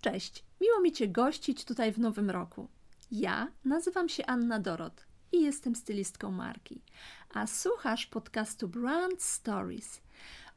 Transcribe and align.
Cześć, 0.00 0.44
miło 0.60 0.80
mi 0.80 0.92
Cię 0.92 1.08
gościć 1.08 1.64
tutaj 1.64 1.92
w 1.92 1.98
nowym 1.98 2.30
roku. 2.30 2.68
Ja 3.10 3.52
nazywam 3.64 4.08
się 4.08 4.26
Anna 4.26 4.60
Dorot 4.60 5.04
i 5.32 5.42
jestem 5.42 5.74
stylistką 5.74 6.30
marki, 6.30 6.82
a 7.34 7.46
słuchasz 7.46 8.06
podcastu 8.06 8.68
Brand 8.68 9.22
Stories 9.22 10.00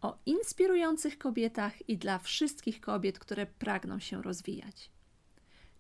o 0.02 0.18
inspirujących 0.26 1.18
kobietach 1.18 1.90
i 1.90 1.98
dla 1.98 2.20
wszystkich 2.20 2.82
kobiet, 2.82 3.20
które 3.20 3.46
pragną 3.46 4.00
się 4.00 4.22
rozwijać. 4.22 4.90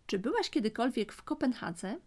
Czy 0.06 0.20
byłaś 0.20 0.50
kiedykolwiek 0.50 1.14
w 1.14 1.24
Kopenhadze? 1.24 2.00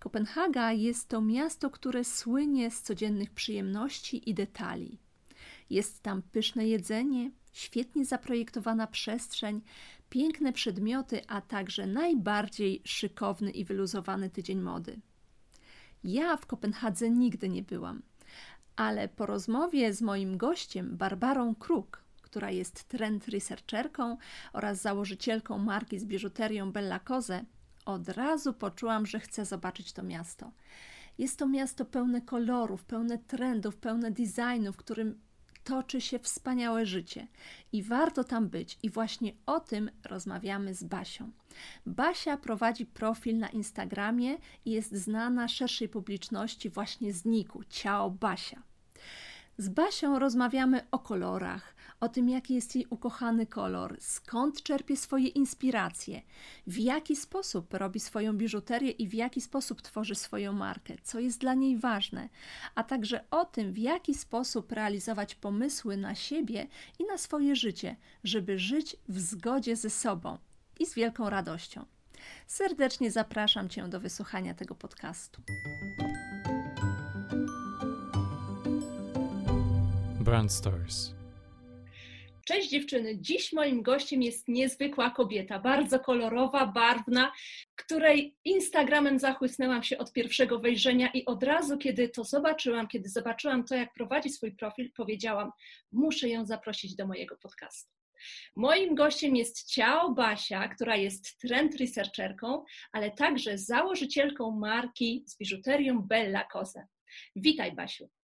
Kopenhaga 0.00 0.72
jest 0.72 1.08
to 1.08 1.20
miasto, 1.20 1.70
które 1.70 2.04
słynie 2.04 2.70
z 2.70 2.82
codziennych 2.82 3.30
przyjemności 3.30 4.30
i 4.30 4.34
detali. 4.34 4.98
Jest 5.70 6.02
tam 6.02 6.22
pyszne 6.22 6.68
jedzenie, 6.68 7.30
świetnie 7.52 8.04
zaprojektowana 8.04 8.86
przestrzeń, 8.86 9.60
piękne 10.10 10.52
przedmioty, 10.52 11.22
a 11.28 11.40
także 11.40 11.86
najbardziej 11.86 12.82
szykowny 12.84 13.50
i 13.50 13.64
wyluzowany 13.64 14.30
tydzień 14.30 14.60
mody. 14.60 15.00
Ja 16.04 16.36
w 16.36 16.46
Kopenhadze 16.46 17.10
nigdy 17.10 17.48
nie 17.48 17.62
byłam, 17.62 18.02
ale 18.76 19.08
po 19.08 19.26
rozmowie 19.26 19.94
z 19.94 20.02
moim 20.02 20.36
gościem, 20.36 20.96
Barbarą 20.96 21.54
Kruk, 21.54 22.04
która 22.22 22.50
jest 22.50 22.84
trend 22.84 23.28
researcherką 23.28 24.16
oraz 24.52 24.80
założycielką 24.80 25.58
marki 25.58 25.98
z 25.98 26.04
biżuterią 26.04 26.72
Bella 26.72 26.98
Koze, 26.98 27.44
od 27.84 28.08
razu 28.08 28.52
poczułam, 28.52 29.06
że 29.06 29.20
chcę 29.20 29.44
zobaczyć 29.44 29.92
to 29.92 30.02
miasto. 30.02 30.52
Jest 31.18 31.38
to 31.38 31.48
miasto 31.48 31.84
pełne 31.84 32.20
kolorów, 32.20 32.84
pełne 32.84 33.18
trendów, 33.18 33.76
pełne 33.76 34.10
designu, 34.10 34.72
w 34.72 34.76
którym 34.76 35.20
toczy 35.64 36.00
się 36.00 36.18
wspaniałe 36.18 36.86
życie 36.86 37.26
i 37.72 37.82
warto 37.82 38.24
tam 38.24 38.48
być. 38.48 38.78
I 38.82 38.90
właśnie 38.90 39.32
o 39.46 39.60
tym 39.60 39.90
rozmawiamy 40.04 40.74
z 40.74 40.84
Basią. 40.84 41.30
Basia 41.86 42.36
prowadzi 42.36 42.86
profil 42.86 43.38
na 43.38 43.48
Instagramie 43.48 44.38
i 44.64 44.70
jest 44.70 44.92
znana 44.92 45.48
szerszej 45.48 45.88
publiczności 45.88 46.70
właśnie 46.70 47.12
z 47.12 47.24
niku 47.24 47.64
Ciao 47.64 48.10
Basia. 48.10 48.62
Z 49.58 49.68
Basią 49.68 50.18
rozmawiamy 50.18 50.86
o 50.90 50.98
kolorach, 50.98 51.74
o 52.00 52.08
tym, 52.08 52.28
jaki 52.28 52.54
jest 52.54 52.74
jej 52.74 52.86
ukochany 52.90 53.46
kolor, 53.46 53.96
skąd 54.00 54.62
czerpie 54.62 54.96
swoje 54.96 55.28
inspiracje, 55.28 56.22
w 56.66 56.78
jaki 56.78 57.16
sposób 57.16 57.74
robi 57.74 58.00
swoją 58.00 58.32
biżuterię 58.32 58.90
i 58.90 59.08
w 59.08 59.14
jaki 59.14 59.40
sposób 59.40 59.82
tworzy 59.82 60.14
swoją 60.14 60.52
markę, 60.52 60.94
co 61.02 61.20
jest 61.20 61.40
dla 61.40 61.54
niej 61.54 61.78
ważne, 61.78 62.28
a 62.74 62.84
także 62.84 63.24
o 63.30 63.44
tym, 63.44 63.72
w 63.72 63.78
jaki 63.78 64.14
sposób 64.14 64.72
realizować 64.72 65.34
pomysły 65.34 65.96
na 65.96 66.14
siebie 66.14 66.66
i 66.98 67.04
na 67.04 67.18
swoje 67.18 67.56
życie, 67.56 67.96
żeby 68.24 68.58
żyć 68.58 68.96
w 69.08 69.20
zgodzie 69.20 69.76
ze 69.76 69.90
sobą 69.90 70.38
i 70.78 70.86
z 70.86 70.94
wielką 70.94 71.30
radością. 71.30 71.84
Serdecznie 72.46 73.10
zapraszam 73.10 73.68
Cię 73.68 73.88
do 73.88 74.00
wysłuchania 74.00 74.54
tego 74.54 74.74
podcastu. 74.74 75.42
Brand 80.20 80.52
Stories. 80.52 81.19
Cześć 82.44 82.68
dziewczyny. 82.68 83.18
Dziś 83.20 83.52
moim 83.52 83.82
gościem 83.82 84.22
jest 84.22 84.48
niezwykła 84.48 85.10
kobieta, 85.10 85.58
bardzo 85.58 86.00
kolorowa, 86.00 86.66
barwna, 86.66 87.32
której 87.76 88.36
Instagramem 88.44 89.18
zachłysnęłam 89.18 89.82
się 89.82 89.98
od 89.98 90.12
pierwszego 90.12 90.58
wejrzenia 90.58 91.10
i 91.14 91.24
od 91.24 91.42
razu, 91.42 91.78
kiedy 91.78 92.08
to 92.08 92.24
zobaczyłam, 92.24 92.88
kiedy 92.88 93.08
zobaczyłam 93.08 93.64
to, 93.64 93.74
jak 93.74 93.92
prowadzi 93.92 94.30
swój 94.30 94.52
profil, 94.52 94.92
powiedziałam, 94.96 95.50
muszę 95.92 96.28
ją 96.28 96.46
zaprosić 96.46 96.94
do 96.94 97.06
mojego 97.06 97.36
podcastu. 97.36 97.92
Moim 98.56 98.94
gościem 98.94 99.36
jest 99.36 99.70
Ciao 99.72 100.10
Basia, 100.10 100.68
która 100.68 100.96
jest 100.96 101.38
trend 101.38 101.80
researcherką, 101.80 102.64
ale 102.92 103.10
także 103.10 103.58
założycielką 103.58 104.50
marki 104.50 105.24
z 105.26 105.38
biżuterią 105.38 106.02
Bella 106.02 106.44
Cose. 106.44 106.86
Witaj 107.36 107.72
Basiu. 107.72 108.19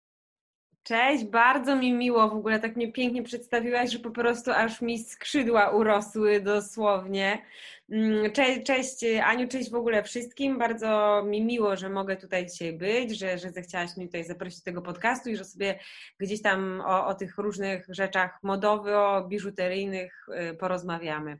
Cześć, 0.84 1.24
bardzo 1.24 1.76
mi 1.76 1.92
miło, 1.92 2.28
w 2.28 2.34
ogóle 2.34 2.60
tak 2.60 2.76
mnie 2.76 2.92
pięknie 2.92 3.22
przedstawiłaś, 3.22 3.90
że 3.90 3.98
po 3.98 4.10
prostu 4.10 4.50
aż 4.50 4.82
mi 4.82 4.98
skrzydła 4.98 5.70
urosły 5.70 6.40
dosłownie. 6.40 7.42
Mm, 7.90 8.32
cześć, 8.32 8.62
cześć 8.66 9.04
Aniu, 9.24 9.48
cześć 9.48 9.70
w 9.70 9.74
ogóle 9.74 10.02
wszystkim. 10.02 10.58
Bardzo 10.58 11.22
mi 11.26 11.42
miło, 11.42 11.76
że 11.76 11.88
mogę 11.88 12.16
tutaj 12.16 12.46
dzisiaj 12.46 12.72
być, 12.72 13.18
że, 13.18 13.38
że 13.38 13.50
zechciałaś 13.50 13.96
mnie 13.96 14.06
tutaj 14.06 14.24
zaprosić 14.24 14.58
do 14.58 14.64
tego 14.64 14.82
podcastu 14.82 15.30
i 15.30 15.36
że 15.36 15.44
sobie 15.44 15.78
gdzieś 16.18 16.42
tam 16.42 16.80
o, 16.80 17.06
o 17.06 17.14
tych 17.14 17.38
różnych 17.38 17.86
rzeczach 17.88 18.38
modowo-biżuteryjnych 18.42 20.26
y, 20.50 20.54
porozmawiamy. 20.54 21.38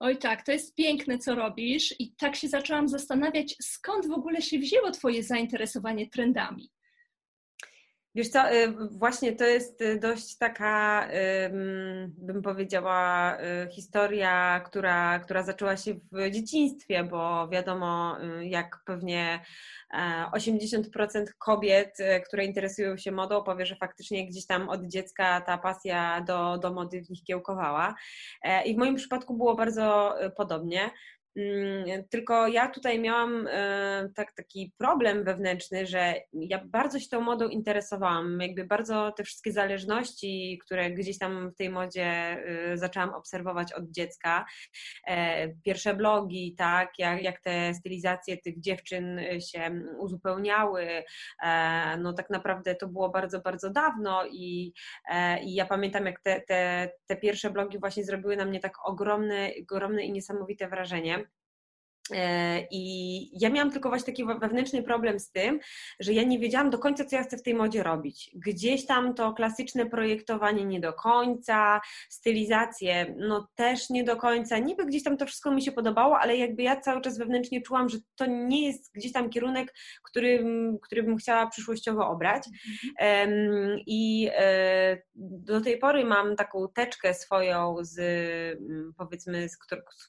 Oj 0.00 0.18
tak, 0.18 0.42
to 0.42 0.52
jest 0.52 0.74
piękne, 0.74 1.18
co 1.18 1.34
robisz 1.34 1.94
i 1.98 2.14
tak 2.14 2.36
się 2.36 2.48
zaczęłam 2.48 2.88
zastanawiać, 2.88 3.54
skąd 3.62 4.06
w 4.08 4.12
ogóle 4.12 4.42
się 4.42 4.58
wzięło 4.58 4.90
Twoje 4.90 5.22
zainteresowanie 5.22 6.10
trendami. 6.10 6.70
Wiesz 8.18 8.28
co, 8.28 8.52
y, 8.52 8.74
właśnie 8.90 9.32
to 9.32 9.44
jest 9.44 9.80
y, 9.80 9.98
dość 9.98 10.36
taka, 10.38 11.08
bym 12.08 12.42
powiedziała, 12.42 13.36
y, 13.40 13.70
historia, 13.70 14.60
która, 14.60 15.18
która 15.18 15.42
zaczęła 15.42 15.76
się 15.76 15.94
w 16.12 16.30
dzieciństwie, 16.30 17.04
bo 17.04 17.48
wiadomo, 17.48 18.16
jak 18.42 18.80
pewnie 18.86 19.44
80% 20.32 21.28
e, 21.28 21.32
kobiet, 21.38 21.98
które 22.26 22.44
interesują 22.44 22.96
się 22.96 23.12
modą, 23.12 23.42
powie, 23.42 23.66
że 23.66 23.76
faktycznie 23.76 24.26
gdzieś 24.26 24.46
tam 24.46 24.68
od 24.68 24.84
dziecka 24.84 25.40
ta 25.40 25.58
pasja 25.58 26.20
do, 26.20 26.58
do 26.58 26.72
mody 26.72 27.02
w 27.02 27.10
nich 27.10 27.24
kiełkowała. 27.24 27.94
E, 28.42 28.64
I 28.64 28.74
w 28.74 28.78
moim 28.78 28.94
przypadku 28.94 29.36
było 29.36 29.54
bardzo 29.54 30.14
podobnie. 30.36 30.90
Mm, 31.38 32.04
tylko 32.10 32.48
ja 32.48 32.68
tutaj 32.68 32.98
miałam 33.00 33.46
e, 33.50 34.08
tak, 34.14 34.32
taki 34.32 34.72
problem 34.78 35.24
wewnętrzny, 35.24 35.86
że 35.86 36.14
ja 36.32 36.64
bardzo 36.64 37.00
się 37.00 37.08
tą 37.08 37.20
modą 37.20 37.48
interesowałam. 37.48 38.40
Jakby 38.40 38.64
bardzo 38.64 39.12
te 39.12 39.24
wszystkie 39.24 39.52
zależności, 39.52 40.58
które 40.64 40.90
gdzieś 40.90 41.18
tam 41.18 41.50
w 41.50 41.54
tej 41.54 41.70
modzie 41.70 42.04
e, 42.04 42.76
zaczęłam 42.76 43.14
obserwować 43.14 43.72
od 43.72 43.90
dziecka. 43.90 44.46
E, 45.06 45.48
pierwsze 45.48 45.94
blogi, 45.94 46.54
tak, 46.58 46.90
jak, 46.98 47.22
jak 47.22 47.40
te 47.40 47.74
stylizacje 47.74 48.36
tych 48.36 48.60
dziewczyn 48.60 49.20
się 49.52 49.82
uzupełniały. 49.98 51.04
No 51.98 52.12
tak 52.12 52.30
naprawdę 52.30 52.74
to 52.74 52.88
było 52.88 53.08
bardzo, 53.08 53.40
bardzo 53.40 53.70
dawno 53.70 54.26
i, 54.26 54.72
i 55.42 55.54
ja 55.54 55.66
pamiętam, 55.66 56.06
jak 56.06 56.20
te, 56.20 56.40
te, 56.40 56.90
te 57.06 57.16
pierwsze 57.16 57.50
blogi 57.50 57.78
właśnie 57.78 58.04
zrobiły 58.04 58.36
na 58.36 58.44
mnie 58.44 58.60
tak 58.60 58.72
ogromne, 58.84 59.50
ogromne 59.62 60.02
i 60.02 60.12
niesamowite 60.12 60.68
wrażenie. 60.68 61.27
E, 62.14 62.60
I 62.70 63.40
ja 63.40 63.50
miałam 63.50 63.70
tylko 63.70 63.88
właśnie 63.88 64.06
taki 64.06 64.24
wewnętrzny 64.24 64.82
problem 64.82 65.20
z 65.20 65.30
tym, 65.30 65.60
że 66.00 66.12
ja 66.12 66.22
nie 66.22 66.38
wiedziałam 66.38 66.70
do 66.70 66.78
końca, 66.78 67.04
co 67.04 67.16
ja 67.16 67.22
chcę 67.22 67.36
w 67.36 67.42
tej 67.42 67.54
modzie 67.54 67.82
robić. 67.82 68.30
Gdzieś 68.34 68.86
tam 68.86 69.14
to 69.14 69.32
klasyczne 69.32 69.86
projektowanie 69.86 70.64
nie 70.64 70.80
do 70.80 70.92
końca, 70.92 71.80
stylizację 72.08 73.14
no 73.18 73.48
też 73.54 73.90
nie 73.90 74.04
do 74.04 74.16
końca. 74.16 74.58
Niby 74.58 74.86
gdzieś 74.86 75.02
tam 75.02 75.16
to 75.16 75.26
wszystko 75.26 75.50
mi 75.50 75.62
się 75.62 75.72
podobało, 75.72 76.18
ale 76.18 76.36
jakby 76.36 76.62
ja 76.62 76.80
cały 76.80 77.00
czas 77.00 77.18
wewnętrznie 77.18 77.62
czułam, 77.62 77.88
że 77.88 77.98
to 78.16 78.26
nie 78.26 78.66
jest 78.66 78.92
gdzieś 78.94 79.12
tam 79.12 79.30
kierunek, 79.30 79.74
który, 80.02 80.44
który 80.82 81.02
bym 81.02 81.16
chciała 81.16 81.46
przyszłościowo 81.46 82.08
obrać. 82.08 82.42
I 83.86 84.30
e, 84.34 85.02
do 85.14 85.60
tej 85.60 85.78
pory 85.78 86.04
mam 86.04 86.36
taką 86.36 86.68
teczkę 86.74 87.14
swoją 87.14 87.76
z 87.80 87.98
powiedzmy, 88.96 89.48
z 89.48 89.58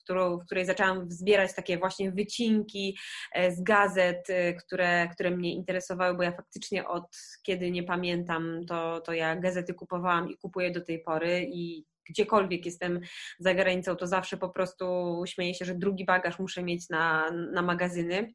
którą, 0.04 0.38
w 0.38 0.46
której 0.46 0.66
zaczęłam 0.66 1.12
zbierać 1.12 1.54
takie 1.56 1.78
właśnie 1.78 1.89
właśnie 1.90 2.12
wycinki 2.12 2.98
e, 3.32 3.52
z 3.52 3.64
gazet, 3.64 4.30
e, 4.30 4.54
które, 4.54 5.08
które 5.08 5.32
mnie 5.32 5.54
interesowały, 5.54 6.18
bo 6.18 6.24
ja 6.24 6.32
faktycznie 6.32 6.88
od 6.88 7.18
kiedy 7.44 7.72
nie 7.72 7.84
pamiętam, 7.84 8.66
to, 8.68 9.02
to 9.02 9.14
ja 9.14 9.36
gazety 9.36 9.74
kupowałam 9.74 10.30
i 10.30 10.38
kupuję 10.38 10.72
do 10.72 10.82
tej 10.82 11.04
pory 11.04 11.48
i 11.54 11.86
gdziekolwiek 12.10 12.66
jestem 12.66 13.00
za 13.40 13.54
granicą, 13.54 13.96
to 13.96 14.08
zawsze 14.08 14.38
po 14.38 14.50
prostu 14.50 14.86
śmieję 15.26 15.54
się, 15.54 15.66
że 15.66 15.76
drugi 15.76 16.06
bagaż 16.06 16.40
muszę 16.40 16.64
mieć 16.64 16.90
na, 16.90 17.32
na 17.32 17.62
magazyny. 17.62 18.34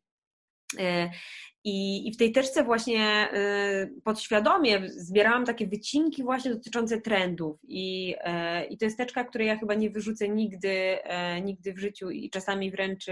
I, 1.65 2.09
I 2.09 2.13
w 2.13 2.17
tej 2.17 2.33
teczce 2.33 2.65
właśnie 2.65 3.29
y, 3.35 4.01
podświadomie 4.05 4.89
zbierałam 4.89 5.45
takie 5.45 5.67
wycinki 5.67 6.23
właśnie 6.23 6.51
dotyczące 6.55 7.01
trendów. 7.01 7.61
I, 7.69 8.15
e, 8.21 8.65
i 8.65 8.79
to 8.79 8.85
jest 8.85 8.99
teczka, 8.99 9.25
której 9.25 9.49
ja 9.49 9.57
chyba 9.57 9.75
nie 9.75 9.91
wyrzucę 9.91 10.29
nigdy, 10.29 10.99
e, 11.05 11.41
nigdy 11.41 11.73
w 11.73 11.79
życiu 11.79 12.11
i 12.11 12.31
czasami 12.31 12.71
wręcz 12.71 13.07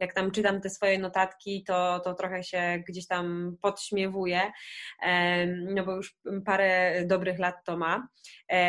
jak 0.00 0.14
tam 0.14 0.30
czytam 0.30 0.60
te 0.60 0.70
swoje 0.70 0.98
notatki, 0.98 1.64
to, 1.66 2.00
to 2.04 2.14
trochę 2.14 2.42
się 2.42 2.82
gdzieś 2.88 3.06
tam 3.06 3.56
podśmiewuję, 3.62 4.40
no 5.74 5.84
bo 5.84 5.96
już 5.96 6.16
parę 6.44 7.02
dobrych 7.06 7.38
lat 7.38 7.54
to 7.64 7.76
ma. 7.76 8.08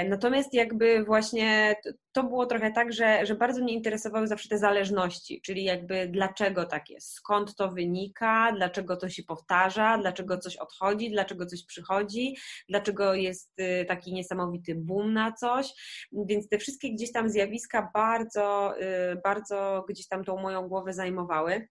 Natomiast 0.09 0.53
jakby 0.53 1.03
właśnie 1.03 1.75
to 2.11 2.23
było 2.23 2.45
trochę 2.45 2.71
tak, 2.71 2.93
że, 2.93 3.25
że 3.25 3.35
bardzo 3.35 3.63
mnie 3.63 3.73
interesowały 3.73 4.27
zawsze 4.27 4.49
te 4.49 4.57
zależności, 4.57 5.41
czyli 5.41 5.63
jakby 5.63 6.07
dlaczego 6.07 6.65
tak 6.65 6.89
jest, 6.89 7.13
skąd 7.13 7.55
to 7.55 7.71
wynika, 7.71 8.51
dlaczego 8.55 8.97
to 8.97 9.09
się 9.15 9.23
powtarza, 9.23 9.97
dlaczego 9.97 10.37
coś 10.37 10.57
odchodzi, 10.57 11.11
dlaczego 11.11 11.45
coś 11.45 11.65
przychodzi, 11.65 12.35
dlaczego 12.69 13.13
jest 13.13 13.59
y, 13.59 13.85
taki 13.87 14.13
niesamowity 14.13 14.75
boom 14.75 15.13
na 15.13 15.31
coś. 15.31 15.73
Więc 16.11 16.49
te 16.49 16.57
wszystkie 16.57 16.93
gdzieś 16.93 17.11
tam 17.11 17.29
zjawiska 17.29 17.91
bardzo, 17.93 18.73
y, 18.81 19.21
bardzo 19.23 19.85
gdzieś 19.89 20.07
tam 20.07 20.23
tą 20.23 20.37
moją 20.41 20.67
głowę 20.67 20.93
zajmowały. 20.93 21.67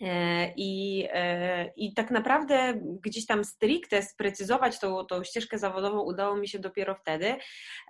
E, 0.00 0.52
I, 0.56 1.04
e, 1.12 1.72
I 1.76 1.94
tak 1.94 2.10
naprawdę 2.10 2.80
gdzieś 3.02 3.26
tam 3.26 3.44
stricte 3.44 4.02
sprecyzować 4.02 4.78
tą, 4.80 5.06
tą 5.06 5.24
ścieżkę 5.24 5.58
zawodową 5.58 6.00
udało 6.00 6.36
mi 6.36 6.48
się 6.48 6.58
dopiero 6.58 6.94
wtedy, 6.94 7.36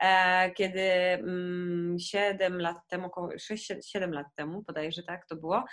e, 0.01 0.51
kiedy 0.51 0.81
7 1.99 2.53
mm, 2.53 2.61
lat 2.61 2.77
temu, 2.89 3.07
około 3.07 3.29
6-7 3.29 4.11
lat 4.13 4.27
temu, 4.35 4.63
bodajże 4.63 5.03
tak 5.03 5.27
to 5.27 5.37
było, 5.37 5.65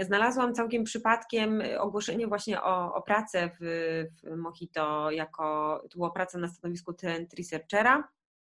znalazłam 0.00 0.54
całkiem 0.54 0.84
przypadkiem 0.84 1.62
ogłoszenie 1.78 2.26
właśnie 2.26 2.62
o, 2.62 2.94
o 2.94 3.02
pracę 3.02 3.50
w, 3.60 3.64
w 4.22 4.36
Mojito 4.36 5.10
jako, 5.10 5.80
to 5.90 5.98
była 5.98 6.10
praca 6.10 6.38
na 6.38 6.48
stanowisku 6.48 6.92
trend 6.92 7.34
researchera 7.34 8.08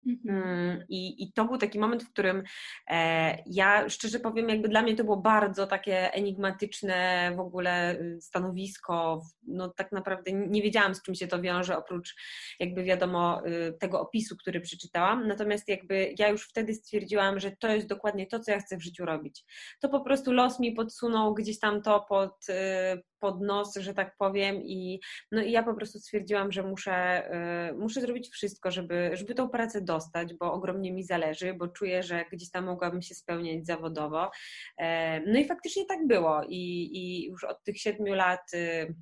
Mhm. 0.06 0.42
Mm, 0.42 0.84
I, 0.88 1.22
I 1.22 1.32
to 1.32 1.44
był 1.44 1.58
taki 1.58 1.78
moment, 1.78 2.02
w 2.02 2.12
którym 2.12 2.42
e, 2.90 3.42
ja 3.46 3.88
szczerze 3.88 4.20
powiem, 4.20 4.48
jakby 4.48 4.68
dla 4.68 4.82
mnie 4.82 4.96
to 4.96 5.04
było 5.04 5.16
bardzo 5.16 5.66
takie 5.66 6.12
enigmatyczne 6.12 7.32
w 7.36 7.40
ogóle 7.40 8.00
y, 8.00 8.20
stanowisko. 8.20 9.22
No 9.46 9.68
tak 9.68 9.92
naprawdę 9.92 10.32
nie 10.32 10.62
wiedziałam, 10.62 10.94
z 10.94 11.02
czym 11.02 11.14
się 11.14 11.26
to 11.26 11.42
wiąże, 11.42 11.78
oprócz 11.78 12.14
jakby 12.60 12.84
wiadomo 12.84 13.46
y, 13.46 13.72
tego 13.80 14.00
opisu, 14.00 14.36
który 14.36 14.60
przeczytałam. 14.60 15.28
Natomiast 15.28 15.68
jakby 15.68 16.14
ja 16.18 16.28
już 16.28 16.48
wtedy 16.48 16.74
stwierdziłam, 16.74 17.40
że 17.40 17.56
to 17.56 17.68
jest 17.68 17.86
dokładnie 17.86 18.26
to, 18.26 18.40
co 18.40 18.50
ja 18.52 18.58
chcę 18.60 18.76
w 18.76 18.82
życiu 18.82 19.04
robić. 19.04 19.44
To 19.80 19.88
po 19.88 20.00
prostu 20.00 20.32
los 20.32 20.60
mi 20.60 20.72
podsunął 20.72 21.34
gdzieś 21.34 21.58
tam 21.58 21.82
to 21.82 22.06
pod, 22.08 22.48
y, 22.48 23.02
pod 23.20 23.40
nos, 23.40 23.74
że 23.74 23.94
tak 23.94 24.16
powiem 24.18 24.62
i, 24.62 25.00
no 25.32 25.42
i 25.42 25.52
ja 25.52 25.62
po 25.62 25.74
prostu 25.74 25.98
stwierdziłam, 25.98 26.52
że 26.52 26.62
muszę, 26.62 27.30
y, 27.70 27.74
muszę 27.74 28.00
zrobić 28.00 28.28
wszystko, 28.28 28.70
żeby, 28.70 29.10
żeby 29.12 29.34
tą 29.34 29.48
pracę 29.48 29.80
dostać, 29.80 30.34
bo 30.34 30.52
ogromnie 30.52 30.92
mi 30.92 31.04
zależy, 31.04 31.54
bo 31.54 31.68
czuję, 31.68 32.02
że 32.02 32.24
gdzieś 32.32 32.50
tam 32.50 32.64
mogłabym 32.64 33.02
się 33.02 33.14
spełniać 33.14 33.66
zawodowo. 33.66 34.30
E, 34.78 35.20
no 35.20 35.38
i 35.38 35.44
faktycznie 35.44 35.86
tak 35.86 36.06
było 36.06 36.42
i, 36.48 36.90
i 36.92 37.26
już 37.26 37.44
od 37.44 37.64
tych 37.64 37.78
siedmiu 37.78 38.14
lat 38.14 38.54
y, 38.54 38.94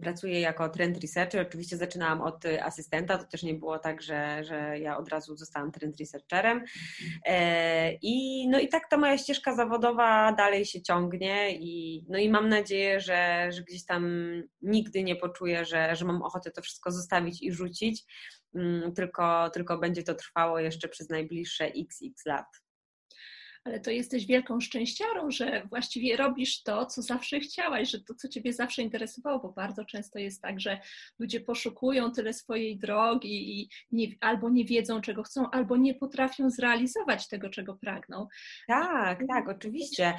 pracuję 0.00 0.40
jako 0.40 0.68
trend 0.68 1.02
researcher. 1.02 1.46
Oczywiście 1.46 1.76
zaczynałam 1.76 2.20
od 2.20 2.44
y, 2.44 2.62
asystenta, 2.62 3.18
to 3.18 3.24
też 3.24 3.42
nie 3.42 3.54
było 3.54 3.78
tak, 3.78 4.02
że, 4.02 4.44
że 4.44 4.78
ja 4.78 4.96
od 4.96 5.08
razu 5.08 5.36
zostałam 5.36 5.72
trend 5.72 6.00
researcherem. 6.00 6.64
E, 7.26 7.92
I, 8.02 8.48
no 8.48 8.60
i 8.60 8.68
tak 8.68 8.88
ta 8.90 8.96
moja 8.96 9.18
ścieżka 9.18 9.54
zawodowa 9.54 10.32
dalej 10.32 10.64
się 10.66 10.82
ciągnie 10.82 11.56
i, 11.56 12.04
no 12.08 12.18
i 12.18 12.30
mam 12.30 12.48
nadzieję, 12.48 13.00
że, 13.00 13.48
że 13.52 13.62
gdzieś 13.62 13.84
tam 13.84 14.04
nigdy 14.62 15.02
nie 15.02 15.16
poczuję, 15.16 15.64
że, 15.64 15.96
że 15.96 16.04
mam 16.04 16.22
ochotę 16.22 16.50
to 16.50 16.62
wszystko 16.62 16.90
zostawić 16.90 17.42
i 17.42 17.52
rzucić, 17.52 18.04
mm, 18.54 18.94
tylko, 18.94 19.50
tylko 19.50 19.78
będzie 19.78 20.02
to 20.02 20.14
trwało 20.14 20.58
jeszcze 20.58 20.88
przez 20.88 21.08
najbliższe 21.08 21.64
xx 21.64 22.26
lat 22.26 22.46
ale 23.64 23.80
to 23.80 23.90
jesteś 23.90 24.26
wielką 24.26 24.60
szczęściarą, 24.60 25.30
że 25.30 25.66
właściwie 25.70 26.16
robisz 26.16 26.62
to, 26.62 26.86
co 26.86 27.02
zawsze 27.02 27.40
chciałaś, 27.40 27.90
że 27.90 28.00
to, 28.00 28.14
co 28.14 28.28
Ciebie 28.28 28.52
zawsze 28.52 28.82
interesowało, 28.82 29.38
bo 29.38 29.52
bardzo 29.52 29.84
często 29.84 30.18
jest 30.18 30.42
tak, 30.42 30.60
że 30.60 30.80
ludzie 31.18 31.40
poszukują 31.40 32.12
tyle 32.12 32.32
swojej 32.32 32.78
drogi 32.78 33.60
i 33.60 33.68
nie, 33.92 34.06
albo 34.20 34.50
nie 34.50 34.64
wiedzą, 34.64 35.00
czego 35.00 35.22
chcą, 35.22 35.50
albo 35.50 35.76
nie 35.76 35.94
potrafią 35.94 36.50
zrealizować 36.50 37.28
tego, 37.28 37.50
czego 37.50 37.74
pragną. 37.74 38.26
Tak, 38.68 39.22
tak, 39.28 39.48
oczywiście. 39.48 40.14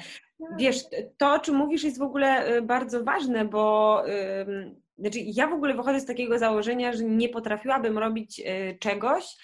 Wiesz, 0.58 0.76
to, 1.18 1.32
o 1.32 1.38
czym 1.38 1.54
mówisz, 1.54 1.84
jest 1.84 1.98
w 1.98 2.02
ogóle 2.02 2.56
y, 2.56 2.62
bardzo 2.62 3.04
ważne, 3.04 3.44
bo. 3.44 4.02
Znaczy, 4.98 5.18
ja 5.20 5.46
w 5.46 5.52
ogóle 5.52 5.74
wychodzę 5.74 6.00
z 6.00 6.06
takiego 6.06 6.38
założenia, 6.38 6.92
że 6.92 7.04
nie 7.04 7.28
potrafiłabym 7.28 7.98
robić 7.98 8.40
y, 8.40 8.78
czegoś, 8.80 9.36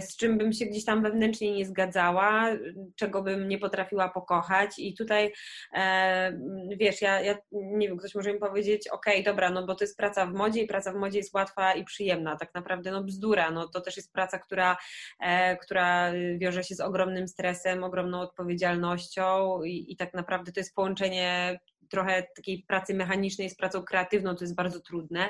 z 0.00 0.16
czym 0.16 0.38
bym 0.38 0.52
się 0.52 0.66
gdzieś 0.66 0.84
tam 0.84 1.02
wewnętrznie 1.02 1.52
nie 1.52 1.66
zgadzała, 1.66 2.48
czego 2.96 3.22
bym 3.22 3.48
nie 3.48 3.58
potrafiła 3.58 4.08
pokochać. 4.08 4.78
I 4.78 4.94
tutaj 4.94 5.32
e, 5.74 6.38
wiesz, 6.80 7.02
ja, 7.02 7.20
ja 7.20 7.38
nie 7.52 7.88
wiem, 7.88 7.96
ktoś 7.96 8.14
może 8.14 8.32
mi 8.32 8.38
powiedzieć, 8.38 8.88
ok, 8.88 9.06
dobra, 9.24 9.50
no 9.50 9.66
bo 9.66 9.74
to 9.74 9.84
jest 9.84 9.96
praca 9.96 10.26
w 10.26 10.32
modzie 10.32 10.62
i 10.62 10.66
praca 10.66 10.92
w 10.92 10.96
modzie 10.96 11.18
jest 11.18 11.34
łatwa 11.34 11.74
i 11.74 11.84
przyjemna. 11.84 12.36
Tak 12.36 12.54
naprawdę 12.54 12.90
no 12.90 13.04
bzdura, 13.04 13.50
no 13.50 13.68
to 13.68 13.80
też 13.80 13.96
jest 13.96 14.12
praca, 14.12 14.38
która, 14.38 14.76
e, 15.20 15.56
która 15.56 16.12
wiąże 16.38 16.64
się 16.64 16.74
z 16.74 16.80
ogromnym 16.80 17.28
stresem, 17.28 17.84
ogromną 17.84 18.20
odpowiedzialnością 18.20 19.62
i, 19.62 19.92
i 19.92 19.96
tak 19.96 20.14
naprawdę 20.14 20.52
to 20.52 20.60
jest 20.60 20.74
połączenie 20.74 21.58
trochę 21.90 22.26
takiej 22.36 22.64
pracy 22.68 22.94
mechanicznej 22.94 23.50
z 23.50 23.56
pracą 23.56 23.82
kreatywną, 23.82 24.36
to 24.36 24.44
jest 24.44 24.54
bardzo 24.54 24.80
trudne. 24.80 25.28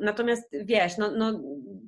Natomiast 0.00 0.56
wiesz, 0.64 0.98
no, 0.98 1.10
no 1.16 1.40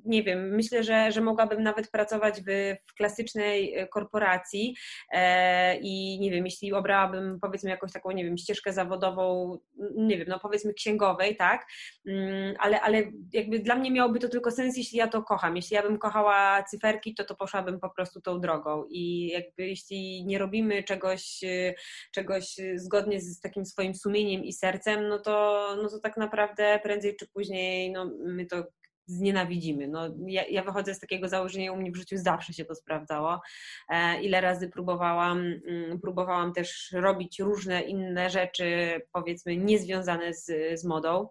nie 0.05 0.23
wiem, 0.23 0.55
myślę, 0.55 0.83
że, 0.83 1.11
że 1.11 1.21
mogłabym 1.21 1.63
nawet 1.63 1.91
pracować 1.91 2.41
w, 2.41 2.75
w 2.87 2.93
klasycznej 2.93 3.75
e, 3.75 3.87
korporacji 3.87 4.75
e, 5.11 5.77
i 5.77 6.19
nie 6.19 6.31
wiem, 6.31 6.45
jeśli 6.45 6.73
obrałabym 6.73 7.39
powiedzmy 7.41 7.69
jakąś 7.69 7.91
taką, 7.91 8.11
nie 8.11 8.23
wiem, 8.23 8.37
ścieżkę 8.37 8.73
zawodową, 8.73 9.57
nie 9.95 10.17
wiem, 10.17 10.27
no 10.29 10.39
powiedzmy 10.39 10.73
księgowej, 10.73 11.35
tak, 11.35 11.65
mm, 12.07 12.55
ale, 12.59 12.81
ale 12.81 13.03
jakby 13.33 13.59
dla 13.59 13.75
mnie 13.75 13.91
miałoby 13.91 14.19
to 14.19 14.29
tylko 14.29 14.51
sens, 14.51 14.77
jeśli 14.77 14.97
ja 14.97 15.07
to 15.07 15.23
kocham. 15.23 15.55
Jeśli 15.55 15.75
ja 15.75 15.83
bym 15.83 15.97
kochała 15.97 16.63
cyferki, 16.63 17.15
to 17.15 17.23
to 17.23 17.35
poszłabym 17.35 17.79
po 17.79 17.89
prostu 17.89 18.21
tą 18.21 18.41
drogą 18.41 18.85
i 18.89 19.27
jakby 19.27 19.67
jeśli 19.67 20.25
nie 20.25 20.37
robimy 20.37 20.83
czegoś, 20.83 21.43
e, 21.43 21.73
czegoś 22.11 22.55
zgodnie 22.75 23.18
z 23.21 23.41
takim 23.41 23.65
swoim 23.65 23.95
sumieniem 23.95 24.43
i 24.43 24.53
sercem, 24.53 25.07
no 25.07 25.19
to, 25.19 25.65
no 25.83 25.89
to 25.89 25.99
tak 25.99 26.17
naprawdę 26.17 26.79
prędzej 26.83 27.15
czy 27.15 27.27
później 27.27 27.91
no, 27.91 28.11
my 28.25 28.45
to 28.45 28.63
znienawidzimy. 29.09 29.87
No, 29.87 30.15
ja, 30.27 30.43
ja 30.49 30.63
wychodzę 30.63 30.93
z 30.95 30.99
takiego 30.99 31.27
założenia, 31.27 31.73
u 31.73 31.77
mnie 31.77 31.91
w 31.91 31.95
życiu 31.95 32.15
zawsze 32.17 32.53
się 32.53 32.65
to 32.65 32.75
sprawdzało. 32.75 33.41
E, 33.89 34.21
ile 34.21 34.41
razy 34.41 34.69
próbowałam, 34.69 35.39
mm, 35.67 35.99
próbowałam 35.99 36.53
też 36.53 36.91
robić 36.93 37.39
różne 37.39 37.81
inne 37.81 38.29
rzeczy, 38.29 39.01
powiedzmy, 39.11 39.57
niezwiązane 39.57 40.33
z, 40.33 40.51
z 40.79 40.85
modą 40.85 41.29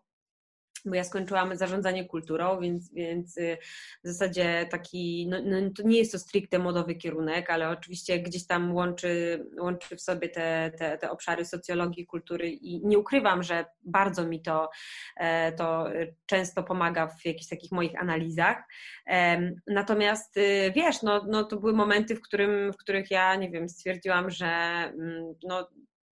bo 0.85 0.95
ja 0.95 1.05
skończyłam 1.05 1.57
zarządzanie 1.57 2.05
kulturą, 2.05 2.61
więc, 2.61 2.95
więc 2.95 3.39
y, 3.39 3.59
w 4.05 4.09
zasadzie 4.09 4.67
taki, 4.71 5.29
no, 5.31 5.39
no, 5.45 5.71
to 5.77 5.83
nie 5.83 5.99
jest 5.99 6.13
to 6.13 6.19
stricte 6.19 6.59
modowy 6.59 6.95
kierunek, 6.95 7.51
ale 7.51 7.69
oczywiście 7.69 8.19
gdzieś 8.19 8.47
tam 8.47 8.75
łączy, 8.75 9.45
łączy 9.61 9.97
w 9.97 10.01
sobie 10.01 10.29
te, 10.29 10.73
te, 10.79 10.99
te 10.99 11.11
obszary 11.11 11.45
socjologii, 11.45 12.07
kultury 12.07 12.51
i 12.51 12.87
nie 12.87 12.99
ukrywam, 12.99 13.43
że 13.43 13.65
bardzo 13.85 14.27
mi 14.27 14.43
to, 14.43 14.71
e, 15.17 15.53
to 15.53 15.87
często 16.27 16.63
pomaga 16.63 17.07
w 17.07 17.25
jakichś 17.25 17.49
takich 17.49 17.73
moich 17.73 18.01
analizach. 18.01 18.57
Natomiast 19.67 20.37
y, 20.37 20.73
wiesz, 20.77 21.03
no, 21.03 21.25
no 21.29 21.45
to 21.45 21.57
były 21.57 21.73
momenty, 21.73 22.17
w, 22.17 22.21
którym, 22.21 22.73
w 22.73 22.77
których 22.77 23.11
ja, 23.11 23.35
nie 23.35 23.51
wiem, 23.51 23.69
stwierdziłam, 23.69 24.31
że 24.31 24.47
mm, 24.47 25.35
no, 25.43 25.69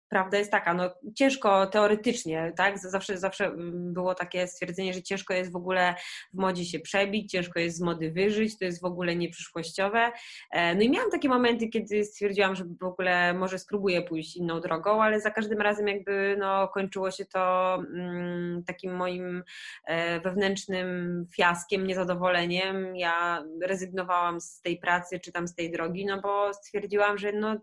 prawda 0.08 0.38
jest 0.38 0.50
taka, 0.50 0.74
no 0.74 0.90
ciężko 1.14 1.66
teoretycznie, 1.66 2.52
tak? 2.56 2.78
Zawsze, 2.78 3.18
zawsze 3.18 3.46
mm, 3.46 3.92
było 3.92 4.14
takie 4.14 4.46
stwierdzenie, 4.46 4.94
że 4.94 5.02
ciężko 5.02 5.34
jest 5.34 5.52
w 5.52 5.56
ogóle 5.56 5.94
w 6.34 6.38
modzie 6.38 6.64
się 6.64 6.80
przebić, 6.80 7.30
ciężko 7.30 7.60
jest 7.60 7.76
z 7.76 7.80
mody 7.80 8.10
wyżyć, 8.12 8.58
to 8.58 8.64
jest 8.64 8.82
w 8.82 8.84
ogóle 8.84 9.16
nieprzyszłościowe. 9.16 10.12
E, 10.52 10.74
no 10.74 10.80
i 10.80 10.90
miałam 10.90 11.10
takie 11.10 11.28
momenty, 11.28 11.68
kiedy 11.68 12.04
stwierdziłam, 12.04 12.54
że 12.54 12.64
w 12.80 12.84
ogóle 12.84 13.34
może 13.34 13.58
spróbuję 13.58 14.02
pójść 14.02 14.36
inną 14.36 14.60
drogą, 14.60 15.02
ale 15.02 15.20
za 15.20 15.30
każdym 15.30 15.60
razem 15.60 15.88
jakby 15.88 16.36
no, 16.38 16.68
kończyło 16.68 17.10
się 17.10 17.24
to 17.24 17.74
mm, 17.74 18.64
takim 18.64 18.96
moim 18.96 19.42
e, 19.86 20.20
wewnętrznym 20.20 21.26
fiaskiem, 21.36 21.86
niezadowoleniem. 21.86 22.96
Ja 22.96 23.44
rezygnowałam 23.62 24.40
z 24.40 24.60
tej 24.60 24.78
pracy 24.78 25.20
czy 25.20 25.32
tam 25.32 25.48
z 25.48 25.54
tej 25.54 25.70
drogi, 25.70 26.06
no 26.06 26.20
bo 26.20 26.54
stwierdziłam, 26.54 27.18
że 27.18 27.32
no 27.32 27.56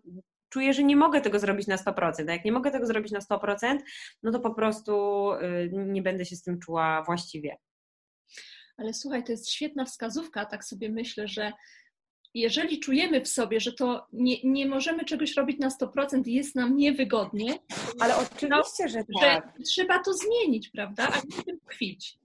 czuję, 0.54 0.74
że 0.74 0.84
nie 0.84 0.96
mogę 0.96 1.22
tego 1.22 1.40
zrobić 1.40 1.68
na 1.68 1.76
100%. 1.76 2.30
A 2.30 2.34
jak 2.34 2.46
nie 2.46 2.52
mogę 2.52 2.72
tego 2.72 2.86
zrobić 2.86 3.12
na 3.12 3.20
100%, 3.20 3.78
no 4.24 4.32
to 4.32 4.40
po 4.40 4.54
prostu 4.54 4.94
y, 5.34 5.70
nie 5.74 6.02
będę 6.02 6.26
się 6.26 6.36
z 6.36 6.44
tym 6.44 6.60
czuła 6.60 7.04
właściwie. 7.06 7.58
Ale 8.78 8.94
słuchaj, 8.94 9.24
to 9.24 9.32
jest 9.32 9.50
świetna 9.50 9.86
wskazówka, 9.86 10.46
tak 10.46 10.66
sobie 10.66 10.90
myślę, 10.90 11.28
że 11.28 11.54
jeżeli 12.34 12.80
czujemy 12.80 13.22
w 13.22 13.28
sobie, 13.28 13.60
że 13.60 13.74
to 13.74 14.08
nie, 14.14 14.36
nie 14.44 14.66
możemy 14.66 15.06
czegoś 15.06 15.36
robić 15.36 15.60
na 15.60 15.70
100% 15.70 16.28
i 16.28 16.34
jest 16.34 16.56
nam 16.56 16.78
niewygodnie, 16.78 17.60
ale 18.00 18.16
oczywiście, 18.18 18.90
że, 18.90 19.04
tak. 19.22 19.54
że 19.58 19.64
trzeba 19.64 20.04
to 20.04 20.14
zmienić, 20.14 20.70
prawda? 20.70 21.08
A 21.08 21.16
nie 21.16 21.42
w 21.42 21.46
tym 21.46 21.60
tkwić. 21.60 22.23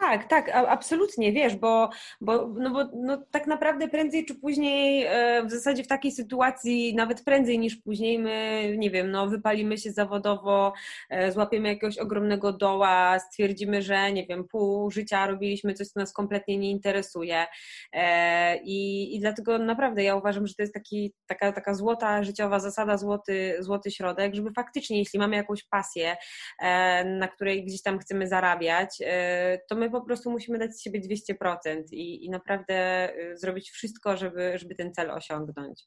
Tak, 0.00 0.28
tak, 0.28 0.50
absolutnie, 0.68 1.32
wiesz, 1.32 1.56
bo, 1.56 1.90
bo, 2.20 2.48
no 2.48 2.70
bo 2.70 2.84
no, 2.94 3.24
tak 3.30 3.46
naprawdę 3.46 3.88
prędzej 3.88 4.26
czy 4.26 4.34
później, 4.34 5.04
e, 5.08 5.42
w 5.46 5.50
zasadzie 5.50 5.84
w 5.84 5.88
takiej 5.88 6.12
sytuacji, 6.12 6.94
nawet 6.94 7.24
prędzej 7.24 7.58
niż 7.58 7.76
później, 7.76 8.18
my, 8.18 8.74
nie 8.78 8.90
wiem, 8.90 9.10
no, 9.10 9.26
wypalimy 9.26 9.78
się 9.78 9.92
zawodowo, 9.92 10.72
e, 11.10 11.32
złapiemy 11.32 11.68
jakiegoś 11.68 11.98
ogromnego 11.98 12.52
doła, 12.52 13.18
stwierdzimy, 13.18 13.82
że, 13.82 14.12
nie 14.12 14.26
wiem, 14.26 14.44
pół 14.48 14.90
życia 14.90 15.26
robiliśmy 15.26 15.74
coś, 15.74 15.88
co 15.88 16.00
nas 16.00 16.12
kompletnie 16.12 16.58
nie 16.58 16.70
interesuje. 16.70 17.46
E, 17.92 18.56
I, 18.62 19.16
i 19.16 19.20
dlatego 19.20 19.58
naprawdę 19.58 20.02
ja 20.02 20.16
uważam, 20.16 20.46
że 20.46 20.54
to 20.54 20.62
jest 20.62 20.74
taki, 20.74 21.14
taka, 21.26 21.52
taka 21.52 21.74
złota 21.74 22.22
życiowa 22.22 22.60
zasada, 22.60 22.96
złoty, 22.96 23.56
złoty 23.60 23.90
środek, 23.90 24.34
żeby 24.34 24.50
faktycznie, 24.56 24.98
jeśli 24.98 25.18
mamy 25.18 25.36
jakąś 25.36 25.64
pasję, 25.64 26.16
na 27.04 27.28
której 27.28 27.64
gdzieś 27.64 27.82
tam 27.82 27.98
chcemy 27.98 28.28
zarabiać, 28.28 28.98
to 29.68 29.76
my 29.76 29.91
po 29.92 30.06
prostu 30.06 30.30
musimy 30.30 30.58
dać 30.58 30.76
z 30.76 30.82
siebie 30.82 31.00
200% 31.00 31.82
i, 31.92 32.24
i 32.24 32.30
naprawdę 32.30 33.08
y, 33.16 33.36
zrobić 33.38 33.70
wszystko, 33.70 34.16
żeby, 34.16 34.58
żeby 34.58 34.74
ten 34.74 34.92
cel 34.92 35.10
osiągnąć. 35.10 35.84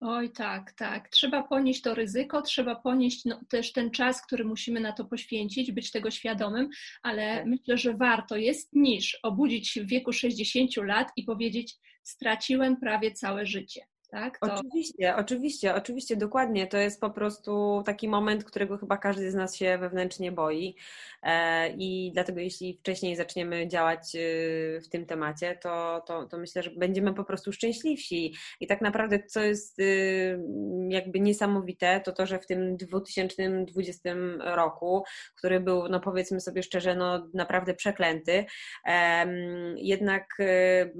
Oj, 0.00 0.30
tak, 0.32 0.72
tak. 0.72 1.08
Trzeba 1.08 1.42
ponieść 1.42 1.82
to 1.82 1.94
ryzyko, 1.94 2.42
trzeba 2.42 2.76
ponieść 2.76 3.24
no, 3.24 3.40
też 3.48 3.72
ten 3.72 3.90
czas, 3.90 4.22
który 4.22 4.44
musimy 4.44 4.80
na 4.80 4.92
to 4.92 5.04
poświęcić, 5.04 5.72
być 5.72 5.90
tego 5.90 6.10
świadomym, 6.10 6.68
ale 7.02 7.36
tak. 7.36 7.46
myślę, 7.46 7.78
że 7.78 7.94
warto 7.94 8.36
jest 8.36 8.72
niż 8.72 9.18
obudzić 9.22 9.68
się 9.68 9.84
w 9.84 9.88
wieku 9.88 10.12
60 10.12 10.76
lat 10.76 11.08
i 11.16 11.24
powiedzieć: 11.24 11.76
Straciłem 12.02 12.76
prawie 12.80 13.12
całe 13.12 13.46
życie. 13.46 13.80
Tak? 14.10 14.38
To... 14.38 14.54
Oczywiście, 14.54 15.16
oczywiście, 15.16 15.74
oczywiście, 15.74 16.16
dokładnie. 16.16 16.66
To 16.66 16.78
jest 16.78 17.00
po 17.00 17.10
prostu 17.10 17.82
taki 17.86 18.08
moment, 18.08 18.44
którego 18.44 18.78
chyba 18.78 18.96
każdy 18.96 19.30
z 19.30 19.34
nas 19.34 19.56
się 19.56 19.78
wewnętrznie 19.78 20.32
boi. 20.32 20.76
E, 21.22 21.68
I 21.68 22.10
dlatego, 22.14 22.40
jeśli 22.40 22.78
wcześniej 22.78 23.16
zaczniemy 23.16 23.68
działać 23.68 24.14
y, 24.14 24.80
w 24.84 24.88
tym 24.88 25.06
temacie, 25.06 25.58
to, 25.62 26.02
to, 26.06 26.26
to 26.26 26.38
myślę, 26.38 26.62
że 26.62 26.70
będziemy 26.70 27.14
po 27.14 27.24
prostu 27.24 27.52
szczęśliwsi. 27.52 28.34
I 28.60 28.66
tak 28.66 28.80
naprawdę, 28.80 29.22
co 29.26 29.40
jest 29.40 29.78
y, 29.78 30.38
jakby 30.88 31.20
niesamowite, 31.20 32.00
to 32.04 32.12
to, 32.12 32.26
że 32.26 32.38
w 32.38 32.46
tym 32.46 32.76
2020 32.76 34.10
roku, 34.40 35.04
który 35.36 35.60
był, 35.60 35.88
no 35.88 36.00
powiedzmy 36.00 36.40
sobie 36.40 36.62
szczerze, 36.62 36.94
no 36.94 37.28
naprawdę 37.34 37.74
przeklęty, 37.74 38.44
jednak 39.76 40.26
y, 40.40 40.92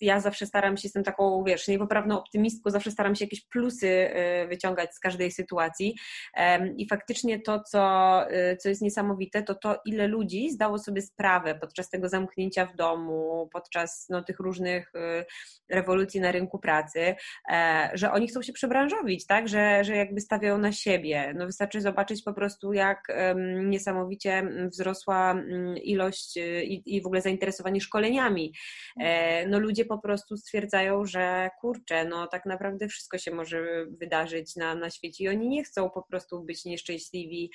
ja 0.00 0.20
zawsze 0.20 0.46
staram 0.46 0.76
się, 0.76 0.82
jestem 0.84 1.04
taką, 1.04 1.44
wiesz, 1.44 1.68
niepoprawną 1.68 2.18
optymistą, 2.18 2.41
optymistką, 2.42 2.70
zawsze 2.70 2.90
staram 2.90 3.14
się 3.14 3.24
jakieś 3.24 3.46
plusy 3.46 3.86
y, 3.86 4.48
wyciągać 4.48 4.94
z 4.94 5.00
każdej 5.00 5.30
sytuacji. 5.30 5.94
I 6.76 6.88
faktycznie 6.88 7.40
to, 7.40 7.62
co, 7.62 8.24
y, 8.52 8.56
co 8.56 8.68
jest 8.68 8.82
niesamowite, 8.82 9.42
to 9.42 9.54
to, 9.54 9.80
ile 9.84 10.06
ludzi 10.06 10.50
zdało 10.50 10.78
sobie 10.78 11.02
sprawę 11.02 11.54
podczas 11.54 11.90
tego 11.90 12.08
zamknięcia 12.08 12.66
w 12.66 12.76
domu, 12.76 13.48
podczas 13.52 14.06
no, 14.10 14.22
tych 14.22 14.40
różnych 14.40 14.92
y, 14.94 15.24
rewolucji 15.70 16.20
na 16.20 16.32
rynku 16.32 16.58
pracy, 16.58 17.14
e, 17.52 17.90
że 17.94 18.12
oni 18.12 18.28
chcą 18.28 18.42
się 18.42 18.52
przebranżowić, 18.52 19.26
tak? 19.26 19.48
że, 19.48 19.84
że 19.84 19.96
jakby 19.96 20.20
stawiają 20.20 20.58
na 20.58 20.72
siebie. 20.72 21.32
No, 21.36 21.46
wystarczy 21.46 21.80
zobaczyć 21.80 22.22
po 22.22 22.32
prostu, 22.32 22.72
jak 22.72 23.06
niesamowicie 23.64 24.48
wzrosła 24.72 25.42
ilość 25.82 26.36
i, 26.36 26.96
i 26.96 27.02
w 27.02 27.06
ogóle 27.06 27.20
zainteresowanie 27.20 27.80
szkoleniami. 27.80 28.52
E, 29.00 29.46
no, 29.46 29.58
ludzie 29.58 29.84
po 29.84 29.98
prostu 29.98 30.36
stwierdzają, 30.36 31.04
że 31.04 31.50
kurczę, 31.60 32.04
no 32.04 32.26
tak 32.32 32.46
naprawdę 32.46 32.88
wszystko 32.88 33.18
się 33.18 33.30
może 33.30 33.86
wydarzyć 33.86 34.56
na, 34.56 34.74
na 34.74 34.90
świecie 34.90 35.24
i 35.24 35.28
oni 35.28 35.48
nie 35.48 35.64
chcą 35.64 35.90
po 35.90 36.02
prostu 36.02 36.44
być 36.44 36.64
nieszczęśliwi 36.64 37.52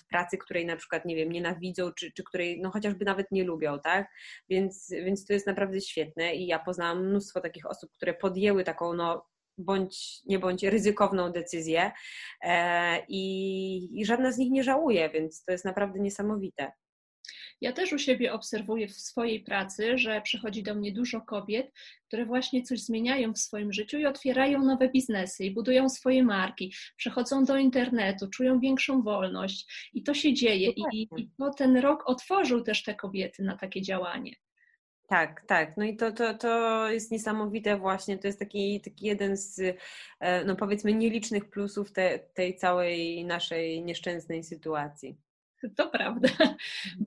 w 0.00 0.06
pracy, 0.08 0.38
której 0.38 0.66
na 0.66 0.76
przykład, 0.76 1.04
nie 1.04 1.16
wiem, 1.16 1.32
nienawidzą, 1.32 1.92
czy, 1.92 2.12
czy 2.12 2.24
której 2.24 2.60
no 2.60 2.70
chociażby 2.70 3.04
nawet 3.04 3.32
nie 3.32 3.44
lubią, 3.44 3.80
tak? 3.80 4.08
Więc, 4.48 4.90
więc 4.90 5.26
to 5.26 5.32
jest 5.32 5.46
naprawdę 5.46 5.80
świetne 5.80 6.34
i 6.34 6.46
ja 6.46 6.58
poznałam 6.58 7.06
mnóstwo 7.06 7.40
takich 7.40 7.66
osób, 7.66 7.90
które 7.92 8.14
podjęły 8.14 8.64
taką, 8.64 8.94
no 8.94 9.26
bądź 9.58 10.20
nie 10.26 10.38
bądź 10.38 10.62
ryzykowną 10.62 11.32
decyzję 11.32 11.92
e, 12.42 13.06
i, 13.08 14.00
i 14.00 14.04
żadna 14.04 14.32
z 14.32 14.38
nich 14.38 14.50
nie 14.50 14.64
żałuje, 14.64 15.10
więc 15.10 15.44
to 15.44 15.52
jest 15.52 15.64
naprawdę 15.64 16.00
niesamowite. 16.00 16.72
Ja 17.60 17.72
też 17.72 17.92
u 17.92 17.98
siebie 17.98 18.32
obserwuję 18.32 18.88
w 18.88 18.92
swojej 18.92 19.40
pracy, 19.40 19.98
że 19.98 20.20
przychodzi 20.20 20.62
do 20.62 20.74
mnie 20.74 20.92
dużo 20.92 21.20
kobiet, 21.20 21.72
które 22.06 22.26
właśnie 22.26 22.62
coś 22.62 22.80
zmieniają 22.80 23.32
w 23.32 23.38
swoim 23.38 23.72
życiu 23.72 23.98
i 23.98 24.06
otwierają 24.06 24.64
nowe 24.64 24.88
biznesy 24.88 25.44
i 25.44 25.50
budują 25.50 25.88
swoje 25.88 26.24
marki, 26.24 26.74
przechodzą 26.96 27.44
do 27.44 27.56
internetu, 27.56 28.28
czują 28.28 28.60
większą 28.60 29.02
wolność 29.02 29.90
i 29.94 30.02
to 30.02 30.14
się 30.14 30.34
dzieje. 30.34 30.70
I, 30.70 31.08
i 31.16 31.30
to 31.38 31.50
ten 31.50 31.76
rok 31.76 32.02
otworzył 32.06 32.62
też 32.62 32.82
te 32.82 32.94
kobiety 32.94 33.42
na 33.42 33.56
takie 33.56 33.82
działanie. 33.82 34.34
Tak, 35.08 35.44
tak. 35.46 35.76
No 35.76 35.84
i 35.84 35.96
to, 35.96 36.12
to, 36.12 36.34
to 36.34 36.90
jest 36.90 37.10
niesamowite 37.10 37.76
właśnie. 37.76 38.18
To 38.18 38.26
jest 38.26 38.38
taki, 38.38 38.80
taki 38.80 39.06
jeden 39.06 39.36
z, 39.36 39.60
e, 40.20 40.44
no 40.44 40.56
powiedzmy, 40.56 40.94
nielicznych 40.94 41.50
plusów 41.50 41.92
te, 41.92 42.18
tej 42.18 42.56
całej 42.56 43.24
naszej 43.24 43.84
nieszczęsnej 43.84 44.44
sytuacji. 44.44 45.16
To 45.76 45.88
prawda. 45.88 46.28
Mhm. 46.28 46.56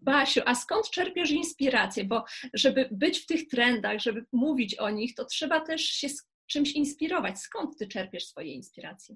Basiu, 0.02 0.42
a 0.46 0.56
skąd 0.56 0.90
czerpiesz 0.90 1.32
inspirację? 1.32 2.04
Bo 2.04 2.26
żeby 2.54 2.90
być 2.92 3.20
w 3.20 3.26
tych 3.26 3.48
trendach, 3.48 4.00
żeby 4.00 4.26
mówić 4.32 4.76
o 4.76 4.90
nich, 4.90 5.16
to 5.16 5.26
trzeba 5.26 5.62
też 5.62 5.82
się 5.82 6.08
czymś 6.48 6.72
inspirować. 6.72 7.40
Skąd 7.40 7.78
ty 7.78 7.88
czerpiesz 7.88 8.26
swoje 8.26 8.54
inspiracje? 8.54 9.16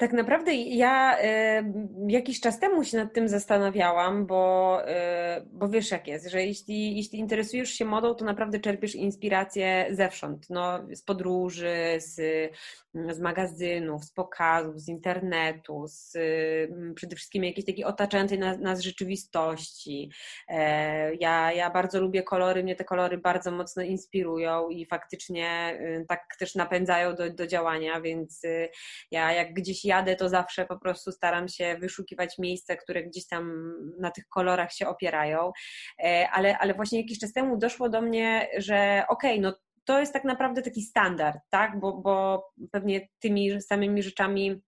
Tak 0.00 0.12
naprawdę 0.12 0.54
ja 0.54 1.18
jakiś 2.08 2.40
czas 2.40 2.60
temu 2.60 2.84
się 2.84 2.96
nad 2.96 3.12
tym 3.12 3.28
zastanawiałam, 3.28 4.26
bo, 4.26 4.78
e, 4.88 5.42
bo 5.52 5.68
wiesz 5.68 5.90
jak 5.90 6.08
jest, 6.08 6.30
że 6.30 6.46
jeśli, 6.46 6.96
jeśli 6.96 7.18
interesujesz 7.18 7.70
się 7.70 7.84
modą, 7.84 8.14
to 8.14 8.24
naprawdę 8.24 8.60
czerpiesz 8.60 8.94
inspirację 8.94 9.86
zewsząd, 9.90 10.50
no, 10.50 10.86
z 10.92 11.02
podróży, 11.02 11.76
z, 11.98 12.14
z 12.94 13.20
magazynów, 13.20 14.04
z 14.04 14.12
pokazów, 14.12 14.80
z 14.80 14.88
internetu, 14.88 15.84
z 15.86 16.12
przede 16.94 17.16
wszystkim 17.16 17.44
jakiejś 17.44 17.66
takiej 17.66 17.84
otaczającej 17.84 18.38
nas, 18.38 18.58
nas 18.58 18.80
rzeczywistości. 18.80 20.10
E, 20.48 21.14
ja, 21.14 21.52
ja 21.52 21.70
bardzo 21.70 22.00
lubię 22.00 22.22
kolory, 22.22 22.62
mnie 22.62 22.76
te 22.76 22.84
kolory 22.84 23.18
bardzo 23.18 23.50
mocno 23.50 23.82
inspirują 23.82 24.68
i 24.68 24.86
faktycznie 24.86 25.78
y, 25.80 26.04
tak 26.08 26.36
też 26.38 26.54
napędzają 26.54 27.14
do, 27.14 27.30
do 27.30 27.46
działania, 27.46 28.00
więc 28.00 28.44
y, 28.44 28.68
ja 29.10 29.32
jak 29.32 29.54
gdzieś 29.54 29.89
jadę, 29.90 30.16
to 30.16 30.28
zawsze 30.28 30.66
po 30.66 30.78
prostu 30.78 31.12
staram 31.12 31.48
się 31.48 31.76
wyszukiwać 31.80 32.38
miejsca, 32.38 32.76
które 32.76 33.02
gdzieś 33.02 33.26
tam 33.26 33.74
na 34.00 34.10
tych 34.10 34.28
kolorach 34.28 34.72
się 34.72 34.88
opierają. 34.88 35.52
E, 36.04 36.28
ale, 36.32 36.58
ale 36.58 36.74
właśnie 36.74 37.00
jakiś 37.00 37.18
czas 37.18 37.32
temu 37.32 37.56
doszło 37.56 37.88
do 37.88 38.00
mnie, 38.02 38.48
że 38.58 39.04
okej, 39.08 39.38
okay, 39.38 39.40
no 39.40 39.56
to 39.84 40.00
jest 40.00 40.12
tak 40.12 40.24
naprawdę 40.24 40.62
taki 40.62 40.82
standard, 40.82 41.38
tak? 41.50 41.80
Bo, 41.80 41.92
bo 41.92 42.44
pewnie 42.72 43.08
tymi 43.20 43.62
samymi 43.62 44.02
rzeczami 44.02 44.60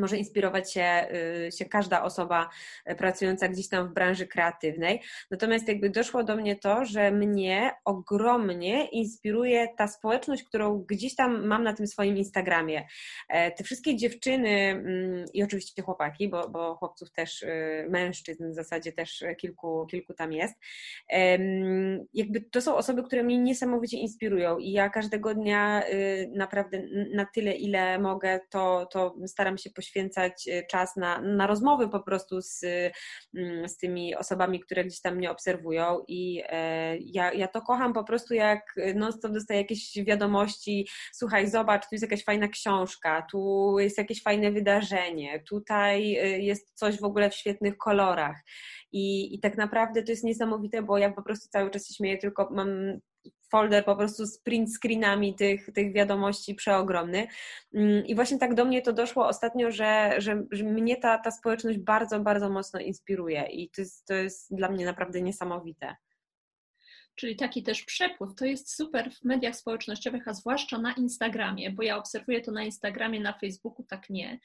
może 0.00 0.16
inspirować 0.16 0.72
się, 0.72 1.06
y, 1.46 1.52
się 1.52 1.64
każda 1.64 2.02
osoba 2.02 2.48
y, 2.90 2.94
pracująca 2.94 3.48
gdzieś 3.48 3.68
tam 3.68 3.88
w 3.88 3.92
branży 3.92 4.26
kreatywnej. 4.26 5.00
Natomiast 5.30 5.68
jakby 5.68 5.90
doszło 5.90 6.24
do 6.24 6.36
mnie 6.36 6.56
to, 6.56 6.84
że 6.84 7.10
mnie 7.10 7.70
ogromnie 7.84 8.88
inspiruje 8.88 9.68
ta 9.76 9.88
społeczność, 9.88 10.42
którą 10.42 10.78
gdzieś 10.78 11.14
tam 11.14 11.46
mam 11.46 11.64
na 11.64 11.72
tym 11.72 11.86
swoim 11.86 12.16
Instagramie. 12.16 12.86
E, 13.28 13.50
te 13.50 13.64
wszystkie 13.64 13.96
dziewczyny 13.96 14.48
mm, 14.48 15.24
i 15.34 15.42
oczywiście 15.42 15.82
chłopaki, 15.82 16.28
bo, 16.28 16.48
bo 16.48 16.74
chłopców 16.74 17.12
też, 17.12 17.42
y, 17.42 17.86
mężczyzn 17.90 18.50
w 18.50 18.54
zasadzie 18.54 18.92
też 18.92 19.24
kilku, 19.38 19.86
kilku 19.86 20.14
tam 20.14 20.32
jest. 20.32 20.54
Jakby 22.14 22.40
to 22.40 22.60
są 22.60 22.76
osoby, 22.76 23.02
które 23.02 23.22
mnie 23.22 23.38
niesamowicie 23.38 23.96
inspirują 23.98 24.58
i 24.58 24.72
ja 24.72 24.90
każdego 24.90 25.34
dnia 25.34 25.82
naprawdę 26.34 26.82
na 27.14 27.26
tyle, 27.34 27.52
ile 27.52 27.98
mogę, 27.98 28.40
to, 28.50 28.86
to 28.92 29.14
staram 29.26 29.58
się 29.58 29.70
poświęcać 29.90 30.48
e, 30.48 30.66
czas 30.66 30.96
na, 30.96 31.20
na 31.20 31.46
rozmowy 31.46 31.88
po 31.88 32.00
prostu 32.00 32.42
z, 32.42 32.64
mm, 33.34 33.68
z 33.68 33.76
tymi 33.76 34.16
osobami, 34.16 34.60
które 34.60 34.84
gdzieś 34.84 35.00
tam 35.00 35.16
mnie 35.16 35.30
obserwują 35.30 36.04
i 36.08 36.42
e, 36.48 36.96
ja, 36.98 37.32
ja 37.32 37.48
to 37.48 37.62
kocham 37.62 37.92
po 37.92 38.04
prostu 38.04 38.34
jak 38.34 38.74
non 38.94 39.12
stop 39.12 39.32
dostaję 39.32 39.60
jakieś 39.60 39.98
wiadomości, 40.06 40.88
słuchaj, 41.12 41.50
zobacz, 41.50 41.82
tu 41.82 41.88
jest 41.92 42.02
jakaś 42.02 42.24
fajna 42.24 42.48
książka, 42.48 43.26
tu 43.30 43.74
jest 43.78 43.98
jakieś 43.98 44.22
fajne 44.22 44.52
wydarzenie, 44.52 45.42
tutaj 45.48 46.16
e, 46.16 46.38
jest 46.38 46.72
coś 46.74 47.00
w 47.00 47.04
ogóle 47.04 47.30
w 47.30 47.34
świetnych 47.34 47.76
kolorach. 47.76 48.36
I, 48.92 49.34
I 49.34 49.40
tak 49.40 49.56
naprawdę 49.56 50.02
to 50.02 50.12
jest 50.12 50.24
niesamowite, 50.24 50.82
bo 50.82 50.98
ja 50.98 51.12
po 51.12 51.22
prostu 51.22 51.48
cały 51.48 51.70
czas 51.70 51.88
się 51.88 51.94
śmieję, 51.94 52.18
tylko 52.18 52.48
mam 52.50 53.00
folder 53.50 53.84
po 53.84 53.96
prostu 53.96 54.26
z 54.26 54.38
print 54.38 54.74
screenami 54.74 55.34
tych, 55.34 55.70
tych 55.74 55.92
wiadomości 55.92 56.54
przeogromny. 56.54 57.26
Mm, 57.74 58.06
I 58.06 58.14
właśnie 58.14 58.38
tak 58.38 58.54
do 58.54 58.64
mnie 58.64 58.82
to 58.82 58.92
doszło 58.92 59.28
ostatnio, 59.28 59.70
że, 59.70 60.14
że, 60.18 60.42
że 60.50 60.64
mnie 60.64 60.96
ta, 60.96 61.18
ta 61.18 61.30
społeczność 61.30 61.78
bardzo, 61.78 62.20
bardzo 62.20 62.50
mocno 62.50 62.80
inspiruje 62.80 63.46
i 63.46 63.70
to 63.70 63.80
jest, 63.80 64.06
to 64.06 64.14
jest 64.14 64.56
dla 64.56 64.68
mnie 64.68 64.84
naprawdę 64.84 65.22
niesamowite. 65.22 65.96
Czyli 67.20 67.36
taki 67.36 67.62
też 67.62 67.82
przepływ. 67.82 68.34
To 68.34 68.44
jest 68.44 68.76
super 68.76 69.10
w 69.12 69.24
mediach 69.24 69.56
społecznościowych, 69.56 70.28
a 70.28 70.34
zwłaszcza 70.34 70.78
na 70.78 70.92
Instagramie, 70.92 71.70
bo 71.70 71.82
ja 71.82 71.96
obserwuję 71.96 72.40
to 72.40 72.52
na 72.52 72.64
Instagramie, 72.64 73.20
na 73.20 73.38
Facebooku 73.38 73.84
tak 73.88 74.10
nie, 74.10 74.40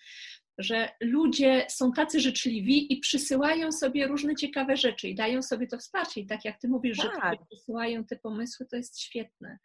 że 0.57 0.89
ludzie 1.01 1.65
są 1.69 1.91
tacy 1.91 2.19
życzliwi 2.19 2.93
i 2.93 2.97
przysyłają 2.97 3.71
sobie 3.71 4.07
różne 4.07 4.35
ciekawe 4.35 4.77
rzeczy 4.77 5.07
i 5.07 5.15
dają 5.15 5.41
sobie 5.41 5.67
to 5.67 5.77
wsparcie. 5.77 6.21
I 6.21 6.25
tak 6.25 6.45
jak 6.45 6.59
ty 6.59 6.67
mówisz, 6.67 6.97
tak. 6.97 7.33
że 7.39 7.45
przysyłają 7.45 8.05
te 8.05 8.15
pomysły, 8.15 8.65
to 8.65 8.75
jest 8.75 8.99
świetne. 8.99 9.59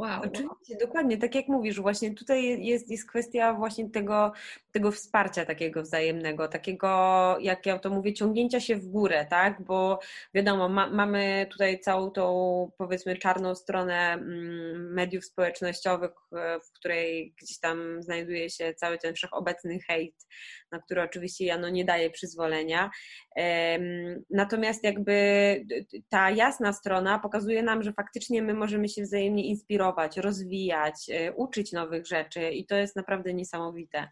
Wow, 0.00 0.20
Oczywiście, 0.24 0.76
dokładnie, 0.86 1.18
tak 1.18 1.34
jak 1.34 1.48
mówisz, 1.48 1.80
właśnie 1.80 2.14
tutaj 2.14 2.64
jest, 2.66 2.90
jest 2.90 3.08
kwestia 3.08 3.54
właśnie 3.54 3.90
tego, 3.90 4.32
tego 4.72 4.92
wsparcia 4.92 5.44
takiego 5.44 5.82
wzajemnego, 5.82 6.48
takiego, 6.48 6.88
jak 7.40 7.66
ja 7.66 7.78
to 7.78 7.90
mówię, 7.90 8.12
ciągnięcia 8.14 8.60
się 8.60 8.76
w 8.76 8.86
górę, 8.86 9.26
tak, 9.30 9.62
bo 9.62 9.98
wiadomo, 10.34 10.68
ma, 10.68 10.90
mamy 10.90 11.46
tutaj 11.50 11.80
całą 11.80 12.10
tą, 12.10 12.70
powiedzmy, 12.78 13.16
czarną 13.16 13.54
stronę 13.54 14.12
mm, 14.12 14.92
mediów 14.92 15.24
społecznościowych, 15.24 16.10
e, 16.32 16.60
w 16.60 16.72
której 16.72 17.34
gdzieś 17.42 17.58
tam 17.58 18.02
znajduje 18.02 18.50
się 18.50 18.74
cały 18.74 18.98
ten 18.98 19.14
wszechobecny 19.14 19.78
hejt, 19.80 20.14
na 20.72 20.78
który 20.78 21.02
oczywiście 21.02 21.44
ja 21.44 21.58
no, 21.58 21.68
nie 21.68 21.84
daję 21.84 22.10
przyzwolenia, 22.10 22.90
natomiast 24.30 24.84
jakby 24.84 25.14
ta 26.08 26.30
jasna 26.30 26.72
strona 26.72 27.18
pokazuje 27.18 27.62
nam, 27.62 27.82
że 27.82 27.92
faktycznie 27.92 28.42
my 28.42 28.54
możemy 28.54 28.88
się 28.88 29.02
wzajemnie 29.02 29.46
inspirować, 29.46 29.89
rozwijać, 30.16 30.94
y, 31.08 31.32
uczyć 31.36 31.72
nowych 31.72 32.06
rzeczy 32.06 32.50
i 32.50 32.66
to 32.66 32.76
jest 32.76 32.96
naprawdę 32.96 33.34
niesamowite. 33.34 34.08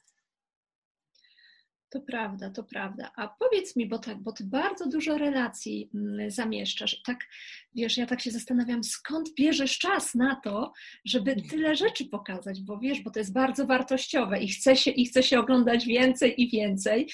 To 1.90 2.00
prawda, 2.00 2.50
to 2.50 2.64
prawda. 2.64 3.11
A 3.16 3.28
powiedz 3.28 3.76
mi, 3.76 3.88
bo 3.88 3.99
tak, 3.99 4.23
bo 4.23 4.32
ty 4.32 4.44
bardzo 4.44 4.88
dużo 4.88 5.18
relacji 5.18 5.90
mm, 5.94 6.30
zamieszczasz 6.30 6.94
i 6.94 7.02
tak, 7.02 7.18
wiesz, 7.75 7.97
ja 7.97 8.06
tak 8.06 8.20
się 8.20 8.30
zastanawiam, 8.30 8.85
skąd 8.85 9.35
bierzesz 9.35 9.78
czas 9.78 10.14
na 10.14 10.37
to, 10.44 10.73
żeby 11.04 11.37
tyle 11.50 11.76
rzeczy 11.76 12.04
pokazać, 12.04 12.62
bo 12.62 12.78
wiesz, 12.78 13.00
bo 13.00 13.11
to 13.11 13.18
jest 13.18 13.32
bardzo 13.32 13.66
wartościowe 13.66 14.40
i 14.40 14.49
chce 14.49 14.76
się, 14.76 14.90
i 14.90 15.06
chce 15.06 15.23
się 15.23 15.40
oglądać 15.40 15.87
więcej 15.87 16.42
i 16.42 16.50
więcej 16.50 17.08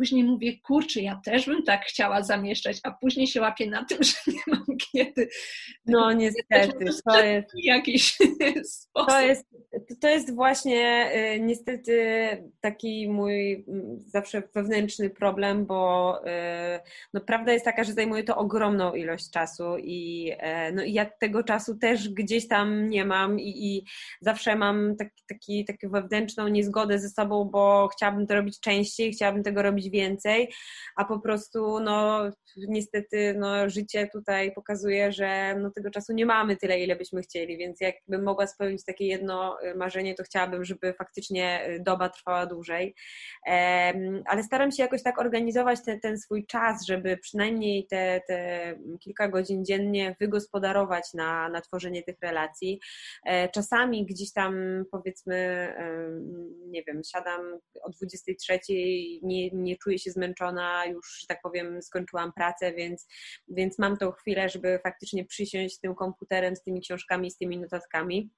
później 0.00 0.24
mówię, 0.24 0.52
kurczę, 0.58 1.00
ja 1.00 1.20
też 1.24 1.46
bym 1.46 1.62
tak 1.62 1.84
chciała 1.84 2.22
zamieszczać, 2.22 2.80
a 2.82 2.90
później 2.90 3.26
się 3.26 3.40
łapię 3.40 3.66
na 3.66 3.84
tym, 3.84 3.98
że 4.08 4.12
nie 4.26 4.40
mam 4.46 4.64
kiedy. 4.92 5.28
No 5.86 6.12
niestety, 6.12 6.84
to 7.04 7.24
jest 7.24 7.48
jakiś 7.54 8.18
sposób. 8.64 9.08
To 9.08 9.20
jest, 9.20 9.46
to 10.00 10.08
jest 10.08 10.34
właśnie 10.34 11.10
y, 11.34 11.40
niestety 11.40 11.94
taki 12.60 13.08
mój 13.08 13.64
mm, 13.68 14.02
zawsze 14.06 14.42
wewnętrzny 14.54 15.10
problem, 15.10 15.66
bo 15.66 16.14
y, 16.26 16.30
no, 17.14 17.20
prawda 17.20 17.52
jest 17.52 17.64
taka, 17.64 17.84
że 17.84 17.92
zajmuje 17.92 18.24
to 18.24 18.36
ogromną 18.36 18.94
ilość 18.94 19.30
czasu 19.30 19.76
i, 19.78 20.32
e, 20.38 20.72
no, 20.72 20.82
i 20.82 20.92
ja 20.92 21.06
tego 21.20 21.42
czasu 21.42 21.78
też 21.78 22.08
gdzieś 22.08 22.48
tam 22.48 22.88
nie 22.88 23.04
mam 23.04 23.40
i, 23.40 23.66
i 23.66 23.84
zawsze 24.20 24.56
mam 24.56 24.96
taki, 24.96 25.22
taki, 25.28 25.64
taką 25.64 25.88
wewnętrzną 25.88 26.48
niezgodę 26.48 26.98
ze 26.98 27.08
sobą, 27.08 27.44
bo 27.44 27.88
chciałabym 27.88 28.26
to 28.26 28.34
robić 28.34 28.60
częściej, 28.60 29.12
chciałabym 29.12 29.42
tego 29.42 29.62
robić 29.62 29.89
więcej, 29.90 30.52
a 30.96 31.04
po 31.04 31.20
prostu 31.20 31.80
no 31.80 32.22
niestety 32.68 33.34
no, 33.38 33.68
życie 33.68 34.08
tutaj 34.12 34.52
pokazuje, 34.52 35.12
że 35.12 35.54
no, 35.58 35.70
tego 35.70 35.90
czasu 35.90 36.12
nie 36.12 36.26
mamy 36.26 36.56
tyle, 36.56 36.80
ile 36.80 36.96
byśmy 36.96 37.22
chcieli, 37.22 37.58
więc 37.58 37.80
jakbym 37.80 38.22
mogła 38.22 38.46
spełnić 38.46 38.84
takie 38.84 39.06
jedno 39.06 39.62
y, 39.62 39.74
marzenie, 39.74 40.14
to 40.14 40.22
chciałabym, 40.22 40.64
żeby 40.64 40.94
faktycznie 40.98 41.68
y, 41.68 41.80
doba 41.80 42.08
trwała 42.08 42.46
dłużej. 42.46 42.94
Ale 44.26 44.42
staram 44.42 44.72
się 44.72 44.82
jakoś 44.82 45.02
tak 45.02 45.18
organizować 45.18 45.84
ten, 45.84 46.00
ten 46.00 46.18
swój 46.18 46.46
czas, 46.46 46.86
żeby 46.86 47.16
przynajmniej 47.16 47.86
te, 47.86 48.20
te 48.28 48.74
kilka 49.00 49.28
godzin 49.28 49.64
dziennie 49.64 50.16
wygospodarować 50.20 51.04
na, 51.14 51.48
na 51.48 51.60
tworzenie 51.60 52.02
tych 52.02 52.16
relacji. 52.22 52.80
E, 53.26 53.48
czasami 53.48 54.06
gdzieś 54.06 54.32
tam 54.32 54.84
powiedzmy, 54.92 55.68
nie 56.66 56.82
wiem, 56.84 57.00
siadam 57.04 57.40
o 57.82 57.90
23, 57.90 58.58
nie, 59.22 59.50
nie 59.50 59.76
czuję 59.82 59.98
się 59.98 60.10
zmęczona, 60.10 60.86
już, 60.86 61.18
że 61.20 61.26
tak 61.26 61.40
powiem, 61.42 61.82
skończyłam 61.82 62.32
pracę, 62.32 62.72
więc, 62.72 63.06
więc 63.48 63.78
mam 63.78 63.96
tą 63.96 64.12
chwilę, 64.12 64.48
żeby 64.48 64.80
faktycznie 64.82 65.24
przysiąść 65.24 65.74
z 65.74 65.80
tym 65.80 65.94
komputerem, 65.94 66.56
z 66.56 66.62
tymi 66.62 66.80
książkami, 66.80 67.30
z 67.30 67.38
tymi 67.38 67.58
notatkami. 67.58 68.30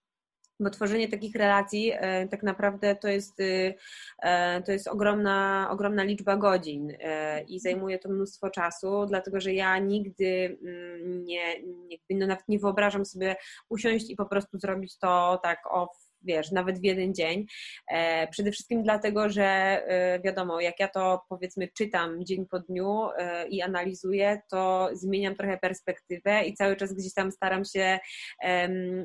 Bo 0.60 0.70
tworzenie 0.70 1.08
takich 1.08 1.34
relacji 1.34 1.92
e, 1.94 2.28
tak 2.28 2.42
naprawdę 2.42 2.96
to 2.96 3.08
jest, 3.08 3.40
y, 3.40 3.74
e, 4.22 4.62
to 4.62 4.72
jest 4.72 4.88
ogromna, 4.88 5.68
ogromna 5.70 6.02
liczba 6.02 6.36
godzin 6.36 6.92
e, 7.00 7.42
i 7.42 7.60
zajmuje 7.60 7.98
to 7.98 8.08
mnóstwo 8.08 8.50
czasu, 8.50 9.06
dlatego 9.06 9.40
że 9.40 9.52
ja 9.52 9.78
nigdy 9.78 10.58
mm, 10.62 11.24
nie, 11.24 11.62
nie, 11.62 11.96
no 12.10 12.26
nawet 12.26 12.48
nie 12.48 12.58
wyobrażam 12.58 13.06
sobie 13.06 13.36
usiąść 13.68 14.10
i 14.10 14.16
po 14.16 14.26
prostu 14.26 14.58
zrobić 14.58 14.98
to 14.98 15.40
tak 15.42 15.58
o 15.70 15.88
wiesz, 16.24 16.52
nawet 16.52 16.80
w 16.80 16.84
jeden 16.84 17.14
dzień. 17.14 17.46
E, 17.88 18.28
przede 18.28 18.52
wszystkim 18.52 18.82
dlatego, 18.82 19.28
że 19.28 19.44
e, 19.44 20.20
wiadomo, 20.20 20.60
jak 20.60 20.80
ja 20.80 20.88
to 20.88 21.22
powiedzmy 21.28 21.68
czytam 21.68 22.24
dzień 22.24 22.46
po 22.46 22.60
dniu 22.60 23.08
e, 23.16 23.48
i 23.48 23.62
analizuję, 23.62 24.42
to 24.50 24.90
zmieniam 24.92 25.34
trochę 25.34 25.58
perspektywę 25.58 26.44
i 26.44 26.54
cały 26.54 26.76
czas 26.76 26.92
gdzieś 26.92 27.14
tam 27.14 27.32
staram 27.32 27.64
się, 27.64 27.98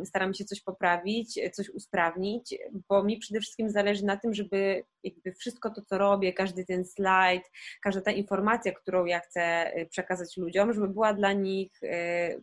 staram 0.05 0.33
się 0.33 0.45
coś 0.45 0.61
poprawić, 0.61 1.39
coś 1.53 1.69
usprawnić, 1.69 2.55
bo 2.89 3.03
mi 3.03 3.17
przede 3.17 3.39
wszystkim 3.39 3.69
zależy 3.69 4.05
na 4.05 4.17
tym, 4.17 4.33
żeby 4.33 4.83
jakby 5.03 5.33
wszystko 5.33 5.69
to, 5.69 5.81
co 5.81 5.97
robię, 5.97 6.33
każdy 6.33 6.65
ten 6.65 6.85
slajd, 6.85 7.43
każda 7.83 8.01
ta 8.01 8.11
informacja, 8.11 8.71
którą 8.71 9.05
ja 9.05 9.19
chcę 9.19 9.71
przekazać 9.89 10.37
ludziom, 10.37 10.73
żeby 10.73 10.87
była 10.87 11.13
dla 11.13 11.33
nich 11.33 11.71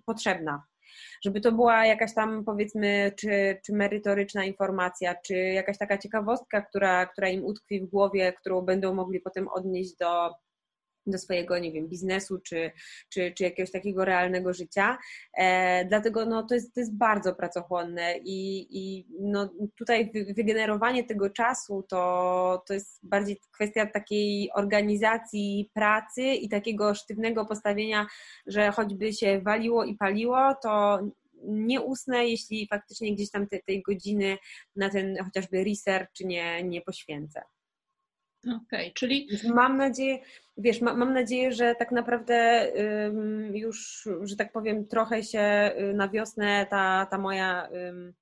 potrzebna 0.07 0.63
żeby 1.25 1.41
to 1.41 1.53
była 1.53 1.87
jakaś 1.87 2.15
tam 2.15 2.45
powiedzmy, 2.45 3.13
czy, 3.17 3.61
czy 3.67 3.73
merytoryczna 3.73 4.45
informacja, 4.45 5.15
czy 5.27 5.35
jakaś 5.37 5.79
taka 5.79 5.99
ciekawostka, 5.99 6.63
która, 6.63 7.07
która 7.07 7.29
im 7.29 7.45
utkwi 7.45 7.81
w 7.81 7.87
głowie, 7.87 8.33
którą 8.33 8.63
będą 8.63 8.95
mogli 8.95 9.21
potem 9.21 9.49
odnieść 9.49 9.97
do, 9.97 10.31
do 11.07 11.19
swojego, 11.19 11.59
nie 11.59 11.73
wiem, 11.73 11.89
biznesu 11.89 12.39
czy, 12.39 12.71
czy, 13.09 13.33
czy 13.37 13.45
jakiegoś 13.45 13.71
takiego 13.73 14.05
realnego 14.05 14.55
życia. 14.55 14.99
E, 15.35 15.85
dlatego 15.85 16.27
no, 16.27 16.43
to, 16.43 16.55
jest, 16.55 16.75
to 16.75 16.81
jest 16.81 16.97
bardzo 16.97 17.35
pracochłonne 17.35 18.19
i, 18.19 18.67
i 18.71 19.07
no, 19.21 19.51
tutaj 19.79 20.13
wygenerowanie 20.37 21.05
tego 21.05 21.31
czasu 21.31 21.85
to, 21.89 22.63
to 22.67 22.75
jest 22.75 23.01
bardziej 23.03 23.41
kwestia 23.51 23.87
takiej 23.87 24.51
organizacji 24.55 25.71
pracy 25.75 26.23
i 26.23 26.49
takiego 26.49 26.95
sztywnego 26.95 27.47
postawienia, 27.47 28.07
że 28.47 28.71
choćby 28.71 29.13
się 29.13 29.41
waliło 29.41 29.85
i 29.85 29.95
paliło, 29.95 30.55
to 30.63 31.01
nie 31.47 31.81
usnę, 31.81 32.29
jeśli 32.29 32.69
faktycznie 32.69 33.15
gdzieś 33.15 33.31
tam 33.31 33.47
te, 33.47 33.59
tej 33.59 33.83
godziny 33.83 34.39
na 34.77 34.91
ten 34.91 35.17
chociażby 35.25 35.65
research 35.65 36.21
nie, 36.21 36.63
nie 36.63 36.81
poświęcę. 36.81 37.43
Okej, 38.45 38.59
okay, 38.67 38.91
czyli. 38.95 39.29
Mam 39.55 39.77
nadzieję, 39.77 40.19
wiesz, 40.57 40.81
ma, 40.81 40.95
mam 40.95 41.13
nadzieję, 41.13 41.53
że 41.53 41.75
tak 41.75 41.93
naprawdę 41.93 42.67
ym, 43.07 43.57
już, 43.57 44.09
że 44.23 44.37
tak 44.37 44.53
powiem, 44.53 44.87
trochę 44.87 45.23
się 45.23 45.73
y, 45.79 45.95
na 45.95 46.09
wiosnę 46.09 46.67
ta, 46.71 47.07
ta 47.11 47.19
moja. 47.19 47.69
Ym, 47.89 48.13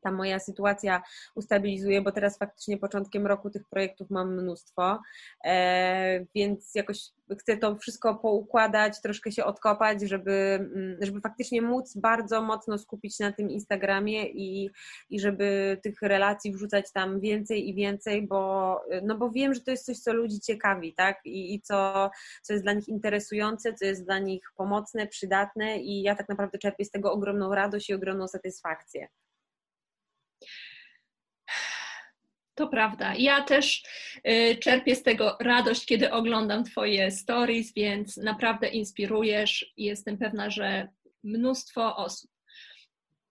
ta 0.00 0.12
moja 0.12 0.38
sytuacja 0.38 1.02
ustabilizuje, 1.34 2.02
bo 2.02 2.12
teraz 2.12 2.38
faktycznie 2.38 2.78
początkiem 2.78 3.26
roku 3.26 3.50
tych 3.50 3.64
projektów 3.68 4.10
mam 4.10 4.36
mnóstwo, 4.36 5.00
e, 5.44 6.26
więc 6.34 6.74
jakoś 6.74 7.10
chcę 7.38 7.56
to 7.56 7.76
wszystko 7.76 8.14
poukładać, 8.14 9.00
troszkę 9.00 9.32
się 9.32 9.44
odkopać, 9.44 10.02
żeby, 10.02 10.32
mm, 10.74 10.96
żeby 11.00 11.20
faktycznie 11.20 11.62
móc 11.62 11.96
bardzo 11.96 12.42
mocno 12.42 12.78
skupić 12.78 13.18
na 13.18 13.32
tym 13.32 13.50
Instagramie 13.50 14.26
i, 14.26 14.70
i 15.10 15.20
żeby 15.20 15.78
tych 15.82 16.02
relacji 16.02 16.52
wrzucać 16.52 16.92
tam 16.92 17.20
więcej 17.20 17.68
i 17.68 17.74
więcej, 17.74 18.26
bo, 18.26 18.80
no 19.02 19.18
bo 19.18 19.30
wiem, 19.30 19.54
że 19.54 19.60
to 19.60 19.70
jest 19.70 19.86
coś, 19.86 19.98
co 19.98 20.12
ludzi 20.12 20.40
ciekawi, 20.40 20.94
tak? 20.94 21.20
I, 21.24 21.54
i 21.54 21.60
co, 21.60 22.10
co 22.42 22.52
jest 22.52 22.64
dla 22.64 22.72
nich 22.72 22.88
interesujące, 22.88 23.74
co 23.74 23.84
jest 23.84 24.04
dla 24.04 24.18
nich 24.18 24.42
pomocne, 24.56 25.06
przydatne 25.06 25.78
i 25.78 26.02
ja 26.02 26.14
tak 26.14 26.28
naprawdę 26.28 26.58
czerpię 26.58 26.84
z 26.84 26.90
tego 26.90 27.12
ogromną 27.12 27.54
radość 27.54 27.90
i 27.90 27.94
ogromną 27.94 28.28
satysfakcję. 28.28 29.08
To 32.60 32.68
prawda. 32.68 33.14
Ja 33.14 33.42
też 33.42 33.82
y, 34.28 34.56
czerpię 34.56 34.96
z 34.96 35.02
tego 35.02 35.36
radość, 35.40 35.86
kiedy 35.86 36.12
oglądam 36.12 36.64
Twoje 36.64 37.10
stories, 37.10 37.74
więc 37.74 38.16
naprawdę 38.16 38.68
inspirujesz 38.68 39.72
i 39.76 39.84
jestem 39.84 40.18
pewna, 40.18 40.50
że 40.50 40.88
mnóstwo 41.24 41.96
osób. 41.96 42.30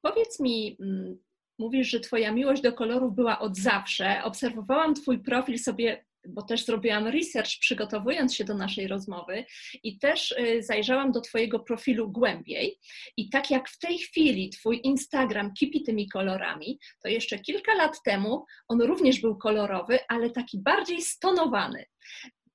Powiedz 0.02 0.40
mi, 0.40 0.78
mm, 0.80 1.18
mówisz, 1.60 1.90
że 1.90 2.00
Twoja 2.00 2.32
miłość 2.32 2.62
do 2.62 2.74
kolorów 2.74 3.16
była 3.16 3.40
od 3.40 3.58
zawsze. 3.58 4.24
Obserwowałam 4.24 4.94
Twój 4.96 5.20
profil 5.20 5.60
sobie 5.60 6.06
bo 6.28 6.42
też 6.42 6.66
zrobiłam 6.66 7.08
research 7.08 7.60
przygotowując 7.60 8.36
się 8.36 8.44
do 8.44 8.54
naszej 8.54 8.88
rozmowy 8.88 9.46
i 9.84 10.00
też 10.00 10.32
y, 10.32 10.64
zajrzałam 10.64 11.12
do 11.12 11.22
Twojego 11.22 11.60
profilu 11.60 12.12
głębiej. 12.12 12.80
I 13.18 13.30
tak 13.30 13.52
jak 13.52 13.70
w 13.70 13.80
tej 13.80 13.98
chwili 13.98 14.50
Twój 14.50 14.82
Instagram 14.84 15.54
kipi 15.54 15.84
tymi 15.84 16.10
kolorami, 16.10 16.80
to 17.04 17.10
jeszcze 17.10 17.40
kilka 17.40 17.74
lat 17.74 18.04
temu 18.06 18.46
on 18.68 18.82
również 18.82 19.22
był 19.22 19.38
kolorowy, 19.38 20.00
ale 20.08 20.30
taki 20.30 20.60
bardziej 20.62 21.02
stonowany. 21.02 21.86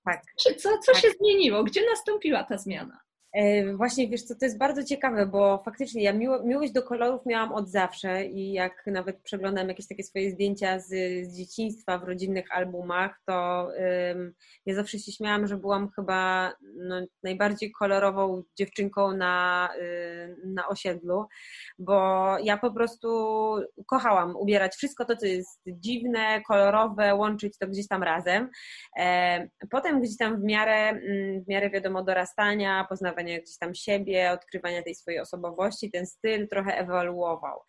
Tak. 0.04 0.22
Czy 0.42 0.54
co, 0.54 0.78
co 0.78 0.92
tak. 0.92 1.02
się 1.02 1.08
zmieniło? 1.20 1.64
Gdzie 1.64 1.80
nastąpiła 1.90 2.44
ta 2.44 2.58
zmiana? 2.58 3.00
E, 3.34 3.76
właśnie, 3.76 4.08
wiesz 4.08 4.22
co, 4.22 4.34
to 4.34 4.44
jest 4.44 4.58
bardzo 4.58 4.84
ciekawe, 4.84 5.26
bo 5.26 5.62
faktycznie 5.64 6.02
ja 6.02 6.12
miło, 6.12 6.42
miłość 6.42 6.72
do 6.72 6.82
kolorów 6.82 7.26
miałam 7.26 7.52
od 7.52 7.68
zawsze 7.68 8.26
i 8.26 8.52
jak 8.52 8.86
nawet 8.86 9.22
przeglądam 9.22 9.68
jakieś 9.68 9.88
takie 9.88 10.02
swoje 10.02 10.30
zdjęcia 10.30 10.78
z, 10.78 10.86
z 11.26 11.36
dzieciństwa 11.36 11.98
w 11.98 12.04
rodzinnych 12.04 12.46
albumach, 12.50 13.20
to 13.26 13.68
um, 13.78 14.34
ja 14.66 14.74
zawsze 14.74 14.98
się 14.98 15.12
śmiałam, 15.12 15.46
że 15.46 15.56
byłam 15.56 15.90
chyba 15.96 16.52
no, 16.76 17.06
najbardziej 17.22 17.72
kolorową 17.72 18.42
dziewczynką 18.58 19.16
na, 19.16 19.68
y, 19.80 20.36
na 20.44 20.68
osiedlu, 20.68 21.26
bo 21.78 21.94
ja 22.38 22.56
po 22.56 22.72
prostu 22.72 23.08
kochałam 23.86 24.36
ubierać 24.36 24.74
wszystko 24.74 25.04
to, 25.04 25.16
co 25.16 25.26
jest 25.26 25.60
dziwne, 25.66 26.42
kolorowe, 26.48 27.14
łączyć 27.14 27.58
to 27.58 27.66
gdzieś 27.66 27.88
tam 27.88 28.02
razem. 28.02 28.50
E, 28.98 29.48
potem 29.70 30.00
gdzieś 30.00 30.16
tam 30.16 30.40
w 30.40 30.44
miarę, 30.44 30.88
mm, 30.88 31.44
w 31.44 31.48
miarę 31.48 31.70
wiadomo 31.70 32.04
dorastania, 32.04 32.86
poznawania 32.88 33.23
poznawania 33.24 33.40
gdzieś 33.40 33.58
tam 33.58 33.74
siebie, 33.74 34.32
odkrywania 34.32 34.82
tej 34.82 34.94
swojej 34.94 35.20
osobowości, 35.20 35.90
ten 35.90 36.06
styl 36.06 36.48
trochę 36.48 36.78
ewoluował. 36.78 37.60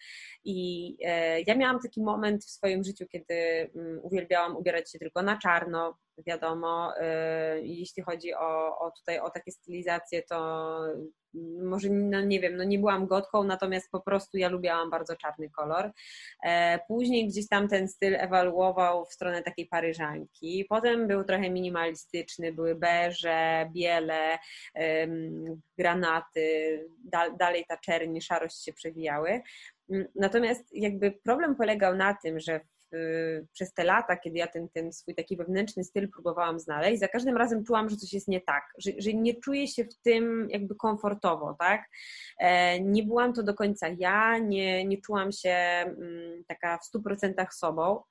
I 0.44 0.98
e, 1.06 1.42
ja 1.42 1.56
miałam 1.56 1.80
taki 1.80 2.02
moment 2.02 2.46
w 2.46 2.50
swoim 2.50 2.84
życiu, 2.84 3.06
kiedy 3.12 3.36
mm, 3.76 4.00
uwielbiałam 4.04 4.58
ubierać 4.58 4.92
się 4.92 5.00
tylko 5.00 5.22
na 5.22 5.38
czarno, 5.38 5.98
wiadomo, 6.28 6.94
e, 6.98 7.62
jeśli 7.62 8.04
chodzi 8.04 8.34
o, 8.34 8.80
o 8.80 8.92
tutaj 8.92 9.20
o 9.20 9.30
takie 9.30 9.52
stylizacje, 9.52 10.24
to 10.24 10.80
może 11.64 11.90
no 11.90 12.22
nie 12.22 12.40
wiem, 12.40 12.58
no 12.58 12.64
nie 12.64 12.80
byłam 12.80 13.08
gotką, 13.08 13.44
natomiast 13.44 13.92
po 13.92 14.00
prostu 14.00 14.38
ja 14.38 14.50
lubiłam 14.50 14.90
bardzo 14.90 15.16
czarny 15.16 15.50
kolor. 15.50 15.92
E, 16.44 16.80
później 16.88 17.28
gdzieś 17.28 17.48
tam 17.48 17.68
ten 17.68 17.88
styl 17.88 18.16
ewaluował 18.16 19.06
w 19.06 19.14
stronę 19.14 19.44
takiej 19.44 19.68
paryżanki. 19.68 20.66
Potem 20.70 21.08
był 21.08 21.24
trochę 21.24 21.50
minimalistyczny, 21.50 22.54
były 22.54 22.76
beże, 22.76 23.70
biele, 23.74 24.38
granaty, 25.78 26.80
dalej 27.40 27.66
ta 27.68 27.78
czerń, 27.78 28.20
szarość 28.20 28.64
się 28.64 28.74
przewijały. 28.74 29.42
Natomiast 30.16 30.76
jakby 30.76 31.12
problem 31.12 31.56
polegał 31.56 31.96
na 31.96 32.14
tym, 32.14 32.40
że 32.40 32.60
Y, 32.60 32.75
przez 33.54 33.74
te 33.74 33.84
lata, 33.84 34.18
kiedy 34.18 34.38
ja 34.38 34.48
ten, 34.48 34.70
ten 34.70 34.94
swój 34.94 35.16
taki 35.16 35.38
wewnętrzny 35.38 35.84
styl 35.84 36.10
próbowałam 36.10 36.60
znaleźć, 36.60 37.00
za 37.00 37.08
każdym 37.08 37.38
razem 37.38 37.64
czułam, 37.64 37.90
że 37.90 37.96
coś 37.96 38.14
jest 38.14 38.28
nie 38.28 38.42
tak, 38.42 38.64
że, 38.78 38.92
że 38.98 39.14
nie 39.14 39.36
czuję 39.36 39.68
się 39.68 39.84
w 39.84 39.96
tym 39.96 40.48
jakby 40.50 40.76
komfortowo, 40.76 41.56
tak? 41.60 41.90
E, 42.40 42.80
nie 42.80 43.04
byłam 43.04 43.34
to 43.34 43.44
do 43.44 43.54
końca 43.54 43.88
ja, 43.98 44.38
nie, 44.38 44.86
nie 44.86 45.02
czułam 45.02 45.32
się 45.32 45.50
mm, 45.50 46.44
taka 46.48 46.78
w 46.78 46.86
stu 46.86 47.02
procentach 47.02 47.54
sobą. 47.54 48.04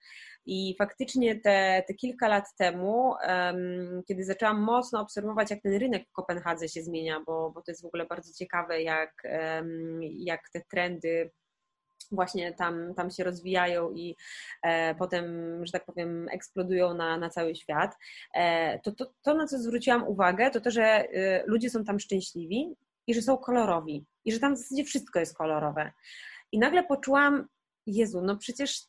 I 0.47 0.75
faktycznie 0.79 1.41
te, 1.41 1.83
te 1.87 1.95
kilka 1.95 2.29
lat 2.29 2.45
temu, 2.59 3.15
um, 3.29 4.03
kiedy 4.09 4.25
zaczęłam 4.25 4.63
mocno 4.63 5.01
obserwować, 5.01 5.51
jak 5.51 5.63
ten 5.63 5.75
rynek 5.75 6.09
w 6.09 6.13
Kopenhadze 6.13 6.69
się 6.69 6.83
zmienia, 6.83 7.21
bo, 7.27 7.51
bo 7.51 7.63
to 7.63 7.71
jest 7.71 7.83
w 7.83 7.87
ogóle 7.87 8.07
bardzo 8.07 8.33
ciekawe, 8.33 8.83
jak, 8.83 9.23
um, 9.25 10.01
jak 10.03 10.51
te 10.53 10.63
trendy 10.71 11.31
właśnie 12.13 12.53
tam, 12.53 12.95
tam 12.95 13.11
się 13.11 13.25
rozwijają 13.25 13.91
i 13.93 14.17
e, 14.63 14.95
potem, 14.95 15.27
że 15.67 15.73
tak 15.73 15.85
powiem, 15.85 16.29
eksplodują 16.29 16.95
na, 16.95 17.17
na 17.17 17.31
cały 17.31 17.55
świat, 17.55 17.97
e, 18.35 18.79
to, 18.79 18.93
to, 18.93 19.07
to, 19.23 19.35
na 19.35 19.47
co 19.47 19.59
zwróciłam 19.59 20.09
uwagę, 20.09 20.51
to 20.51 20.61
to, 20.61 20.71
że 20.71 20.85
e, 20.85 21.45
ludzie 21.47 21.71
są 21.71 21.85
tam 21.85 22.01
szczęśliwi 22.01 22.75
i 23.07 23.15
że 23.15 23.23
są 23.23 23.37
kolorowi 23.37 24.05
i 24.25 24.33
że 24.33 24.41
tam 24.41 24.55
w 24.55 24.59
zasadzie 24.59 24.85
wszystko 24.85 25.21
jest 25.21 25.37
kolorowe. 25.37 25.93
I 26.53 26.59
nagle 26.59 26.85
poczułam, 26.85 27.47
Jezu, 27.87 28.23
no 28.23 28.37
przecież 28.37 28.81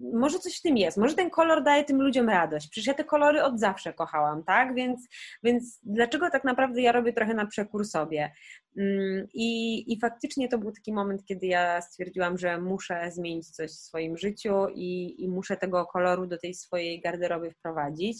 może 0.00 0.38
coś 0.38 0.58
w 0.58 0.62
tym 0.62 0.76
jest, 0.76 0.96
może 0.96 1.14
ten 1.14 1.30
kolor 1.30 1.62
daje 1.62 1.84
tym 1.84 2.02
ludziom 2.02 2.28
radość. 2.28 2.68
Przecież 2.68 2.86
ja 2.86 2.94
te 2.94 3.04
kolory 3.04 3.42
od 3.42 3.60
zawsze 3.60 3.92
kochałam, 3.92 4.44
tak? 4.44 4.74
Więc, 4.74 5.08
więc 5.42 5.80
dlaczego 5.82 6.30
tak 6.30 6.44
naprawdę 6.44 6.82
ja 6.82 6.92
robię 6.92 7.12
trochę 7.12 7.34
na 7.34 7.46
przekór 7.46 7.84
sobie? 7.84 8.32
Mm, 8.76 9.26
I, 9.34 9.84
I 9.92 10.00
faktycznie 10.00 10.48
to 10.48 10.58
był 10.58 10.72
taki 10.72 10.92
moment, 10.92 11.24
kiedy 11.24 11.46
ja 11.46 11.80
stwierdziłam, 11.80 12.38
że 12.38 12.60
muszę 12.60 13.10
zmienić 13.10 13.50
coś 13.50 13.70
w 13.70 13.74
swoim 13.74 14.16
życiu 14.16 14.66
i, 14.74 15.22
i 15.24 15.28
muszę 15.28 15.56
tego 15.56 15.86
koloru 15.86 16.26
do 16.26 16.38
tej 16.38 16.54
swojej 16.54 17.00
garderoby 17.00 17.50
wprowadzić. 17.50 18.18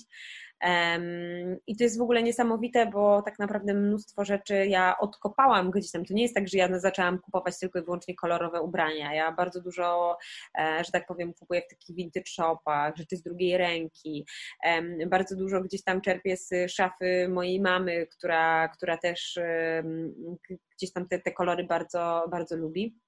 I 1.66 1.76
to 1.76 1.84
jest 1.84 1.98
w 1.98 2.02
ogóle 2.02 2.22
niesamowite, 2.22 2.86
bo 2.86 3.22
tak 3.22 3.38
naprawdę 3.38 3.74
mnóstwo 3.74 4.24
rzeczy 4.24 4.66
ja 4.66 4.98
odkopałam 4.98 5.70
gdzieś 5.70 5.90
tam. 5.90 6.04
To 6.04 6.14
nie 6.14 6.22
jest 6.22 6.34
tak, 6.34 6.48
że 6.48 6.58
ja 6.58 6.78
zaczęłam 6.78 7.18
kupować 7.18 7.58
tylko 7.58 7.78
i 7.78 7.84
wyłącznie 7.84 8.14
kolorowe 8.14 8.60
ubrania. 8.60 9.14
Ja 9.14 9.32
bardzo 9.32 9.60
dużo, 9.60 10.16
e, 10.58 10.84
że 10.84 10.92
tak 10.92 11.06
powiem, 11.06 11.34
kupuję 11.34 11.62
w 11.62 11.68
takich 11.68 11.96
vintage 11.96 12.26
shopach, 12.26 12.96
rzeczy 12.96 13.16
z 13.16 13.22
drugiej 13.22 13.56
ręki. 13.56 14.26
Bardzo 15.10 15.36
dużo 15.36 15.60
gdzieś 15.60 15.84
tam 15.84 16.00
czerpię 16.00 16.36
z 16.36 16.72
szafy 16.72 17.28
mojej 17.28 17.60
mamy, 17.60 18.06
która, 18.06 18.68
która 18.68 18.98
też 18.98 19.38
gdzieś 20.76 20.92
tam 20.92 21.08
te, 21.08 21.18
te 21.18 21.32
kolory 21.32 21.64
bardzo, 21.64 22.24
bardzo 22.30 22.56
lubi. 22.56 23.01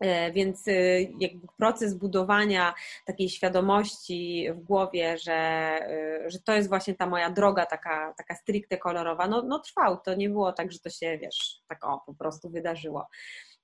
E, 0.00 0.32
więc 0.32 0.68
y, 0.68 1.12
jakby 1.20 1.46
proces 1.56 1.94
budowania 1.94 2.74
takiej 3.04 3.28
świadomości 3.28 4.48
w 4.52 4.60
głowie, 4.60 5.18
że, 5.18 5.78
y, 6.26 6.30
że 6.30 6.38
to 6.38 6.52
jest 6.52 6.68
właśnie 6.68 6.94
ta 6.94 7.06
moja 7.06 7.30
droga 7.30 7.66
taka, 7.66 8.14
taka 8.16 8.34
stricte 8.34 8.76
kolorowa, 8.76 9.28
no, 9.28 9.42
no 9.42 9.58
trwał. 9.58 9.96
To 9.96 10.14
nie 10.14 10.28
było 10.28 10.52
tak, 10.52 10.72
że 10.72 10.78
to 10.78 10.90
się, 10.90 11.18
wiesz, 11.18 11.60
tak 11.68 11.84
o, 11.84 12.02
po 12.06 12.14
prostu 12.14 12.50
wydarzyło. 12.50 13.06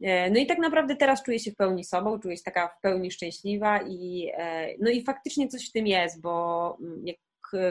E, 0.03 0.31
no 0.31 0.39
i 0.39 0.47
tak 0.47 0.59
naprawdę 0.59 0.97
teraz 0.97 1.23
czuję 1.23 1.39
się 1.39 1.51
w 1.51 1.57
pełni 1.57 1.85
sobą, 1.85 2.19
czuję 2.19 2.37
się 2.37 2.43
taka 2.43 2.69
w 2.69 2.81
pełni 2.81 3.11
szczęśliwa 3.11 3.81
i, 3.83 4.31
e, 4.35 4.69
no 4.81 4.91
i 4.91 5.05
faktycznie 5.05 5.49
coś 5.49 5.69
w 5.69 5.73
tym 5.73 5.87
jest, 5.87 6.21
bo 6.21 6.77
mm, 6.81 7.07
jak 7.07 7.17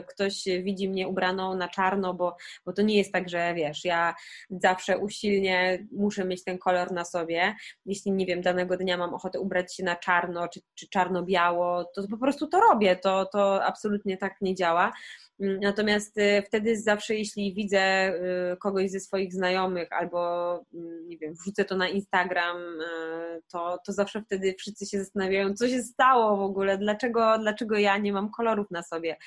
ktoś 0.08 0.44
widzi 0.64 0.90
mnie 0.90 1.08
ubraną 1.08 1.56
na 1.56 1.68
czarno, 1.68 2.14
bo, 2.14 2.38
bo 2.66 2.74
to 2.74 2.82
nie 2.82 2.98
jest 2.98 3.12
tak, 3.12 3.30
że 3.30 3.54
wiesz, 3.54 3.86
ja 3.86 4.16
zawsze 4.50 4.98
usilnie 4.98 5.88
muszę 5.92 6.26
mieć 6.26 6.44
ten 6.44 6.58
kolor 6.58 6.92
na 6.92 7.06
sobie. 7.06 7.56
Jeśli 7.86 8.12
nie 8.12 8.26
wiem, 8.26 8.42
danego 8.42 8.78
dnia 8.78 8.98
mam 8.98 9.14
ochotę 9.14 9.40
ubrać 9.40 9.76
się 9.76 9.84
na 9.84 9.96
czarno 9.96 10.48
czy, 10.48 10.62
czy 10.76 10.88
czarno-biało, 10.90 11.84
to 11.96 12.08
po 12.08 12.18
prostu 12.18 12.48
to 12.48 12.60
robię. 12.60 12.96
To, 12.96 13.26
to 13.26 13.66
absolutnie 13.66 14.18
tak 14.18 14.36
nie 14.42 14.56
działa. 14.56 14.92
Natomiast 15.40 16.18
y, 16.18 16.44
wtedy 16.48 16.82
zawsze, 16.82 17.16
jeśli 17.16 17.54
widzę 17.54 18.14
y, 18.54 18.58
kogoś 18.58 18.92
ze 18.92 19.00
swoich 19.00 19.34
znajomych 19.34 19.92
albo, 19.92 20.54
mm, 20.74 21.08
nie 21.08 21.18
wiem, 21.18 21.34
wrzucę 21.34 21.66
to 21.66 21.78
na 21.78 21.90
Instagram, 21.90 22.58
y, 22.58 23.42
to, 23.48 23.78
to 23.86 23.94
zawsze 23.94 24.22
wtedy 24.22 24.56
wszyscy 24.60 24.86
się 24.86 25.00
zastanawiają, 25.00 25.54
co 25.54 25.68
się 25.68 25.82
stało 25.82 26.38
w 26.38 26.42
ogóle, 26.42 26.78
dlaczego, 26.78 27.38
dlaczego 27.40 27.78
ja 27.78 27.98
nie 27.98 28.14
mam 28.14 28.32
kolorów 28.32 28.72
na 28.72 28.84
sobie. 28.84 29.18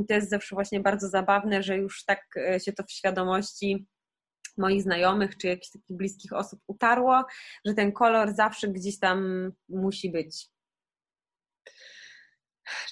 I 0.00 0.06
to 0.06 0.14
jest 0.14 0.30
zawsze 0.30 0.54
właśnie 0.54 0.80
bardzo 0.80 1.08
zabawne, 1.08 1.62
że 1.62 1.76
już 1.76 2.04
tak 2.04 2.24
e, 2.36 2.60
się 2.60 2.72
to 2.72 2.82
w 2.82 2.92
świadomości 2.92 3.86
moich 4.58 4.82
znajomych 4.82 5.36
czy 5.36 5.46
jakichś 5.46 5.70
takich 5.70 5.96
bliskich 5.96 6.32
osób 6.32 6.60
utarło, 6.66 7.24
że 7.66 7.74
ten 7.74 7.92
kolor 7.92 8.34
zawsze 8.34 8.68
gdzieś 8.68 8.98
tam 8.98 9.50
musi 9.68 10.10
być. 10.10 10.48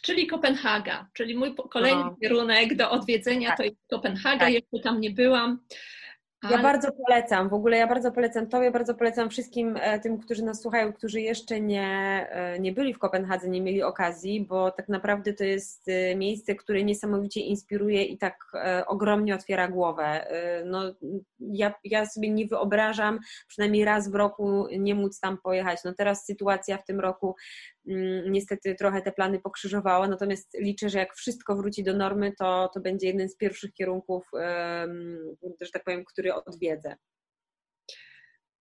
Czyli 0.03 0.27
Kopenhaga, 0.27 1.09
czyli 1.15 1.37
mój 1.37 1.55
kolejny 1.71 2.05
no. 2.05 2.17
kierunek 2.23 2.77
do 2.77 2.91
odwiedzenia 2.91 3.49
tak. 3.49 3.57
to 3.57 3.63
jest 3.63 3.77
Kopenhaga. 3.91 4.45
Tak. 4.45 4.53
Jeszcze 4.53 4.81
tam 4.83 5.01
nie 5.01 5.11
byłam. 5.11 5.65
Ja 6.43 6.63
bardzo 6.63 6.93
polecam, 6.93 7.49
w 7.49 7.55
ogóle 7.55 7.77
ja 7.77 7.87
bardzo 7.87 8.13
polecam 8.13 8.47
Tobie, 8.47 8.71
bardzo 8.71 8.95
polecam 8.95 9.31
wszystkim 9.31 9.77
e, 9.81 10.01
tym, 10.01 10.19
którzy 10.19 10.45
nas 10.45 10.63
słuchają, 10.63 10.93
którzy 10.93 11.21
jeszcze 11.21 11.61
nie, 11.61 11.89
e, 12.31 12.59
nie 12.59 12.73
byli 12.73 12.95
w 12.95 12.99
Kopenhadze, 12.99 13.49
nie 13.49 13.61
mieli 13.61 13.83
okazji, 13.83 14.47
bo 14.47 14.71
tak 14.71 14.89
naprawdę 14.89 15.33
to 15.33 15.45
jest 15.45 15.89
e, 15.89 16.17
miejsce, 16.17 16.55
które 16.55 16.85
niesamowicie 16.85 17.41
inspiruje 17.41 18.05
i 18.05 18.19
tak 18.19 18.53
ogromnie 18.87 19.35
otwiera 19.35 19.69
głowę. 19.69 20.27
No, 20.65 20.83
ja, 21.41 21.75
ja 21.85 22.07
sobie 22.07 22.31
nie 22.31 22.47
wyobrażam 22.47 23.19
przynajmniej 23.49 23.85
raz 23.85 24.11
w 24.11 24.15
roku 24.15 24.67
nie 24.79 24.95
móc 24.95 25.21
tam 25.21 25.39
pojechać. 25.39 25.79
No 25.85 25.95
teraz 25.95 26.25
sytuacja 26.25 26.79
w 26.79 26.85
tym 26.85 27.01
roku 27.01 27.37
niestety 28.31 28.75
trochę 28.75 29.03
te 29.03 29.13
plany 29.13 29.41
pokrzyżowało, 29.41 30.09
natomiast 30.09 30.57
liczę, 30.61 30.91
że 30.91 30.99
jak 30.99 31.15
wszystko 31.15 31.57
wróci 31.57 31.85
do 31.85 31.97
normy, 31.97 32.33
to, 32.39 32.71
to 32.75 32.81
będzie 32.81 33.07
jeden 33.07 33.29
z 33.29 33.37
pierwszych 33.37 33.73
kierunków, 33.73 34.29
że 35.61 35.71
tak 35.73 35.85
powiem, 35.85 36.05
który 36.05 36.35
odwiedzę. 36.35 36.97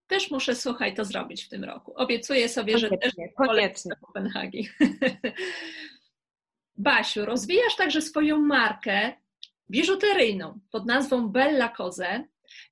Też 0.08 0.32
muszę, 0.32 0.56
słuchaj, 0.56 0.94
to 0.94 1.06
zrobić 1.06 1.46
w 1.46 1.50
tym 1.50 1.63
roku. 1.63 1.94
Obiecuję 1.96 2.50
sobie, 2.50 2.74
koniecznie, 2.74 2.98
że 2.98 2.98
też 2.98 3.13
koniecznie. 3.38 3.89
do 3.89 4.08
Kopenhagi. 4.08 4.70
Basiu, 6.76 7.26
rozwijasz 7.26 7.76
także 7.76 8.02
swoją 8.02 8.38
markę 8.38 9.13
biżuteryjną 9.70 10.60
pod 10.72 10.86
nazwą 10.86 11.30
Bella 11.30 11.70
Koze. 11.70 12.24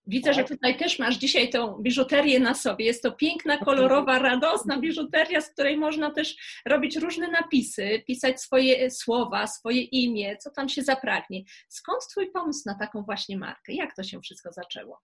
Widzę, 0.07 0.33
że 0.33 0.43
tak. 0.43 0.49
tutaj 0.49 0.77
też 0.77 0.99
masz 0.99 1.15
dzisiaj 1.17 1.49
tą 1.49 1.73
biżuterię 1.81 2.39
na 2.39 2.53
sobie. 2.53 2.85
Jest 2.85 3.03
to 3.03 3.11
piękna, 3.11 3.57
kolorowa, 3.57 4.19
radosna 4.19 4.79
biżuteria, 4.79 5.41
z 5.41 5.49
której 5.49 5.77
można 5.77 6.11
też 6.11 6.35
robić 6.65 6.95
różne 6.97 7.27
napisy, 7.27 8.03
pisać 8.07 8.41
swoje 8.41 8.91
słowa, 8.91 9.47
swoje 9.47 9.81
imię, 9.81 10.37
co 10.37 10.51
tam 10.51 10.69
się 10.69 10.83
zapragnie. 10.83 11.41
Skąd 11.69 12.07
Twój 12.11 12.31
pomysł 12.31 12.61
na 12.65 12.75
taką 12.75 13.03
właśnie 13.03 13.37
markę? 13.37 13.73
Jak 13.73 13.95
to 13.95 14.03
się 14.03 14.21
wszystko 14.21 14.51
zaczęło? 14.51 15.01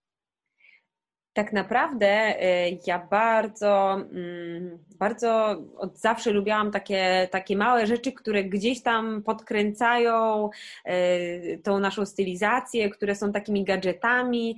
Tak 1.34 1.52
naprawdę 1.52 2.34
y, 2.42 2.78
ja 2.86 2.98
bardzo, 3.10 3.92
mm, 3.92 4.78
bardzo 4.98 5.62
od 5.76 5.98
zawsze 5.98 6.30
lubiłam 6.30 6.70
takie, 6.70 7.28
takie 7.30 7.56
małe 7.56 7.86
rzeczy, 7.86 8.12
które 8.12 8.44
gdzieś 8.44 8.82
tam 8.82 9.22
podkręcają 9.22 10.50
y, 10.88 11.60
tą 11.64 11.78
naszą 11.78 12.06
stylizację, 12.06 12.90
które 12.90 13.14
są 13.14 13.32
takimi 13.32 13.64
gadżetami, 13.64 14.56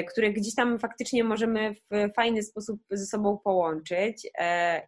y, 0.00 0.04
które 0.04 0.30
gdzieś 0.30 0.54
tam 0.54 0.78
faktycznie 0.78 1.24
możemy 1.24 1.74
w 1.74 2.12
fajny 2.16 2.42
sposób 2.42 2.80
ze 2.90 3.06
sobą 3.06 3.38
połączyć. 3.38 4.26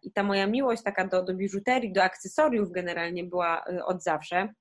I 0.03 0.11
ta 0.11 0.23
moja 0.23 0.47
miłość 0.47 0.83
taka 0.83 1.07
do, 1.07 1.23
do 1.23 1.33
biżuterii, 1.33 1.93
do 1.93 2.03
akcesoriów 2.03 2.71
generalnie 2.71 3.23
była 3.23 3.63
od 3.85 4.03
zawsze. 4.03 4.53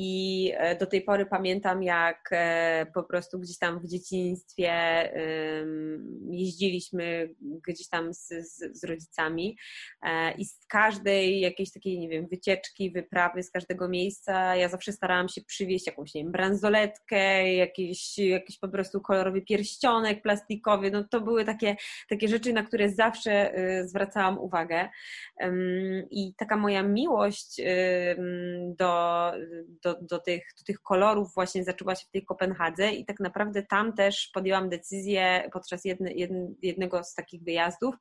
I 0.00 0.52
e, 0.56 0.76
do 0.76 0.86
tej 0.86 1.02
pory 1.02 1.26
pamiętam, 1.26 1.82
jak 1.82 2.28
e, 2.32 2.86
po 2.94 3.02
prostu 3.02 3.38
gdzieś 3.38 3.58
tam 3.58 3.80
w 3.80 3.88
dzieciństwie 3.88 4.72
jeździliśmy 6.30 7.34
gdzieś 7.68 7.88
tam 7.88 8.14
z, 8.14 8.28
z, 8.28 8.80
z 8.80 8.84
rodzicami 8.84 9.56
e, 10.02 10.32
i 10.32 10.44
z 10.44 10.66
każdej 10.66 11.40
jakiejś 11.40 11.72
takiej, 11.72 11.98
nie 11.98 12.08
wiem, 12.08 12.26
wycieczki, 12.26 12.90
wyprawy, 12.90 13.42
z 13.42 13.50
każdego 13.50 13.88
miejsca 13.88 14.56
ja 14.56 14.68
zawsze 14.68 14.92
starałam 14.92 15.28
się 15.28 15.40
przywieźć 15.40 15.86
jakąś, 15.86 16.14
nie 16.14 16.22
wiem, 16.22 16.32
bransoletkę, 16.32 17.54
jakiś, 17.54 18.18
jakiś 18.18 18.58
po 18.58 18.68
prostu 18.68 19.00
kolorowy 19.00 19.42
pierścionek 19.42 20.22
plastikowy. 20.22 20.90
No 20.90 21.04
to 21.04 21.20
były 21.20 21.44
takie, 21.44 21.76
takie 22.08 22.28
rzeczy, 22.28 22.52
na 22.52 22.62
które 22.62 22.90
zawsze 22.90 23.54
zwracałam 23.84 24.38
uwagę. 24.38 24.88
I 26.10 26.34
taka 26.36 26.56
moja 26.56 26.82
miłość 26.82 27.60
do, 28.78 29.32
do 29.82 29.87
do, 29.88 29.98
do, 30.02 30.18
tych, 30.18 30.42
do 30.58 30.64
tych 30.64 30.80
kolorów 30.80 31.34
właśnie 31.34 31.64
zaczęła 31.64 31.94
się 31.94 32.06
w 32.08 32.10
tej 32.10 32.24
Kopenhadze 32.24 32.90
i 32.92 33.04
tak 33.04 33.20
naprawdę 33.20 33.62
tam 33.62 33.92
też 33.92 34.30
podjęłam 34.34 34.68
decyzję 34.68 35.50
podczas 35.52 35.84
jedne, 35.84 36.10
jednego 36.62 37.04
z 37.04 37.14
takich 37.14 37.42
wyjazdów, 37.42 37.94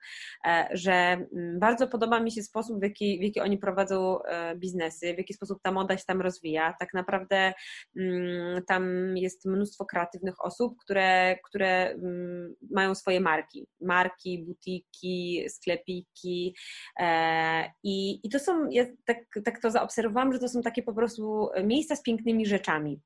e, 0.46 0.68
że 0.72 0.92
mm, 0.92 1.60
bardzo 1.60 1.88
podoba 1.88 2.20
mi 2.20 2.32
się 2.32 2.44
sposób, 2.44 2.80
w 2.80 2.84
jaki, 2.84 3.20
w 3.20 3.24
jaki 3.24 3.40
oni 3.40 3.58
prowadzą 3.58 4.24
e, 4.24 4.56
biznesy, 4.56 5.14
w 5.14 5.18
jaki 5.18 5.34
sposób 5.34 5.60
ta 5.64 5.72
moda 5.72 5.98
się 5.98 6.04
tam 6.08 6.22
rozwija. 6.22 6.74
Tak 6.80 6.94
naprawdę 6.94 7.54
mm, 7.98 8.64
tam 8.68 8.84
jest 9.18 9.46
mnóstwo 9.46 9.86
kreatywnych 9.86 10.46
osób, 10.46 10.74
które, 10.80 11.38
które 11.44 11.90
mm, 11.90 12.56
mają 12.72 12.96
swoje 12.96 13.22
marki. 13.22 13.68
Marki, 13.82 14.44
butiki, 14.44 15.46
sklepiki 15.50 16.56
e, 17.00 17.72
i, 17.84 18.20
i 18.24 18.30
to 18.30 18.40
są, 18.40 18.70
ja 18.70 18.86
tak, 19.06 19.18
tak 19.46 19.62
to 19.62 19.72
zaobserwowałam, 19.72 20.34
że 20.34 20.40
to 20.40 20.50
są 20.50 20.62
takie 20.62 20.84
po 20.84 20.94
prostu 20.94 21.50
miejsca, 21.64 21.77
miejsca 21.78 21.96
z 21.96 22.02
pięknymi 22.02 22.46
rzeczami. 22.46 23.02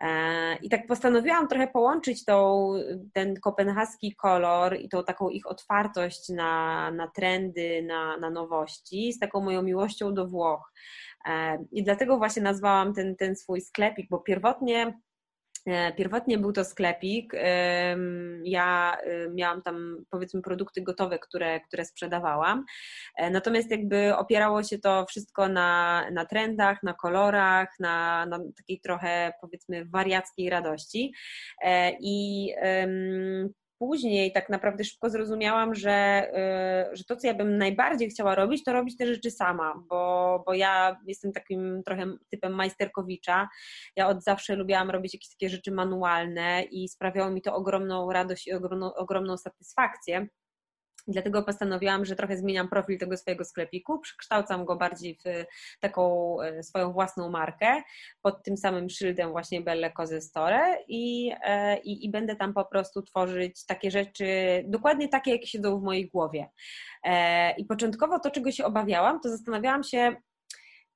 E, 0.00 0.56
I 0.56 0.68
tak 0.68 0.86
postanowiłam 0.86 1.48
trochę 1.48 1.68
połączyć 1.68 2.24
tą, 2.24 2.70
ten 3.12 3.40
kopenhaski 3.40 4.14
kolor 4.14 4.76
i 4.80 4.88
tą 4.88 5.04
taką 5.04 5.28
ich 5.28 5.46
otwartość 5.46 6.28
na, 6.28 6.90
na 6.90 7.08
trendy, 7.08 7.82
na, 7.82 8.16
na 8.16 8.30
nowości 8.30 9.12
z 9.12 9.18
taką 9.18 9.40
moją 9.40 9.62
miłością 9.62 10.14
do 10.14 10.26
Włoch. 10.26 10.72
E, 11.26 11.64
I 11.72 11.84
dlatego 11.84 12.18
właśnie 12.18 12.42
nazwałam 12.42 12.94
ten, 12.94 13.16
ten 13.16 13.36
swój 13.36 13.60
sklepik, 13.60 14.08
bo 14.10 14.18
pierwotnie 14.18 14.98
pierwotnie 15.96 16.38
był 16.38 16.52
to 16.52 16.64
sklepik. 16.64 17.32
Ja 18.44 18.96
miałam 19.34 19.62
tam 19.62 20.04
powiedzmy 20.10 20.42
produkty 20.42 20.82
gotowe, 20.82 21.18
które, 21.18 21.60
które 21.60 21.84
sprzedawałam. 21.84 22.64
E, 23.16 23.30
natomiast 23.30 23.70
jakby 23.70 24.16
opierało 24.16 24.62
się 24.62 24.78
to 24.78 25.06
wszystko 25.08 25.48
na, 25.48 26.02
na 26.10 26.24
trendach, 26.26 26.82
na 26.82 26.94
kolorach, 26.94 27.68
na, 27.80 28.26
na 28.26 28.38
takiej 28.56 28.80
trochę 28.80 29.32
powiedzmy 29.40 29.84
wariackiej 29.84 30.50
radości. 30.50 31.12
E, 31.62 31.92
I 32.00 32.48
później 33.86 34.32
tak 34.32 34.48
naprawdę 34.48 34.84
szybko 34.84 35.10
zrozumiałam, 35.10 35.74
że, 35.74 36.26
y, 36.92 36.96
że 36.96 37.04
to, 37.04 37.16
co 37.16 37.26
ja 37.26 37.34
bym 37.34 37.58
najbardziej 37.58 38.08
chciała 38.08 38.34
robić, 38.34 38.64
to 38.64 38.72
robić 38.72 38.96
te 38.96 39.06
rzeczy 39.06 39.30
sama, 39.30 39.82
bo, 39.88 40.42
bo 40.46 40.54
ja 40.54 41.00
jestem 41.06 41.32
takim 41.32 41.82
trochę 41.86 42.06
typem 42.30 42.52
majsterkowicza. 42.52 43.48
Ja 43.96 44.08
od 44.08 44.22
zawsze 44.22 44.56
lubiłam 44.56 44.90
robić 44.90 45.14
jakieś 45.14 45.30
takie 45.30 45.48
rzeczy 45.48 45.72
manualne 45.72 46.62
i 46.62 46.88
sprawiało 46.88 47.30
mi 47.30 47.42
to 47.42 47.54
ogromną 47.54 48.12
radość 48.12 48.46
i 48.46 48.52
ogromną, 48.52 48.94
ogromną 48.94 49.36
satysfakcję. 49.36 50.26
Dlatego 51.08 51.42
postanowiłam, 51.42 52.04
że 52.04 52.16
trochę 52.16 52.36
zmieniam 52.36 52.68
profil 52.68 52.98
tego 52.98 53.16
swojego 53.16 53.44
sklepiku, 53.44 53.98
przekształcam 53.98 54.64
go 54.64 54.76
bardziej 54.76 55.18
w 55.24 55.46
taką 55.80 56.36
e, 56.40 56.62
swoją 56.62 56.92
własną 56.92 57.30
markę 57.30 57.82
pod 58.22 58.42
tym 58.42 58.56
samym 58.56 58.90
szyldem 58.90 59.30
właśnie 59.30 59.60
Belle 59.60 59.92
Cose 59.92 60.20
Store 60.20 60.78
i, 60.88 61.32
e, 61.44 61.78
i, 61.78 62.06
i 62.06 62.10
będę 62.10 62.36
tam 62.36 62.54
po 62.54 62.64
prostu 62.64 63.02
tworzyć 63.02 63.66
takie 63.66 63.90
rzeczy, 63.90 64.26
dokładnie 64.66 65.08
takie, 65.08 65.30
jakie 65.30 65.46
siedzą 65.46 65.80
w 65.80 65.82
mojej 65.82 66.08
głowie. 66.08 66.48
E, 67.04 67.56
I 67.56 67.64
początkowo 67.64 68.18
to, 68.18 68.30
czego 68.30 68.52
się 68.52 68.64
obawiałam, 68.64 69.20
to 69.20 69.28
zastanawiałam 69.28 69.82
się, 69.82 70.16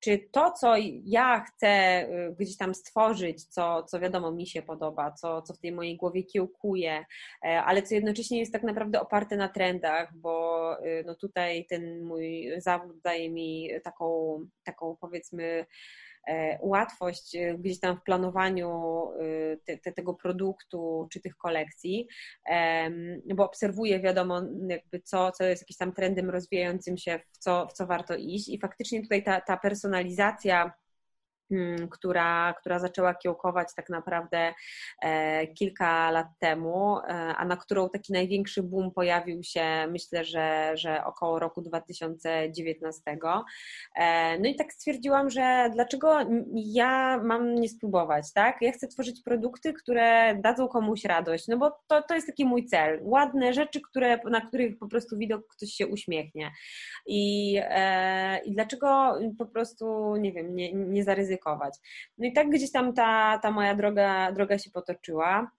czy 0.01 0.29
to, 0.33 0.51
co 0.51 0.75
ja 1.05 1.41
chcę 1.41 2.03
y, 2.03 2.35
gdzieś 2.39 2.57
tam 2.57 2.75
stworzyć, 2.75 3.45
co, 3.45 3.83
co 3.83 4.01
wiadomo 4.01 4.33
mi 4.33 4.47
się 4.47 4.63
podoba, 4.63 5.13
co, 5.13 5.43
co 5.43 5.55
w 5.55 5.59
tej 5.59 5.73
mojej 5.73 5.97
głowie 5.97 6.23
kiełkuje, 6.23 7.05
e, 7.45 7.63
ale 7.63 7.83
co 7.83 7.95
jednocześnie 7.95 8.39
jest 8.39 8.53
tak 8.53 8.63
naprawdę 8.63 9.01
oparte 9.01 9.37
na 9.37 9.49
trendach, 9.49 10.17
bo 10.17 10.77
y, 10.87 11.05
no 11.07 11.15
tutaj 11.15 11.67
ten 11.67 12.05
mój 12.05 12.53
zawód 12.57 13.01
daje 13.01 13.31
mi 13.31 13.71
taką, 13.85 14.39
taką 14.65 14.97
powiedzmy 15.01 15.67
łatwość 16.61 17.37
e, 17.37 17.59
gdzieś 17.59 17.81
tam 17.81 17.97
w 17.97 18.03
planowaniu 18.03 18.71
e, 19.21 19.57
te, 19.57 19.79
te, 19.79 19.93
tego 19.93 20.15
produktu 20.15 21.09
czy 21.13 21.21
tych 21.21 21.37
kolekcji, 21.37 22.09
bo 23.35 23.45
obserwuję, 23.45 24.01
wiadomo, 24.01 24.43
jakby 24.69 25.01
co, 25.01 25.33
co 25.33 25.45
jest 25.45 25.63
jakimś 25.63 25.77
tam 25.77 25.93
trendem 25.93 26.31
rozwijającym 26.31 26.97
się, 26.97 27.21
w 27.33 27.39
co, 27.39 27.67
w 27.67 27.73
co 27.73 27.87
warto 27.87 28.17
iść 28.17 28.49
i 28.49 28.59
faktycznie 28.61 29.03
tutaj 29.03 29.25
ta, 29.25 29.41
ta 29.41 29.57
personalizacja 29.57 30.73
która, 31.91 32.55
która 32.61 32.79
zaczęła 32.79 33.15
kiełkować 33.15 33.69
tak 33.75 33.91
naprawdę 33.91 34.55
e, 35.03 35.47
kilka 35.47 36.11
lat 36.11 36.27
temu, 36.39 36.99
e, 36.99 37.03
a 37.37 37.45
na 37.45 37.57
którą 37.57 37.89
taki 37.89 38.13
największy 38.13 38.63
boom 38.63 38.91
pojawił 38.91 39.43
się, 39.43 39.87
myślę, 39.91 40.25
że, 40.25 40.73
że 40.75 41.05
około 41.05 41.39
roku 41.39 41.63
2019. 41.63 43.01
E, 43.97 44.39
no 44.39 44.49
i 44.49 44.57
tak 44.57 44.73
stwierdziłam, 44.73 45.31
że 45.31 45.71
dlaczego 45.75 46.19
ja 46.55 47.21
mam 47.25 47.55
nie 47.55 47.69
spróbować, 47.69 48.33
tak? 48.33 48.57
Ja 48.61 48.73
chcę 48.73 48.89
tworzyć 48.89 49.23
produkty, 49.23 49.73
które 49.73 50.37
dadzą 50.41 50.69
komuś 50.69 51.05
radość, 51.05 51.49
no 51.49 51.57
bo 51.57 51.71
to, 51.87 52.03
to 52.03 52.15
jest 52.15 52.27
taki 52.27 52.45
mój 52.45 52.67
cel. 52.67 53.01
Ładne 53.03 53.53
rzeczy, 53.53 53.81
które, 53.81 54.19
na 54.25 54.41
których 54.41 54.79
po 54.79 54.89
prostu 54.89 55.19
widok 55.19 55.47
ktoś 55.49 55.71
się 55.71 55.87
uśmiechnie. 55.87 56.51
I, 57.07 57.61
i 58.45 58.53
dlaczego 58.53 59.19
po 59.39 59.47
prostu, 59.47 60.17
nie 60.17 60.33
wiem, 60.33 60.55
nie, 60.55 60.73
nie 60.73 61.05
zaryzykować 61.05 61.38
ryzykować. 61.39 61.75
No 62.19 62.27
i 62.27 62.33
tak 62.33 62.51
gdzieś 62.51 62.73
tam 62.73 62.93
ta, 62.93 63.39
ta 63.43 63.51
moja 63.51 63.75
droga, 63.75 64.33
droga 64.33 64.59
się 64.59 64.71
potoczyła. 64.71 65.51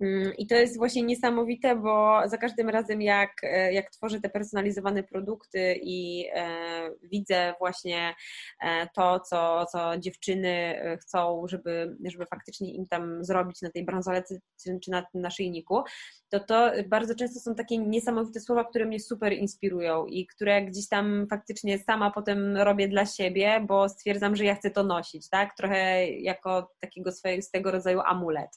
Mm, 0.00 0.32
I 0.38 0.46
to 0.46 0.54
jest 0.54 0.78
właśnie 0.78 1.02
niesamowite, 1.02 1.76
bo 1.76 2.20
za 2.26 2.38
każdym 2.38 2.68
razem, 2.68 3.02
jak, 3.02 3.30
e, 3.42 3.72
jak 3.72 3.90
tworzę 3.90 4.20
te 4.20 4.28
personalizowane 4.28 5.02
produkty 5.02 5.78
i 5.82 6.26
e, 6.34 6.90
widzę 7.02 7.54
właśnie 7.58 8.14
e, 8.62 8.88
to, 8.94 9.20
co, 9.20 9.66
co 9.72 9.98
dziewczyny 9.98 10.48
e, 10.48 10.96
chcą, 10.96 11.42
żeby, 11.48 11.96
żeby 12.04 12.26
faktycznie 12.26 12.74
im 12.74 12.86
tam 12.86 13.24
zrobić 13.24 13.62
na 13.62 13.70
tej 13.70 13.84
bransolece 13.84 14.38
czy 14.84 14.90
na 14.90 15.02
tym 15.02 15.20
naszyjniku, 15.20 15.82
to 16.28 16.40
to 16.40 16.72
bardzo 16.88 17.14
często 17.14 17.40
są 17.40 17.54
takie 17.54 17.78
niesamowite 17.78 18.40
słowa, 18.40 18.64
które 18.64 18.86
mnie 18.86 19.00
super 19.00 19.32
inspirują 19.32 20.06
i 20.06 20.26
które 20.26 20.62
gdzieś 20.62 20.88
tam 20.88 21.26
faktycznie 21.30 21.78
sama 21.78 22.10
potem 22.10 22.56
robię 22.56 22.88
dla 22.88 23.06
siebie, 23.06 23.64
bo 23.68 23.88
stwierdzam, 23.88 24.36
że 24.36 24.44
ja 24.44 24.54
chcę 24.54 24.70
to 24.70 24.82
nosić, 24.82 25.28
tak? 25.28 25.56
Trochę 25.56 26.06
jako 26.10 26.70
takiego 26.80 27.12
swojego 27.12 27.70
rodzaju 27.70 28.00
amulet. 28.00 28.50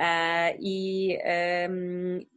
E, 0.00 0.61
I, 0.64 1.18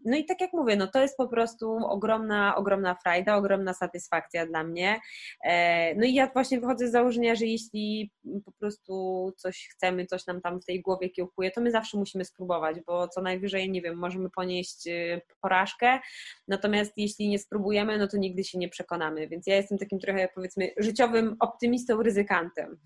no 0.06 0.18
i 0.18 0.26
tak 0.26 0.42
jak 0.42 0.54
mówię, 0.54 0.76
no 0.76 0.88
to 0.88 1.02
jest 1.02 1.18
po 1.18 1.28
prostu 1.28 1.78
ogromna, 1.86 2.56
ogromna 2.56 2.96
frajda, 2.96 3.36
ogromna 3.36 3.74
satysfakcja 3.74 4.46
dla 4.46 4.64
mnie. 4.64 5.00
E, 5.44 5.96
no 5.96 6.06
i 6.06 6.14
ja 6.14 6.30
właśnie 6.34 6.60
wychodzę 6.60 6.88
z 6.88 6.92
założenia, 6.92 7.36
że 7.36 7.46
jeśli 7.46 8.12
po 8.46 8.52
prostu 8.52 9.34
coś 9.38 9.68
chcemy, 9.72 10.06
coś 10.06 10.28
nam 10.28 10.42
tam 10.42 10.62
w 10.62 10.66
tej 10.66 10.82
głowie 10.82 11.10
kiełkuje, 11.10 11.52
to 11.52 11.62
my 11.62 11.72
zawsze 11.72 11.98
musimy 11.98 12.26
spróbować, 12.26 12.78
bo 12.86 13.08
co 13.08 13.22
najwyżej, 13.22 13.72
nie 13.72 13.82
wiem, 13.82 13.98
możemy 13.98 14.30
ponieść 14.30 14.88
y, 14.88 15.22
porażkę, 15.42 16.00
natomiast 16.48 16.94
jeśli 16.98 17.30
nie 17.30 17.40
spróbujemy, 17.40 17.98
no 17.98 18.08
to 18.08 18.18
nigdy 18.18 18.44
się 18.44 18.58
nie 18.58 18.70
przekonamy, 18.70 19.28
więc 19.28 19.48
ja 19.48 19.56
jestem 19.56 19.78
takim 19.78 20.00
trochę 20.00 20.30
powiedzmy 20.36 20.72
życiowym 20.78 21.36
optymistą, 21.40 22.04
ryzykantem. 22.04 22.78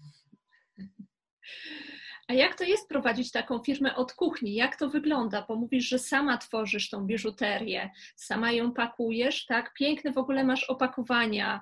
A 2.30 2.34
jak 2.34 2.56
to 2.56 2.64
jest 2.64 2.90
prowadzić 2.90 3.32
taką 3.32 3.60
firmę 3.60 3.96
od 3.96 4.14
kuchni? 4.14 4.54
Jak 4.54 4.76
to 4.76 4.90
wygląda? 4.90 5.46
Bo 5.48 5.56
mówisz, 5.56 5.90
że 5.90 6.00
sama 6.00 6.38
tworzysz 6.38 6.90
tą 6.90 7.06
biżuterię, 7.06 7.90
sama 8.16 8.52
ją 8.52 8.74
pakujesz, 8.74 9.46
tak? 9.46 9.74
Piękne 9.74 10.12
w 10.12 10.18
ogóle 10.18 10.44
masz 10.44 10.64
opakowania. 10.64 11.62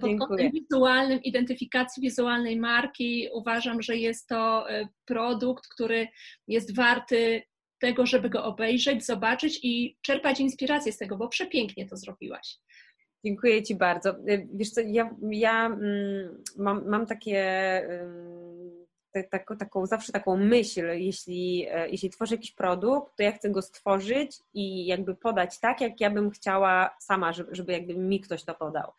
Pod 0.00 0.10
kątem 0.18 0.50
wizualnym, 0.52 1.22
identyfikacji 1.22 2.02
wizualnej 2.02 2.56
marki 2.56 3.28
uważam, 3.32 3.82
że 3.82 3.96
jest 3.96 4.28
to 4.28 4.70
e, 4.70 4.88
produkt, 5.04 5.68
który 5.68 6.08
jest 6.48 6.76
warty 6.76 7.42
tego, 7.78 8.06
żeby 8.06 8.30
go 8.30 8.44
obejrzeć, 8.44 9.06
zobaczyć 9.06 9.60
i 9.62 9.96
czerpać 10.02 10.40
inspirację 10.40 10.92
z 10.92 10.98
tego, 10.98 11.16
bo 11.16 11.28
przepięknie 11.28 11.88
to 11.88 11.96
zrobiłaś. 11.96 12.58
Dziękuję 13.24 13.62
Ci 13.62 13.74
bardzo. 13.74 14.14
Wiesz 14.54 14.70
co, 14.70 14.80
ja, 14.80 15.16
ja 15.30 15.66
mm, 15.66 16.42
mam, 16.58 16.88
mam 16.88 17.06
takie 17.06 17.42
taką, 19.30 19.56
taką, 19.56 19.86
zawsze 19.86 20.12
taką 20.12 20.36
myśl, 20.36 20.86
jeśli, 20.92 21.66
e, 21.70 21.88
jeśli 21.88 22.10
tworzę 22.10 22.34
jakiś 22.34 22.52
produkt, 22.52 23.16
to 23.16 23.22
ja 23.22 23.32
chcę 23.32 23.50
go 23.50 23.62
stworzyć 23.62 24.38
i 24.54 24.86
jakby 24.86 25.14
podać 25.14 25.60
tak, 25.60 25.80
jak 25.80 26.00
ja 26.00 26.10
bym 26.10 26.30
chciała 26.30 26.96
sama, 27.00 27.32
żeby, 27.32 27.54
żeby 27.54 27.72
jakby 27.72 27.94
mi 27.94 28.20
ktoś 28.20 28.44
to 28.44 28.54
podał. 28.54 28.92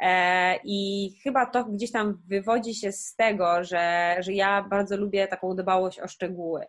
E, 0.00 0.56
I 0.64 1.10
chyba 1.22 1.46
to 1.46 1.64
gdzieś 1.64 1.92
tam 1.92 2.22
wywodzi 2.28 2.74
się 2.74 2.92
z 2.92 3.14
tego, 3.16 3.64
że, 3.64 4.16
że 4.20 4.32
ja 4.32 4.62
bardzo 4.62 4.96
lubię 4.96 5.28
taką 5.28 5.56
dbałość 5.56 6.00
o 6.00 6.08
szczegóły. 6.08 6.64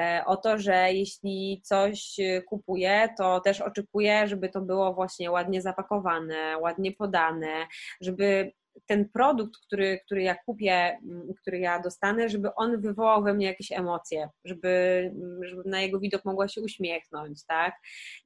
E, 0.00 0.22
o 0.26 0.36
to, 0.36 0.58
że 0.58 0.92
jeśli 0.92 1.60
coś 1.64 2.16
kupuję, 2.48 3.08
to 3.18 3.40
też 3.40 3.60
oczekuję, 3.60 4.28
żeby 4.28 4.48
to 4.48 4.60
było 4.60 4.94
właśnie 4.94 5.30
ładnie 5.30 5.62
zapakowane, 5.62 6.58
ładnie 6.58 6.92
podane, 6.92 7.66
żeby 8.00 8.52
ten 8.86 9.08
produkt, 9.08 9.56
który, 9.66 10.00
który 10.04 10.22
ja 10.22 10.34
kupię, 10.46 10.98
mm, 11.04 11.34
który 11.40 11.58
ja 11.58 11.80
dostanę, 11.80 12.28
żeby 12.28 12.54
on 12.54 12.80
wywołał 12.80 13.22
we 13.22 13.34
mnie 13.34 13.46
jakieś 13.46 13.72
emocje, 13.72 14.28
żeby, 14.44 14.68
mm, 15.14 15.44
żeby 15.44 15.62
na 15.66 15.80
jego 15.80 16.00
widok 16.00 16.24
mogła 16.24 16.48
się 16.48 16.60
uśmiechnąć, 16.60 17.44
tak? 17.46 17.74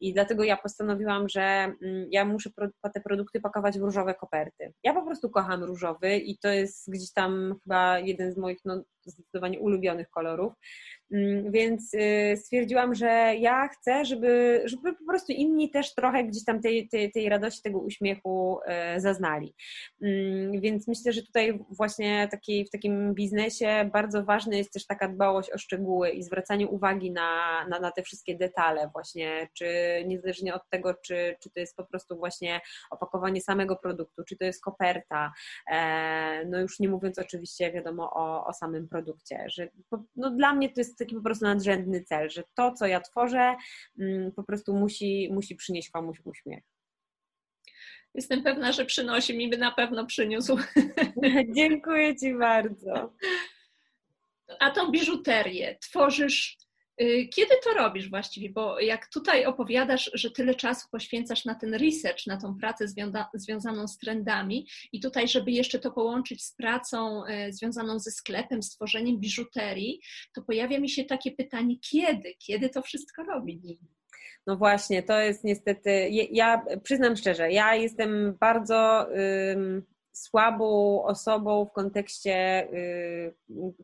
I 0.00 0.14
dlatego 0.14 0.44
ja 0.44 0.56
postanowiłam, 0.56 1.28
że 1.28 1.42
mm, 1.42 2.08
ja 2.10 2.24
muszę 2.24 2.50
te 2.94 3.00
produkty 3.00 3.40
pakować 3.40 3.78
w 3.78 3.82
różowe 3.82 4.14
koperty. 4.14 4.72
Ja 4.84 4.94
po 4.94 5.02
prostu 5.04 5.30
kocham 5.30 5.64
różowy 5.64 6.16
i 6.16 6.38
to 6.38 6.48
jest 6.48 6.90
gdzieś 6.90 7.12
tam 7.12 7.54
chyba 7.62 7.98
jeden 7.98 8.32
z 8.32 8.36
moich 8.36 8.58
no, 8.64 8.82
zdecydowanie 9.06 9.60
ulubionych 9.60 10.10
kolorów. 10.10 10.52
Mm, 11.12 11.52
więc 11.52 11.94
y, 11.94 12.36
stwierdziłam, 12.36 12.94
że 12.94 13.34
ja 13.38 13.68
chcę, 13.68 14.04
żeby, 14.04 14.62
żeby 14.64 14.92
po 14.92 15.04
prostu 15.04 15.32
inni 15.32 15.70
też 15.70 15.94
trochę 15.94 16.24
gdzieś 16.24 16.44
tam 16.44 16.60
tej, 16.62 16.88
tej, 16.88 17.12
tej 17.12 17.28
radości, 17.28 17.62
tego 17.62 17.78
uśmiechu 17.78 18.58
y, 18.96 19.00
zaznali. 19.00 19.54
Mm, 20.02 20.60
więc 20.60 20.88
myślę, 20.88 21.12
że 21.12 21.22
tutaj 21.22 21.58
właśnie 21.70 22.28
taki, 22.30 22.64
w 22.64 22.70
takim 22.70 23.14
biznesie 23.14 23.90
bardzo 23.92 24.24
ważna 24.24 24.56
jest 24.56 24.72
też 24.72 24.86
taka 24.86 25.08
dbałość 25.08 25.50
o 25.50 25.58
szczegóły 25.58 26.10
i 26.10 26.22
zwracanie 26.22 26.68
uwagi 26.68 27.10
na, 27.12 27.64
na, 27.68 27.80
na 27.80 27.90
te 27.90 28.02
wszystkie 28.02 28.36
detale 28.36 28.90
właśnie, 28.92 29.48
czy 29.54 29.66
niezależnie 30.06 30.54
od 30.54 30.62
tego, 30.70 30.94
czy, 30.94 31.36
czy 31.42 31.50
to 31.50 31.60
jest 31.60 31.76
po 31.76 31.84
prostu 31.84 32.16
właśnie 32.16 32.60
opakowanie 32.90 33.40
samego 33.40 33.76
produktu, 33.76 34.24
czy 34.24 34.36
to 34.36 34.44
jest 34.44 34.64
koperta, 34.64 35.32
e, 35.70 36.44
no 36.46 36.60
już 36.60 36.80
nie 36.80 36.88
mówiąc 36.88 37.18
oczywiście 37.18 37.72
wiadomo 37.72 38.10
o, 38.14 38.46
o 38.46 38.52
samym 38.52 38.88
produkcie, 38.88 38.95
że 39.46 39.68
no 40.16 40.30
dla 40.30 40.54
mnie 40.54 40.68
to 40.68 40.80
jest 40.80 40.98
taki 40.98 41.14
po 41.14 41.22
prostu 41.22 41.44
nadrzędny 41.44 42.04
cel, 42.04 42.30
że 42.30 42.42
to, 42.54 42.72
co 42.72 42.86
ja 42.86 43.00
tworzę, 43.00 43.56
mm, 43.98 44.32
po 44.32 44.42
prostu 44.42 44.74
musi, 44.74 45.28
musi 45.32 45.56
przynieść 45.56 45.90
komuś 45.90 46.20
uśmiech. 46.24 46.64
Jestem 48.14 48.42
pewna, 48.42 48.72
że 48.72 48.84
przynosi 48.84 49.36
mi 49.36 49.48
by 49.48 49.58
na 49.58 49.72
pewno 49.72 50.06
przyniósł. 50.06 50.58
Dziękuję 51.56 52.16
Ci 52.16 52.34
bardzo. 52.34 53.14
A 54.60 54.70
tą 54.70 54.90
biżuterię 54.90 55.78
tworzysz 55.80 56.56
kiedy 57.34 57.54
to 57.64 57.74
robisz 57.74 58.10
właściwie? 58.10 58.50
Bo 58.50 58.80
jak 58.80 59.06
tutaj 59.08 59.46
opowiadasz, 59.46 60.10
że 60.14 60.30
tyle 60.30 60.54
czasu 60.54 60.88
poświęcasz 60.90 61.44
na 61.44 61.54
ten 61.54 61.74
research, 61.74 62.26
na 62.26 62.36
tą 62.36 62.58
pracę 62.58 62.84
związaną 63.34 63.88
z 63.88 63.98
trendami 63.98 64.68
i 64.92 65.00
tutaj, 65.00 65.28
żeby 65.28 65.50
jeszcze 65.50 65.78
to 65.78 65.90
połączyć 65.90 66.44
z 66.44 66.52
pracą 66.52 67.24
y, 67.24 67.52
związaną 67.52 67.98
ze 67.98 68.10
sklepem, 68.10 68.62
z 68.62 68.70
tworzeniem 68.70 69.18
biżuterii, 69.18 70.00
to 70.34 70.42
pojawia 70.42 70.80
mi 70.80 70.88
się 70.88 71.04
takie 71.04 71.32
pytanie, 71.32 71.76
kiedy? 71.90 72.34
Kiedy 72.46 72.68
to 72.68 72.82
wszystko 72.82 73.22
robić? 73.22 73.60
No 74.46 74.56
właśnie, 74.56 75.02
to 75.02 75.20
jest 75.20 75.44
niestety, 75.44 76.08
ja 76.32 76.64
przyznam 76.82 77.16
szczerze, 77.16 77.52
ja 77.52 77.74
jestem 77.74 78.36
bardzo 78.40 79.06
słabą 80.16 81.02
osobą 81.04 81.66
w 81.66 81.72
kontekście 81.72 82.68
y, 82.72 83.34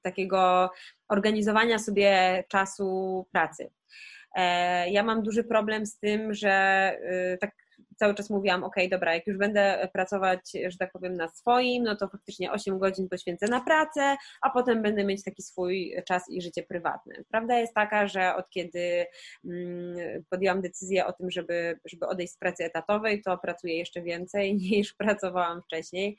takiego 0.03 0.71
organizowania 1.09 1.79
sobie 1.79 2.45
czasu 2.49 3.27
pracy. 3.33 3.71
E, 4.35 4.91
ja 4.91 5.03
mam 5.03 5.23
duży 5.23 5.45
problem 5.45 5.87
z 5.87 5.99
tym, 5.99 6.35
że 6.35 6.97
y, 7.35 7.39
tak 7.39 7.62
cały 8.03 8.15
czas 8.15 8.31
mówiłam, 8.31 8.65
ok, 8.65 8.75
dobra, 8.91 9.15
jak 9.15 9.27
już 9.27 9.37
będę 9.37 9.89
pracować, 9.93 10.53
że 10.69 10.79
tak 10.79 10.93
powiem, 10.93 11.15
na 11.15 11.29
swoim, 11.29 11.85
no 11.85 11.97
to 11.97 12.09
faktycznie 12.09 12.53
8 12.53 12.79
godzin 12.79 13.09
poświęcę 13.09 13.47
na 13.47 13.61
pracę, 13.61 14.17
a 14.43 14.51
potem 14.51 14.83
będę 14.83 15.05
mieć 15.05 15.25
taki 15.25 15.43
swój 15.43 15.95
czas 16.09 16.31
i 16.31 16.43
życie 16.43 16.63
prywatne. 16.63 17.15
Prawda 17.29 17.59
jest 17.59 17.75
taka, 17.75 18.07
że 18.07 18.35
od 18.35 18.51
kiedy 18.51 19.07
mm, 19.45 20.25
podjęłam 20.31 20.63
decyzję 20.63 21.07
o 21.07 21.13
tym, 21.13 21.31
żeby, 21.31 21.81
żeby 21.85 22.07
odejść 22.07 22.33
z 22.33 22.39
pracy 22.39 22.65
etatowej, 22.65 23.23
to 23.23 23.39
pracuję 23.39 23.77
jeszcze 23.79 24.03
więcej 24.03 24.55
niż 24.71 24.95
pracowałam 24.95 25.63
wcześniej, 25.63 26.17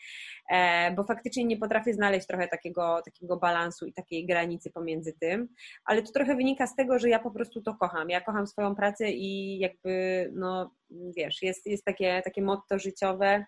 e, 0.52 0.91
bo 0.91 1.04
faktycznie 1.04 1.46
nie 1.46 1.58
potrafię 1.58 1.93
znaleźć 1.93 2.28
trochę 2.28 2.48
takiego, 2.48 3.02
takiego 3.06 3.38
balansu 3.38 3.86
i 3.86 3.93
takiej 3.93 4.26
granicy 4.26 4.72
pomiędzy 4.72 5.13
tym, 5.19 5.48
ale 5.86 6.02
to 6.02 6.12
trochę 6.12 6.36
wynika 6.36 6.67
z 6.67 6.76
tego, 6.76 7.00
że 7.00 7.10
ja 7.10 7.19
po 7.19 7.32
prostu 7.32 7.62
to 7.62 7.74
kocham. 7.76 8.10
Ja 8.10 8.22
kocham 8.22 8.48
swoją 8.48 8.76
pracę 8.76 9.12
i 9.12 9.60
jakby, 9.60 10.30
no 10.34 10.72
wiesz, 11.17 11.41
jest, 11.41 11.65
jest 11.65 11.86
takie, 11.86 12.21
takie 12.25 12.41
motto 12.41 12.79
życiowe, 12.79 13.45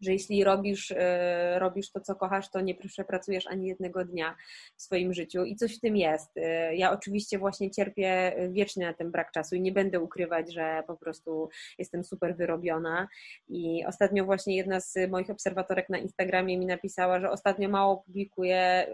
że 0.00 0.12
jeśli 0.12 0.44
robisz, 0.44 0.90
e, 0.96 1.58
robisz 1.58 1.92
to, 1.92 2.00
co 2.00 2.14
kochasz, 2.14 2.50
to 2.50 2.60
nie 2.60 2.74
przepracujesz 2.74 3.46
ani 3.46 3.66
jednego 3.66 4.04
dnia 4.04 4.36
w 4.76 4.82
swoim 4.82 5.14
życiu. 5.14 5.44
I 5.44 5.56
coś 5.56 5.76
w 5.76 5.80
tym 5.80 5.96
jest. 5.96 6.36
E, 6.36 6.76
ja 6.76 6.92
oczywiście 6.92 7.38
właśnie 7.38 7.70
cierpię 7.70 8.32
wiecznie 8.52 8.86
na 8.86 8.94
ten 8.94 9.10
brak 9.10 9.32
czasu 9.32 9.56
i 9.56 9.60
nie 9.60 9.72
będę 9.72 10.00
ukrywać, 10.00 10.52
że 10.52 10.82
po 10.86 10.96
prostu 10.96 11.48
jestem 11.78 12.04
super 12.04 12.36
wyrobiona. 12.36 13.08
I 13.48 13.84
ostatnio 13.86 14.24
właśnie 14.24 14.56
jedna 14.56 14.80
z 14.80 15.10
moich 15.10 15.30
obserwatorek 15.30 15.88
na 15.88 15.98
Instagramie 15.98 16.58
mi 16.58 16.66
napisała, 16.66 17.20
że 17.20 17.30
ostatnio 17.30 17.68
mało 17.68 17.96
publikuję 17.96 18.86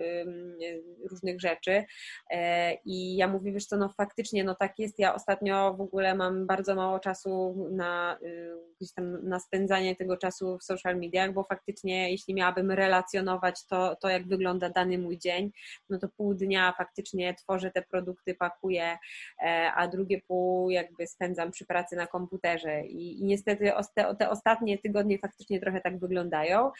różnych 1.10 1.40
rzeczy. 1.40 1.84
E, 2.30 2.74
i 2.84 3.16
ja 3.16 3.28
mówię, 3.28 3.52
wiesz 3.52 3.66
co, 3.66 3.76
no 3.76 3.88
faktycznie, 3.88 4.44
no 4.44 4.54
tak 4.54 4.78
jest, 4.78 4.98
ja 4.98 5.14
ostatnio 5.14 5.74
w 5.74 5.80
ogóle 5.80 6.14
mam 6.14 6.46
bardzo 6.46 6.74
mało 6.74 6.98
czasu 6.98 7.68
na, 7.70 8.18
gdzieś 8.80 8.92
tam 8.92 9.28
na 9.28 9.40
spędzanie 9.40 9.96
tego 9.96 10.16
czasu 10.16 10.58
w 10.58 10.64
social 10.64 10.95
social 10.96 11.00
mediach, 11.00 11.32
bo 11.32 11.44
faktycznie 11.44 12.10
jeśli 12.10 12.34
miałabym 12.34 12.70
relacjonować 12.70 13.66
to, 13.66 13.96
to 13.96 14.08
jak 14.08 14.28
wygląda 14.28 14.70
dany 14.70 14.98
mój 14.98 15.18
dzień, 15.18 15.52
no 15.90 15.98
to 15.98 16.08
pół 16.16 16.34
dnia 16.34 16.74
faktycznie 16.78 17.34
tworzę 17.34 17.70
te 17.70 17.82
produkty, 17.82 18.34
pakuję, 18.34 18.98
e, 19.42 19.72
a 19.74 19.88
drugie 19.88 20.20
pół 20.28 20.70
jakby 20.70 21.06
spędzam 21.06 21.50
przy 21.50 21.66
pracy 21.66 21.96
na 21.96 22.06
komputerze 22.06 22.86
i, 22.86 23.20
i 23.20 23.24
niestety 23.24 23.72
te, 24.18 24.30
ostatnie 24.30 24.78
tygodnie 24.78 25.18
faktycznie 25.18 25.60
trochę 25.60 25.80
tak 25.80 25.98
wyglądają. 25.98 26.70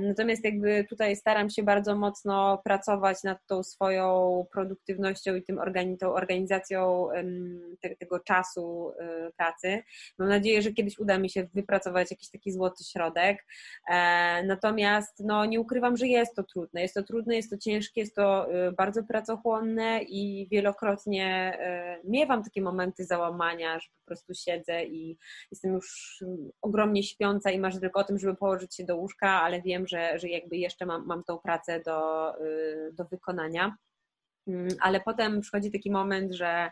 Natomiast 0.00 0.44
jakby 0.44 0.84
tutaj 0.88 1.16
staram 1.16 1.50
się 1.50 1.62
bardzo 1.62 1.96
mocno 1.96 2.60
pracować 2.64 3.22
nad 3.24 3.38
tą 3.46 3.62
swoją 3.62 4.46
produktywnością 4.52 5.34
i 5.34 5.42
tym 5.42 5.58
tą 6.00 6.14
organizacją 6.14 7.08
tego 7.98 8.20
czasu 8.20 8.92
e, 8.98 9.30
pracy. 9.36 9.82
Mam 10.18 10.28
nadzieję, 10.28 10.62
że 10.62 10.72
kiedyś 10.72 10.98
uda 10.98 11.18
mi 11.18 11.30
się 11.30 11.48
wypracować 11.54 12.10
jakiś 12.10 12.30
taki 12.30 12.52
złoty 12.52 12.84
środek, 12.84 13.43
E, 13.88 14.42
natomiast 14.42 15.22
no, 15.24 15.44
nie 15.44 15.60
ukrywam, 15.60 15.96
że 15.96 16.06
jest 16.06 16.36
to 16.36 16.42
trudne. 16.42 16.82
Jest 16.82 16.94
to 16.94 17.02
trudne, 17.02 17.36
jest 17.36 17.50
to 17.50 17.58
ciężkie, 17.58 18.00
jest 18.00 18.14
to 18.14 18.54
y, 18.68 18.72
bardzo 18.72 19.02
pracochłonne 19.04 20.02
i 20.02 20.48
wielokrotnie 20.50 21.58
y, 22.04 22.08
miewam 22.10 22.44
takie 22.44 22.62
momenty 22.62 23.04
załamania, 23.04 23.78
że 23.78 23.88
po 24.00 24.06
prostu 24.06 24.34
siedzę 24.34 24.84
i 24.84 25.18
jestem 25.50 25.72
już 25.72 26.18
ogromnie 26.62 27.02
śpiąca 27.02 27.50
i 27.50 27.58
marzę 27.58 27.80
tylko 27.80 28.00
o 28.00 28.04
tym, 28.04 28.18
żeby 28.18 28.34
położyć 28.34 28.76
się 28.76 28.84
do 28.84 28.96
łóżka, 28.96 29.28
ale 29.28 29.62
wiem, 29.62 29.86
że, 29.86 30.18
że 30.18 30.28
jakby 30.28 30.56
jeszcze 30.56 30.86
mam, 30.86 31.06
mam 31.06 31.24
tą 31.24 31.38
pracę 31.38 31.80
do, 31.80 32.30
y, 32.40 32.92
do 32.92 33.04
wykonania. 33.04 33.76
Mm, 34.46 34.68
ale 34.80 35.00
potem 35.00 35.40
przychodzi 35.40 35.72
taki 35.72 35.90
moment, 35.90 36.32
że 36.32 36.46
e, 36.46 36.70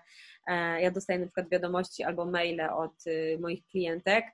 ja 0.81 0.90
dostaję 0.90 1.18
na 1.18 1.26
przykład 1.26 1.48
wiadomości 1.48 2.02
albo 2.02 2.24
maile 2.24 2.61
od 2.61 3.07
y, 3.07 3.38
moich 3.40 3.66
klientek, 3.66 4.24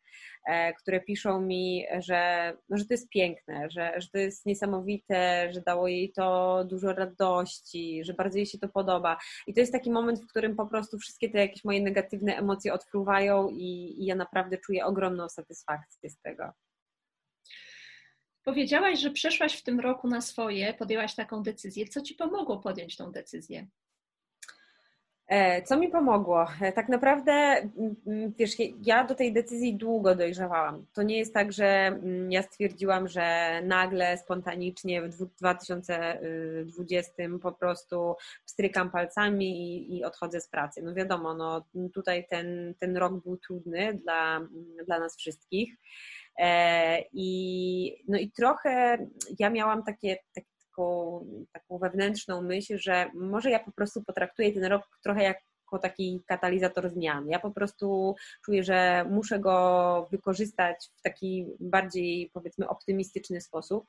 e, 0.46 0.74
które 0.74 1.00
piszą 1.00 1.40
mi, 1.40 1.84
że, 1.98 2.52
no, 2.68 2.78
że 2.78 2.84
to 2.84 2.94
jest 2.94 3.08
piękne, 3.08 3.70
że, 3.70 3.92
że 3.96 4.08
to 4.08 4.18
jest 4.18 4.46
niesamowite, 4.46 5.48
że 5.52 5.60
dało 5.60 5.88
jej 5.88 6.12
to 6.12 6.64
dużo 6.64 6.92
radości, 6.92 8.04
że 8.04 8.14
bardzo 8.14 8.36
jej 8.38 8.46
się 8.46 8.58
to 8.58 8.68
podoba. 8.68 9.18
I 9.46 9.54
to 9.54 9.60
jest 9.60 9.72
taki 9.72 9.90
moment, 9.90 10.20
w 10.20 10.26
którym 10.26 10.56
po 10.56 10.66
prostu 10.66 10.98
wszystkie 10.98 11.30
te 11.30 11.38
jakieś 11.38 11.64
moje 11.64 11.82
negatywne 11.82 12.36
emocje 12.36 12.72
odpływają 12.72 13.48
i, 13.48 13.94
i 13.98 14.06
ja 14.06 14.14
naprawdę 14.14 14.58
czuję 14.58 14.86
ogromną 14.86 15.28
satysfakcję 15.28 16.10
z 16.10 16.20
tego. 16.20 16.52
Powiedziałaś, 18.44 19.00
że 19.00 19.10
przeszłaś 19.10 19.58
w 19.58 19.62
tym 19.62 19.80
roku 19.80 20.08
na 20.08 20.20
swoje, 20.20 20.74
podjęłaś 20.74 21.14
taką 21.14 21.42
decyzję. 21.42 21.88
Co 21.88 22.00
ci 22.00 22.14
pomogło 22.14 22.58
podjąć 22.58 22.96
tą 22.96 23.12
decyzję? 23.12 23.66
E, 25.28 25.62
co 25.62 25.76
mi 25.76 25.88
pomogło? 25.88 26.46
E, 26.60 26.72
tak 26.72 26.88
naprawdę, 26.88 27.32
mm, 27.32 27.96
mm, 28.06 28.32
wiesz, 28.38 28.56
ja 28.82 29.04
do 29.04 29.14
tej 29.14 29.32
decyzji 29.32 29.76
długo 29.76 30.14
dojrzewałam. 30.14 30.86
To 30.92 31.02
nie 31.02 31.18
jest 31.18 31.34
tak, 31.34 31.52
że 31.52 31.66
mm, 31.66 32.32
ja 32.32 32.42
stwierdziłam, 32.42 33.08
że 33.08 33.60
nagle, 33.64 34.18
spontanicznie 34.18 35.02
w 35.02 35.08
2020 35.08 37.12
po 37.42 37.52
prostu 37.52 38.14
strykam 38.44 38.90
palcami 38.90 39.46
i, 39.46 39.96
i 39.96 40.04
odchodzę 40.04 40.40
z 40.40 40.48
pracy. 40.48 40.82
No 40.82 40.94
wiadomo, 40.94 41.34
no 41.34 41.64
tutaj 41.94 42.26
ten, 42.30 42.74
ten 42.78 42.96
rok 42.96 43.22
był 43.22 43.36
trudny 43.36 43.94
dla, 43.94 44.40
dla 44.86 44.98
nas 44.98 45.16
wszystkich. 45.16 45.74
E, 46.38 47.02
I, 47.12 48.04
no 48.08 48.18
i 48.18 48.30
trochę 48.30 48.98
ja 49.38 49.50
miałam 49.50 49.82
takie, 49.82 50.16
takie 50.34 50.47
taką, 50.78 51.26
taką 51.52 51.78
wewnętrzną 51.78 52.42
myśl, 52.42 52.78
że 52.78 53.10
może 53.14 53.50
ja 53.50 53.58
po 53.58 53.72
prostu 53.72 54.02
potraktuję 54.04 54.52
ten 54.52 54.64
rok 54.64 54.82
trochę 55.02 55.22
jako 55.22 55.78
taki 55.82 56.22
katalizator 56.26 56.90
zmian. 56.90 57.28
Ja 57.28 57.38
po 57.38 57.50
prostu 57.50 58.14
czuję, 58.44 58.64
że 58.64 59.04
muszę 59.10 59.38
go 59.38 60.08
wykorzystać 60.10 60.76
w 60.96 61.02
taki 61.02 61.46
bardziej, 61.60 62.30
powiedzmy, 62.34 62.68
optymistyczny 62.68 63.40
sposób. 63.40 63.84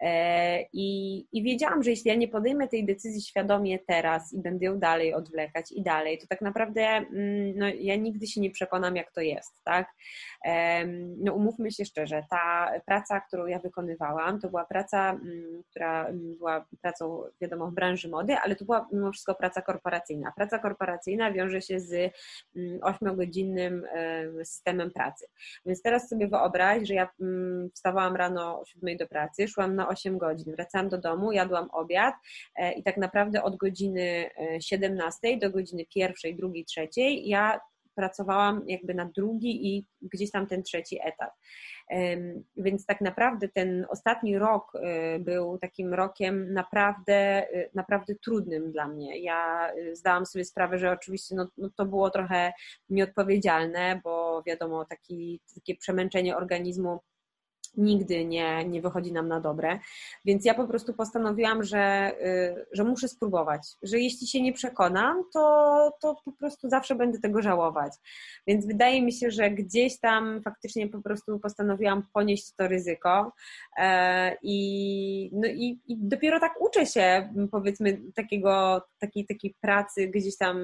E, 0.00 0.62
I, 0.72 1.18
I 1.32 1.42
wiedziałam, 1.42 1.82
że 1.82 1.90
jeśli 1.90 2.08
ja 2.08 2.14
nie 2.14 2.28
podejmę 2.28 2.68
tej 2.68 2.86
decyzji 2.86 3.22
świadomie 3.22 3.78
teraz 3.78 4.32
i 4.32 4.42
będę 4.42 4.66
ją 4.66 4.78
dalej 4.78 5.14
odwlekać 5.14 5.72
i 5.72 5.82
dalej, 5.82 6.18
to 6.18 6.26
tak 6.26 6.40
naprawdę 6.40 6.82
mm, 6.82 7.58
no, 7.58 7.66
ja 7.80 7.96
nigdy 7.96 8.26
się 8.26 8.40
nie 8.40 8.50
przekonam, 8.50 8.96
jak 8.96 9.12
to 9.12 9.20
jest, 9.20 9.64
tak? 9.64 9.90
No 11.16 11.32
umówmy 11.32 11.72
się 11.72 11.84
szczerze, 11.84 12.22
ta 12.30 12.70
praca, 12.86 13.20
którą 13.20 13.46
ja 13.46 13.58
wykonywałam, 13.58 14.40
to 14.40 14.48
była 14.48 14.64
praca, 14.64 15.10
mm, 15.10 15.62
która 15.70 16.08
była 16.12 16.66
pracą, 16.82 17.22
wiadomo, 17.40 17.66
w 17.70 17.74
branży 17.74 18.08
mody, 18.08 18.34
ale 18.36 18.56
to 18.56 18.64
była 18.64 18.88
mimo 18.92 19.12
wszystko 19.12 19.34
praca 19.34 19.62
korporacyjna. 19.62 20.32
Praca 20.36 20.58
korporacyjna 20.58 21.32
wiąże 21.32 21.62
się 21.62 21.80
z 21.80 21.92
mm, 22.56 22.78
ośmiogodzinnym 22.82 23.86
systemem 24.44 24.90
pracy. 24.90 25.26
Więc 25.66 25.82
teraz 25.82 26.08
sobie 26.08 26.28
wyobraź, 26.28 26.88
że 26.88 26.94
ja 26.94 27.08
wstawałam 27.74 28.16
rano 28.16 28.60
o 28.60 28.64
siódmej 28.64 28.96
do 28.96 29.06
pracy, 29.06 29.48
szłam 29.48 29.74
na 29.74 29.85
8 29.88 30.18
godzin. 30.18 30.52
Wracałam 30.52 30.88
do 30.88 30.98
domu, 30.98 31.32
jadłam 31.32 31.70
obiad 31.70 32.14
e, 32.56 32.72
i 32.72 32.82
tak 32.82 32.96
naprawdę 32.96 33.42
od 33.42 33.56
godziny 33.56 34.30
17 34.60 35.18
e, 35.28 35.36
do 35.36 35.50
godziny 35.50 35.84
pierwszej, 35.94 36.36
drugiej, 36.36 36.64
trzeciej 36.64 37.28
ja 37.28 37.60
pracowałam 37.94 38.62
jakby 38.66 38.94
na 38.94 39.04
drugi 39.16 39.76
i 39.76 39.86
gdzieś 40.02 40.30
tam 40.30 40.46
ten 40.46 40.62
trzeci 40.62 40.98
etap. 41.02 41.30
Więc 42.56 42.86
tak 42.86 43.00
naprawdę 43.00 43.48
ten 43.48 43.86
ostatni 43.88 44.38
rok 44.38 44.72
e, 44.74 45.18
był 45.18 45.58
takim 45.58 45.94
rokiem 45.94 46.52
naprawdę, 46.52 47.46
naprawdę 47.74 48.14
trudnym 48.14 48.72
dla 48.72 48.88
mnie. 48.88 49.18
Ja 49.18 49.70
zdałam 49.92 50.26
sobie 50.26 50.44
sprawę, 50.44 50.78
że 50.78 50.92
oczywiście 50.92 51.34
no, 51.34 51.48
no 51.56 51.70
to 51.76 51.86
było 51.86 52.10
trochę 52.10 52.52
nieodpowiedzialne, 52.90 54.00
bo 54.04 54.42
wiadomo, 54.46 54.84
taki, 54.84 55.40
takie 55.54 55.76
przemęczenie 55.76 56.36
organizmu 56.36 57.00
nigdy 57.76 58.24
nie, 58.24 58.64
nie 58.64 58.82
wychodzi 58.82 59.12
nam 59.12 59.28
na 59.28 59.40
dobre. 59.40 59.78
Więc 60.24 60.44
ja 60.44 60.54
po 60.54 60.66
prostu 60.66 60.94
postanowiłam, 60.94 61.62
że, 61.62 62.12
y, 62.26 62.66
że 62.72 62.84
muszę 62.84 63.08
spróbować, 63.08 63.60
że 63.82 63.98
jeśli 63.98 64.26
się 64.26 64.42
nie 64.42 64.52
przekonam, 64.52 65.24
to, 65.32 65.92
to 66.00 66.16
po 66.24 66.32
prostu 66.32 66.68
zawsze 66.68 66.94
będę 66.94 67.18
tego 67.20 67.42
żałować. 67.42 67.92
Więc 68.46 68.66
wydaje 68.66 69.02
mi 69.02 69.12
się, 69.12 69.30
że 69.30 69.50
gdzieś 69.50 70.00
tam 70.00 70.42
faktycznie 70.42 70.88
po 70.88 71.02
prostu 71.02 71.38
postanowiłam 71.40 72.02
ponieść 72.12 72.52
to 72.56 72.68
ryzyko 72.68 73.32
e, 73.78 74.36
i, 74.42 75.30
no 75.32 75.48
i, 75.48 75.80
i 75.86 75.96
dopiero 75.98 76.40
tak 76.40 76.60
uczę 76.60 76.86
się, 76.86 77.34
powiedzmy, 77.50 78.02
takiego, 78.14 78.82
takiej, 78.98 79.26
takiej 79.26 79.56
pracy 79.60 80.08
gdzieś 80.08 80.36
tam 80.36 80.58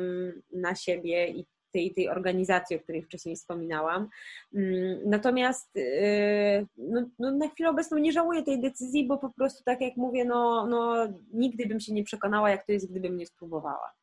na 0.52 0.74
siebie 0.74 1.28
i 1.28 1.46
tej, 1.72 1.94
tej 1.94 2.08
organizacji, 2.08 2.76
o 2.76 2.80
której 2.80 3.02
wcześniej 3.02 3.36
wspominałam. 3.36 4.08
Mm, 4.54 4.98
natomiast 5.06 5.76
y, 5.76 6.66
no, 6.76 7.08
no, 7.18 7.30
na 7.30 7.48
chwilę 7.48 7.70
obecną 7.70 7.98
nie 7.98 8.12
żałuję 8.12 8.42
tej 8.42 8.60
decyzji, 8.60 9.06
bo 9.06 9.18
po 9.18 9.30
prostu, 9.30 9.64
tak 9.64 9.80
jak 9.80 9.96
mówię, 9.96 10.24
no, 10.24 10.66
no, 10.66 11.08
nigdy 11.32 11.66
bym 11.66 11.80
się 11.80 11.92
nie 11.92 12.04
przekonała, 12.04 12.50
jak 12.50 12.66
to 12.66 12.72
jest, 12.72 12.90
gdybym 12.90 13.16
nie 13.16 13.26
spróbowała 13.26 14.01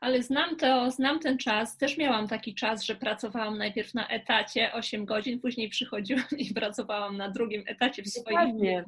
ale 0.00 0.22
znam 0.22 0.56
to, 0.56 0.90
znam 0.90 1.20
ten 1.20 1.38
czas. 1.38 1.76
Też 1.76 1.98
miałam 1.98 2.28
taki 2.28 2.54
czas, 2.54 2.84
że 2.84 2.94
pracowałam 2.94 3.58
najpierw 3.58 3.94
na 3.94 4.08
etacie 4.08 4.72
8 4.72 5.04
godzin, 5.04 5.40
później 5.40 5.68
przychodziłam 5.68 6.24
i 6.38 6.54
pracowałam 6.54 7.16
na 7.16 7.30
drugim 7.30 7.64
etacie 7.66 8.02
w 8.02 8.08
swojej 8.08 8.46
firmie. 8.46 8.84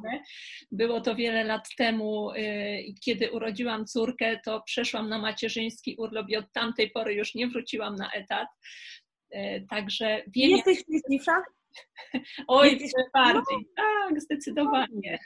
Było 0.73 1.01
to 1.01 1.15
wiele 1.15 1.45
lat 1.45 1.69
temu, 1.77 2.33
y, 2.33 2.95
kiedy 3.05 3.33
urodziłam 3.33 3.87
córkę, 3.87 4.41
to 4.45 4.63
przeszłam 4.63 5.09
na 5.09 5.19
macierzyński 5.19 5.97
urlop 5.99 6.29
i 6.29 6.37
od 6.37 6.53
tamtej 6.53 6.91
pory 6.91 7.15
już 7.15 7.35
nie 7.35 7.49
wróciłam 7.49 7.97
na 7.97 8.11
etat. 8.11 8.49
Y, 9.35 9.67
także 9.71 10.23
wiem. 10.27 10.51
Jesteś 10.51 10.79
szczęśliwsza? 10.79 11.43
Oj, 12.49 12.79
bardziej. 13.15 13.69
Tak, 13.77 14.21
zdecydowanie. 14.21 15.19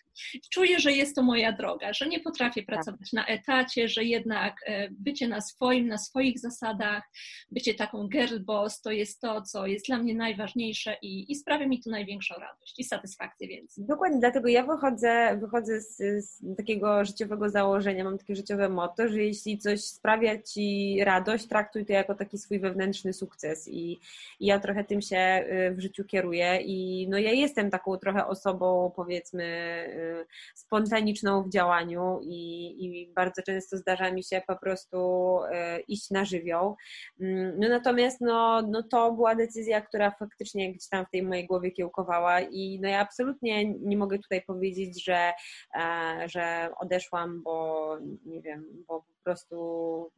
Czuję, 0.52 0.78
że 0.78 0.92
jest 0.92 1.16
to 1.16 1.22
moja 1.22 1.52
droga, 1.52 1.92
że 1.92 2.08
nie 2.08 2.20
potrafię 2.20 2.62
tak. 2.62 2.66
pracować 2.66 3.12
na 3.12 3.26
etacie, 3.26 3.88
że 3.88 4.04
jednak 4.04 4.54
e, 4.66 4.88
bycie 4.90 5.28
na 5.28 5.40
swoim, 5.40 5.88
na 5.88 5.98
swoich 5.98 6.38
zasadach, 6.38 7.02
bycie 7.50 7.74
taką 7.74 8.08
girl 8.08 8.38
boss 8.40 8.80
to 8.80 8.90
jest 8.90 9.20
to, 9.20 9.42
co 9.42 9.66
jest 9.66 9.86
dla 9.86 9.98
mnie 9.98 10.14
najważniejsze 10.14 10.96
i, 11.02 11.32
i 11.32 11.34
sprawia 11.34 11.66
mi 11.66 11.82
to 11.82 11.90
największą 11.90 12.34
radość 12.34 12.78
i 12.78 12.84
satysfakcję 12.84 13.48
więc. 13.48 13.74
Dokładnie, 13.78 14.18
dlatego 14.18 14.48
ja 14.48 14.66
wychodzę, 14.66 15.38
wychodzę 15.40 15.80
z, 15.80 15.96
z 16.24 16.56
takiego 16.56 17.04
życiowego 17.04 17.50
założenia, 17.50 18.04
mam 18.04 18.18
takie 18.18 18.36
życiowe 18.36 18.68
motto, 18.68 19.08
że 19.08 19.22
jeśli 19.22 19.58
coś 19.58 19.80
sprawia 19.80 20.42
Ci 20.42 20.98
radość, 21.04 21.46
traktuj 21.46 21.86
to 21.86 21.92
jako 21.92 22.14
taki 22.14 22.38
swój 22.38 22.60
wewnętrzny 22.60 23.12
sukces 23.12 23.68
i, 23.68 24.00
i 24.40 24.46
ja 24.46 24.60
trochę 24.60 24.84
tym 24.84 25.02
się 25.02 25.44
y, 25.70 25.74
w 25.74 25.80
życiu 25.80 26.04
kieruję 26.04 26.31
i 26.34 27.06
no 27.10 27.18
ja 27.18 27.30
jestem 27.30 27.70
taką 27.70 27.96
trochę 27.96 28.26
osobą 28.26 28.92
powiedzmy 28.96 29.44
y, 29.44 30.26
spontaniczną 30.54 31.42
w 31.42 31.50
działaniu 31.50 32.20
i, 32.22 32.74
i 32.84 33.12
bardzo 33.14 33.42
często 33.42 33.76
zdarza 33.76 34.12
mi 34.12 34.24
się 34.24 34.42
po 34.46 34.56
prostu 34.56 35.38
y, 35.44 35.80
iść 35.80 36.10
na 36.10 36.24
żywioł. 36.24 36.76
Mm, 37.20 37.60
no 37.60 37.68
natomiast 37.68 38.20
no, 38.20 38.62
no 38.62 38.82
to 38.82 39.12
była 39.12 39.34
decyzja, 39.34 39.80
która 39.80 40.10
faktycznie 40.10 40.72
gdzieś 40.72 40.88
tam 40.88 41.06
w 41.06 41.10
tej 41.10 41.22
mojej 41.22 41.46
głowie 41.46 41.70
kiełkowała 41.70 42.40
i 42.40 42.78
no 42.82 42.88
ja 42.88 43.00
absolutnie 43.00 43.74
nie 43.74 43.96
mogę 43.96 44.18
tutaj 44.18 44.42
powiedzieć, 44.42 45.04
że, 45.04 45.32
e, 45.74 46.28
że 46.28 46.68
odeszłam, 46.80 47.42
bo 47.42 47.96
nie 48.24 48.42
wiem, 48.42 48.84
bo 48.88 49.11
prostu 49.24 49.56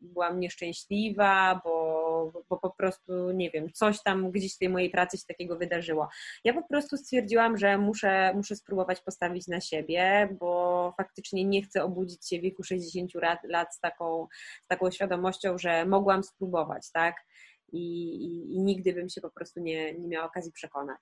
byłam 0.01 0.41
nieszczęśliwa, 0.41 1.61
bo, 1.65 2.45
bo 2.49 2.59
po 2.59 2.71
prostu, 2.71 3.31
nie 3.31 3.51
wiem, 3.51 3.73
coś 3.73 4.03
tam 4.03 4.31
gdzieś 4.31 4.55
w 4.55 4.59
tej 4.59 4.69
mojej 4.69 4.91
pracy 4.91 5.19
się 5.19 5.25
takiego 5.29 5.57
wydarzyło. 5.57 6.09
Ja 6.45 6.55
po 6.55 6.69
prostu 6.69 6.97
stwierdziłam, 6.97 7.59
że 7.59 7.79
muszę, 7.79 8.33
muszę 8.35 8.57
spróbować 8.57 9.01
postawić 9.01 9.49
na 9.49 9.61
siebie, 9.61 10.29
bo 10.41 10.93
faktycznie 10.97 11.45
nie 11.45 11.63
chcę 11.63 11.85
obudzić 11.85 12.29
się 12.29 12.39
w 12.39 12.43
wieku 12.43 12.63
60 12.63 13.11
lat 13.45 13.75
z 13.75 13.81
taką, 13.81 14.27
z 14.65 14.67
taką 14.67 14.91
świadomością, 14.91 15.59
że 15.59 15.87
mogłam 15.87 16.23
spróbować, 16.25 16.91
tak? 16.93 17.17
I, 17.73 18.15
i, 18.15 18.55
i 18.55 18.61
nigdy 18.61 18.93
bym 18.93 19.09
się 19.09 19.21
po 19.21 19.31
prostu 19.31 19.61
nie, 19.61 19.95
nie 19.95 20.09
miała 20.09 20.27
okazji 20.27 20.53
przekonać. 20.53 21.01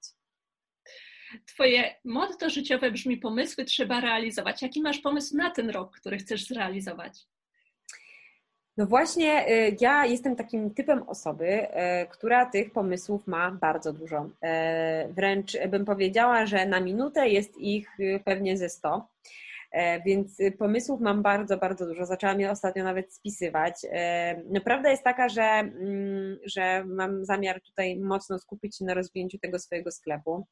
Twoje 1.47 1.95
motto 2.05 2.51
życiowe 2.51 2.91
brzmi: 2.91 3.17
pomysły 3.17 3.65
trzeba 3.65 4.01
realizować. 4.01 4.63
Jaki 4.63 4.83
masz 4.83 4.99
pomysł 4.99 5.37
na 5.37 5.51
ten 5.51 5.71
rok, 5.71 5.97
który 5.97 6.19
chcesz 6.19 6.47
zrealizować? 6.47 7.27
No 8.77 8.87
właśnie, 8.87 9.49
y, 9.51 9.77
ja 9.81 10.07
jestem 10.07 10.37
takim 10.37 10.75
typem 10.75 11.03
osoby, 11.03 11.67
y, 11.67 12.07
która 12.11 12.47
tych 12.47 12.73
pomysłów 12.73 13.27
ma 13.27 13.51
bardzo 13.51 13.93
dużo. 13.93 14.25
Y, 14.25 15.13
wręcz 15.13 15.57
bym 15.69 15.85
powiedziała, 15.85 16.47
że 16.47 16.67
na 16.67 16.81
minutę 16.81 17.29
jest 17.29 17.59
ich 17.59 17.91
pewnie 18.25 18.57
ze 18.57 18.69
100. 18.69 19.09
Więc 20.07 20.39
pomysłów 20.59 21.01
mam 21.01 21.23
bardzo, 21.23 21.57
bardzo 21.57 21.87
dużo. 21.87 22.07
Zaczęłam 22.07 22.41
je 22.41 22.51
ostatnio 22.51 22.85
nawet 22.85 23.15
spisywać. 23.15 23.75
No, 24.51 24.61
prawda 24.61 24.91
jest 24.91 25.05
taka, 25.05 25.29
że, 25.29 25.43
mm, 25.43 26.39
że 26.45 26.85
mam 26.85 27.25
zamiar 27.25 27.61
tutaj 27.61 27.97
mocno 27.97 28.39
skupić 28.39 28.79
się 28.79 28.85
na 28.85 28.95
rozwinięciu 28.95 29.39
tego 29.39 29.59
swojego 29.59 29.91
sklepu 29.91 30.47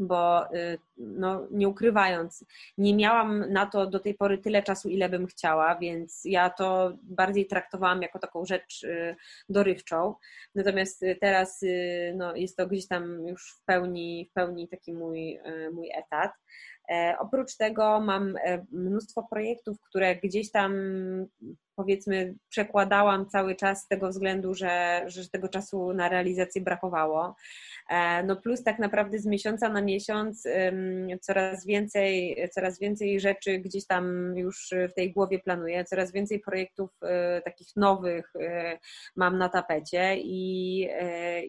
bo 0.00 0.52
y, 0.54 0.78
no, 0.96 1.46
nie 1.50 1.68
ukrywając, 1.68 2.44
nie 2.78 2.96
miałam 2.96 3.52
na 3.52 3.66
to 3.66 3.86
do 3.86 4.00
tej 4.00 4.14
pory 4.14 4.38
tyle 4.38 4.62
czasu, 4.62 4.88
ile 4.88 5.08
bym 5.08 5.26
chciała, 5.26 5.76
więc 5.78 6.22
ja 6.24 6.50
to 6.50 6.92
bardziej 7.02 7.46
traktowałam 7.46 8.02
jako 8.02 8.18
taką 8.18 8.44
rzecz 8.44 8.82
y, 8.82 9.16
dorywczą. 9.48 10.14
Natomiast 10.54 11.02
y, 11.02 11.16
teraz 11.20 11.64
no, 12.14 12.36
jest 12.36 12.56
to 12.56 12.66
gdzieś 12.66 12.88
tam 12.88 13.28
już 13.28 13.52
w 13.52 13.64
pełni, 13.64 14.28
w 14.30 14.32
pełni 14.32 14.68
taki 14.68 14.92
mój, 14.92 15.38
mój 15.72 15.90
etat. 15.94 16.32
E, 16.90 17.16
oprócz 17.18 17.56
tego 17.56 18.00
mam 18.00 18.36
e, 18.36 18.66
mnóstwo 18.72 19.26
projektów, 19.30 19.80
które 19.80 20.16
gdzieś 20.16 20.50
tam 20.50 20.74
powiedzmy 21.76 22.34
przekładałam 22.48 23.28
cały 23.28 23.56
czas 23.56 23.82
z 23.82 23.88
tego 23.88 24.08
względu, 24.08 24.54
że, 24.54 25.02
że 25.06 25.28
tego 25.28 25.48
czasu 25.48 25.92
na 25.92 26.08
realizację 26.08 26.62
brakowało. 26.62 27.36
E, 27.90 28.22
no 28.22 28.36
plus 28.36 28.62
tak 28.62 28.78
naprawdę 28.78 29.18
z 29.18 29.26
miesiąca 29.26 29.68
na 29.68 29.82
miesiąc 29.82 30.48
coraz 31.20 31.66
więcej, 31.66 32.36
coraz 32.52 32.78
więcej 32.78 33.20
rzeczy 33.20 33.58
gdzieś 33.58 33.86
tam 33.86 34.34
już 34.36 34.70
w 34.90 34.94
tej 34.94 35.12
głowie 35.12 35.38
planuję, 35.38 35.84
coraz 35.84 36.12
więcej 36.12 36.40
projektów 36.40 36.90
e, 37.02 37.42
takich 37.42 37.68
nowych 37.76 38.32
e, 38.40 38.78
mam 39.16 39.38
na 39.38 39.48
tapecie 39.48 40.16
i, 40.16 40.88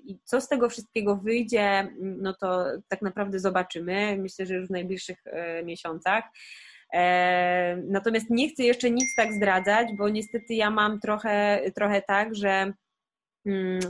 i 0.04 0.20
co 0.24 0.42
z 0.42 0.48
tego 0.48 0.70
wszystkiego 0.70 1.16
wyjdzie, 1.16 1.88
no 2.00 2.34
to 2.34 2.66
tak 2.88 3.02
naprawdę 3.02 3.40
zobaczymy. 3.40 4.18
Myślę, 4.18 4.46
że 4.46 4.56
już 4.56 4.68
w 4.68 4.72
najbliższych 4.72 5.24
miesiącach. 5.64 6.24
Natomiast 7.84 8.30
nie 8.30 8.50
chcę 8.50 8.64
jeszcze 8.64 8.92
nic 8.92 9.16
tak 9.16 9.34
zdradzać, 9.34 9.88
bo 9.98 10.10
niestety 10.10 10.54
ja 10.54 10.70
mam 10.70 11.00
trochę, 11.00 11.62
trochę 11.76 12.02
tak, 12.02 12.36
że 12.36 12.74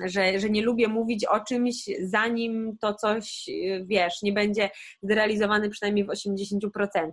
że, 0.05 0.39
że 0.39 0.49
nie 0.49 0.61
lubię 0.61 0.87
mówić 0.87 1.25
o 1.25 1.39
czymś, 1.39 1.75
zanim 2.01 2.77
to 2.81 2.93
coś, 2.93 3.49
y, 3.49 3.85
wiesz, 3.87 4.21
nie 4.21 4.33
będzie 4.33 4.69
zrealizowane 5.01 5.69
przynajmniej 5.69 6.05
w 6.05 6.09
80%. 6.09 7.11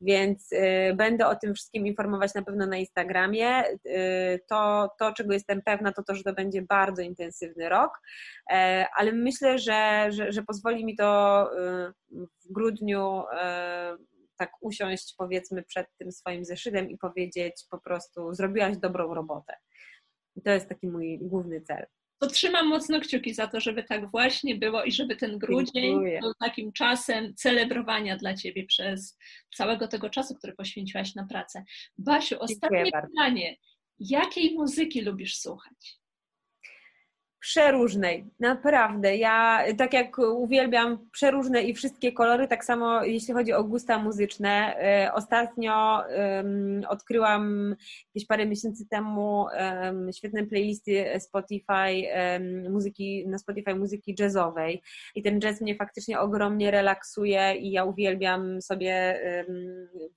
Więc 0.00 0.52
y, 0.52 0.94
będę 0.96 1.26
o 1.26 1.36
tym 1.36 1.54
wszystkim 1.54 1.86
informować 1.86 2.34
na 2.34 2.42
pewno 2.42 2.66
na 2.66 2.76
Instagramie. 2.76 3.64
Y, 3.68 4.40
to, 4.48 4.90
to, 4.98 5.12
czego 5.12 5.32
jestem 5.32 5.62
pewna, 5.62 5.92
to 5.92 6.02
to, 6.02 6.14
że 6.14 6.22
to 6.22 6.32
będzie 6.32 6.62
bardzo 6.62 7.02
intensywny 7.02 7.68
rok, 7.68 8.00
e, 8.50 8.86
ale 8.96 9.12
myślę, 9.12 9.58
że, 9.58 10.06
że, 10.10 10.32
że 10.32 10.42
pozwoli 10.42 10.84
mi 10.84 10.96
to 10.96 11.50
w 12.44 12.52
grudniu 12.52 13.22
e, 13.32 13.96
tak 14.36 14.52
usiąść, 14.60 15.14
powiedzmy, 15.18 15.62
przed 15.62 15.86
tym 15.98 16.12
swoim 16.12 16.44
zeszytem 16.44 16.90
i 16.90 16.98
powiedzieć 16.98 17.64
po 17.70 17.78
prostu, 17.78 18.34
zrobiłaś 18.34 18.76
dobrą 18.76 19.14
robotę. 19.14 19.56
I 20.36 20.42
to 20.42 20.50
jest 20.50 20.68
taki 20.68 20.86
mój 20.86 21.18
główny 21.18 21.60
cel. 21.60 21.86
To 22.18 22.26
trzymam 22.26 22.68
mocno 22.68 23.00
kciuki 23.00 23.34
za 23.34 23.46
to, 23.46 23.60
żeby 23.60 23.84
tak 23.84 24.10
właśnie 24.10 24.54
było 24.54 24.84
i 24.84 24.92
żeby 24.92 25.16
ten 25.16 25.38
grudzień 25.38 25.84
Dziękuję. 25.84 26.20
był 26.20 26.32
takim 26.40 26.72
czasem 26.72 27.34
celebrowania 27.34 28.16
dla 28.16 28.34
Ciebie 28.34 28.66
przez 28.66 29.18
całego 29.56 29.88
tego 29.88 30.10
czasu, 30.10 30.34
który 30.34 30.52
poświęciłaś 30.52 31.14
na 31.14 31.26
pracę. 31.26 31.64
Basiu, 31.98 32.36
ostatnie 32.40 32.84
pytanie. 32.84 33.56
Jakiej 33.98 34.54
muzyki 34.54 35.02
lubisz 35.02 35.38
słuchać? 35.38 35.98
Przeróżnej, 37.40 38.24
naprawdę. 38.40 39.16
Ja 39.16 39.64
tak 39.78 39.92
jak 39.92 40.18
uwielbiam 40.18 40.98
przeróżne 41.12 41.62
i 41.62 41.74
wszystkie 41.74 42.12
kolory, 42.12 42.48
tak 42.48 42.64
samo 42.64 43.04
jeśli 43.04 43.34
chodzi 43.34 43.52
o 43.52 43.64
gusta 43.64 43.98
muzyczne. 43.98 44.76
E, 44.76 45.12
ostatnio 45.12 46.02
um, 46.18 46.82
odkryłam 46.88 47.74
jakieś 48.14 48.26
parę 48.26 48.46
miesięcy 48.46 48.88
temu 48.88 49.46
um, 49.82 50.12
świetne 50.12 50.46
playlisty 50.46 51.20
Spotify, 51.20 52.08
um, 52.32 52.72
muzyki, 52.72 53.28
na 53.28 53.38
Spotify 53.38 53.74
muzyki 53.74 54.14
jazzowej 54.18 54.82
i 55.14 55.22
ten 55.22 55.40
jazz 55.40 55.60
mnie 55.60 55.76
faktycznie 55.76 56.20
ogromnie 56.20 56.70
relaksuje 56.70 57.54
i 57.56 57.70
ja 57.70 57.84
uwielbiam 57.84 58.62
sobie 58.62 59.20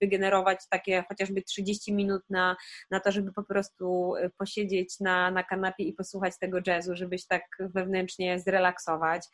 wygenerować 0.01 0.59
takie 0.69 1.03
chociażby 1.07 1.41
30 1.41 1.93
minut 1.93 2.21
na, 2.29 2.55
na 2.91 2.99
to, 2.99 3.11
żeby 3.11 3.33
po 3.33 3.43
prostu 3.43 4.13
posiedzieć 4.37 4.99
na, 4.99 5.31
na 5.31 5.43
kanapie 5.43 5.83
i 5.83 5.93
posłuchać 5.93 6.33
tego 6.39 6.59
jazzu, 6.67 6.95
żeby 6.95 7.08
się 7.17 7.25
tak 7.29 7.43
wewnętrznie 7.59 8.39
zrelaksować. 8.39 9.27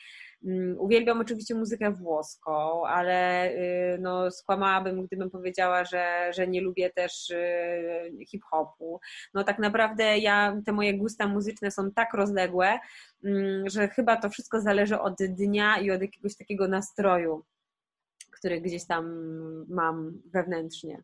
Mm, 0.45 0.79
uwielbiam 0.79 1.21
oczywiście 1.21 1.55
muzykę 1.55 1.91
włoską, 1.91 2.85
ale 2.87 3.49
y, 3.51 3.97
no, 4.01 4.31
skłamałabym, 4.31 5.05
gdybym 5.05 5.31
powiedziała, 5.31 5.85
że, 5.85 6.31
że 6.33 6.47
nie 6.47 6.61
lubię 6.61 6.89
też 6.89 7.29
y, 7.29 8.25
hip-hopu. 8.27 8.99
No 9.33 9.43
tak 9.43 9.59
naprawdę 9.59 10.17
ja, 10.17 10.61
te 10.65 10.71
moje 10.71 10.97
gusta 10.97 11.27
muzyczne 11.27 11.71
są 11.71 11.91
tak 11.91 12.13
rozległe, 12.13 12.79
mm, 13.23 13.69
że 13.69 13.87
chyba 13.87 14.17
to 14.17 14.29
wszystko 14.29 14.61
zależy 14.61 14.99
od 14.99 15.15
dnia 15.29 15.79
i 15.79 15.91
od 15.91 16.01
jakiegoś 16.01 16.37
takiego 16.37 16.67
nastroju, 16.67 17.43
który 18.31 18.61
gdzieś 18.61 18.87
tam 18.87 19.05
mam 19.69 20.21
wewnętrznie 20.33 21.03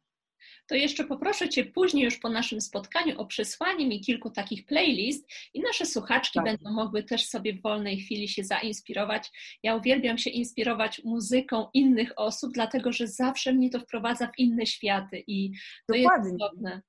to 0.67 0.75
jeszcze 0.75 1.03
poproszę 1.03 1.49
Cię 1.49 1.65
później 1.65 2.05
już 2.05 2.17
po 2.17 2.29
naszym 2.29 2.61
spotkaniu 2.61 3.21
o 3.21 3.25
przesłanie 3.25 3.87
mi 3.87 4.01
kilku 4.01 4.29
takich 4.29 4.65
playlist 4.65 5.29
i 5.53 5.61
nasze 5.61 5.85
słuchaczki 5.85 6.39
tak. 6.39 6.45
będą 6.45 6.71
mogły 6.71 7.03
też 7.03 7.25
sobie 7.25 7.53
w 7.53 7.61
wolnej 7.61 7.99
chwili 7.99 8.27
się 8.27 8.43
zainspirować. 8.43 9.31
Ja 9.63 9.75
uwielbiam 9.75 10.17
się 10.17 10.29
inspirować 10.29 11.01
muzyką 11.03 11.67
innych 11.73 12.13
osób, 12.15 12.53
dlatego 12.53 12.93
że 12.93 13.07
zawsze 13.07 13.53
mnie 13.53 13.69
to 13.69 13.79
wprowadza 13.79 14.27
w 14.27 14.39
inne 14.39 14.65
światy 14.65 15.23
i 15.27 15.51
to 15.87 15.93
Dokładnie. 15.93 16.29
jest 16.29 16.31
cudowne. 16.31 16.81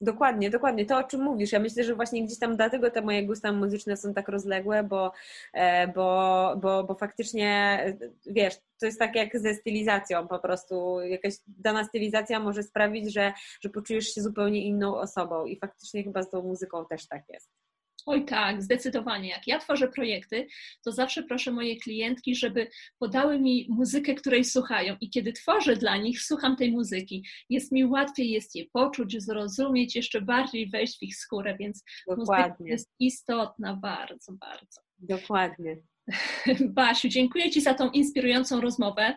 Dokładnie, 0.00 0.50
dokładnie. 0.50 0.86
To, 0.86 0.98
o 0.98 1.04
czym 1.04 1.22
mówisz. 1.22 1.52
Ja 1.52 1.58
myślę, 1.58 1.84
że 1.84 1.94
właśnie 1.94 2.24
gdzieś 2.24 2.38
tam 2.38 2.56
dlatego 2.56 2.90
te 2.90 3.02
moje 3.02 3.26
gusta 3.26 3.52
muzyczne 3.52 3.96
są 3.96 4.14
tak 4.14 4.28
rozległe, 4.28 4.82
bo, 4.82 5.12
e, 5.52 5.88
bo, 5.88 6.54
bo, 6.62 6.84
bo 6.84 6.94
faktycznie, 6.94 7.78
wiesz, 8.26 8.54
to 8.80 8.86
jest 8.86 8.98
tak 8.98 9.14
jak 9.14 9.38
ze 9.38 9.54
stylizacją 9.54 10.28
po 10.28 10.38
prostu. 10.38 11.00
Jakaś 11.00 11.34
dana 11.46 11.84
stylizacja 11.84 12.40
może 12.40 12.62
sprawić, 12.62 13.12
że, 13.12 13.32
że 13.60 13.70
poczujesz 13.70 14.14
się 14.14 14.22
zupełnie 14.22 14.66
inną 14.66 14.96
osobą 14.96 15.46
i 15.46 15.58
faktycznie 15.58 16.04
chyba 16.04 16.22
z 16.22 16.30
tą 16.30 16.42
muzyką 16.42 16.86
też 16.86 17.06
tak 17.08 17.22
jest. 17.28 17.65
Oj 18.06 18.24
tak, 18.24 18.62
zdecydowanie. 18.62 19.28
Jak 19.28 19.46
ja 19.46 19.58
tworzę 19.58 19.88
projekty, 19.88 20.46
to 20.84 20.92
zawsze 20.92 21.22
proszę 21.22 21.52
moje 21.52 21.76
klientki, 21.76 22.36
żeby 22.36 22.68
podały 22.98 23.40
mi 23.40 23.66
muzykę, 23.70 24.14
której 24.14 24.44
słuchają 24.44 24.96
i 25.00 25.10
kiedy 25.10 25.32
tworzę 25.32 25.76
dla 25.76 25.96
nich, 25.96 26.22
słucham 26.22 26.56
tej 26.56 26.72
muzyki. 26.72 27.26
Jest 27.50 27.72
mi 27.72 27.84
łatwiej 27.84 28.30
jest 28.30 28.54
je 28.54 28.64
poczuć, 28.72 29.22
zrozumieć, 29.22 29.96
jeszcze 29.96 30.20
bardziej 30.20 30.70
wejść 30.70 30.98
w 30.98 31.02
ich 31.02 31.16
skórę, 31.16 31.56
więc 31.60 31.84
Dokładnie. 32.08 32.44
muzyka 32.44 32.64
jest 32.72 32.90
istotna 33.00 33.76
bardzo, 33.76 34.32
bardzo. 34.32 34.80
Dokładnie. 34.98 35.76
Basiu, 36.60 37.08
dziękuję 37.08 37.50
Ci 37.50 37.60
za 37.60 37.74
tą 37.74 37.90
inspirującą 37.90 38.60
rozmowę. 38.60 39.14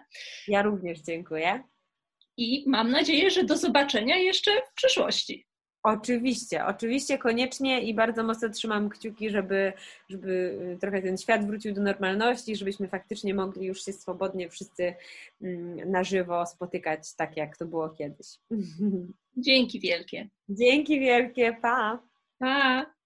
Ja 0.48 0.62
również 0.62 1.00
dziękuję. 1.02 1.64
I 2.38 2.64
mam 2.68 2.92
nadzieję, 2.92 3.32
że 3.32 3.44
do 3.44 3.58
zobaczenia 3.58 4.18
jeszcze 4.18 4.52
w 4.72 4.74
przyszłości. 4.74 5.49
Oczywiście, 5.84 6.66
oczywiście, 6.66 7.18
koniecznie 7.18 7.82
i 7.82 7.94
bardzo 7.94 8.24
mocno 8.24 8.50
trzymam 8.50 8.90
kciuki, 8.90 9.30
żeby, 9.30 9.74
żeby 10.10 10.60
y, 10.76 10.78
trochę 10.82 11.02
ten 11.02 11.18
świat 11.18 11.46
wrócił 11.48 11.74
do 11.74 11.82
normalności, 11.82 12.56
żebyśmy 12.56 12.88
faktycznie 12.88 13.34
mogli 13.34 13.66
już 13.66 13.86
się 13.86 13.94
swobodnie 13.94 14.50
wszyscy 14.50 14.94
mm, 15.42 15.92
na 15.92 16.04
żywo 16.04 16.46
spotykać, 16.46 17.14
tak 17.16 17.38
jak 17.38 17.58
to 17.58 17.66
było 17.66 17.90
kiedyś. 17.90 18.28
Dzięki 19.38 19.80
wielkie. 19.80 20.30
Dzięki 20.50 21.00
wielkie, 21.00 21.58
pa. 21.62 22.00
Pa. 22.40 22.99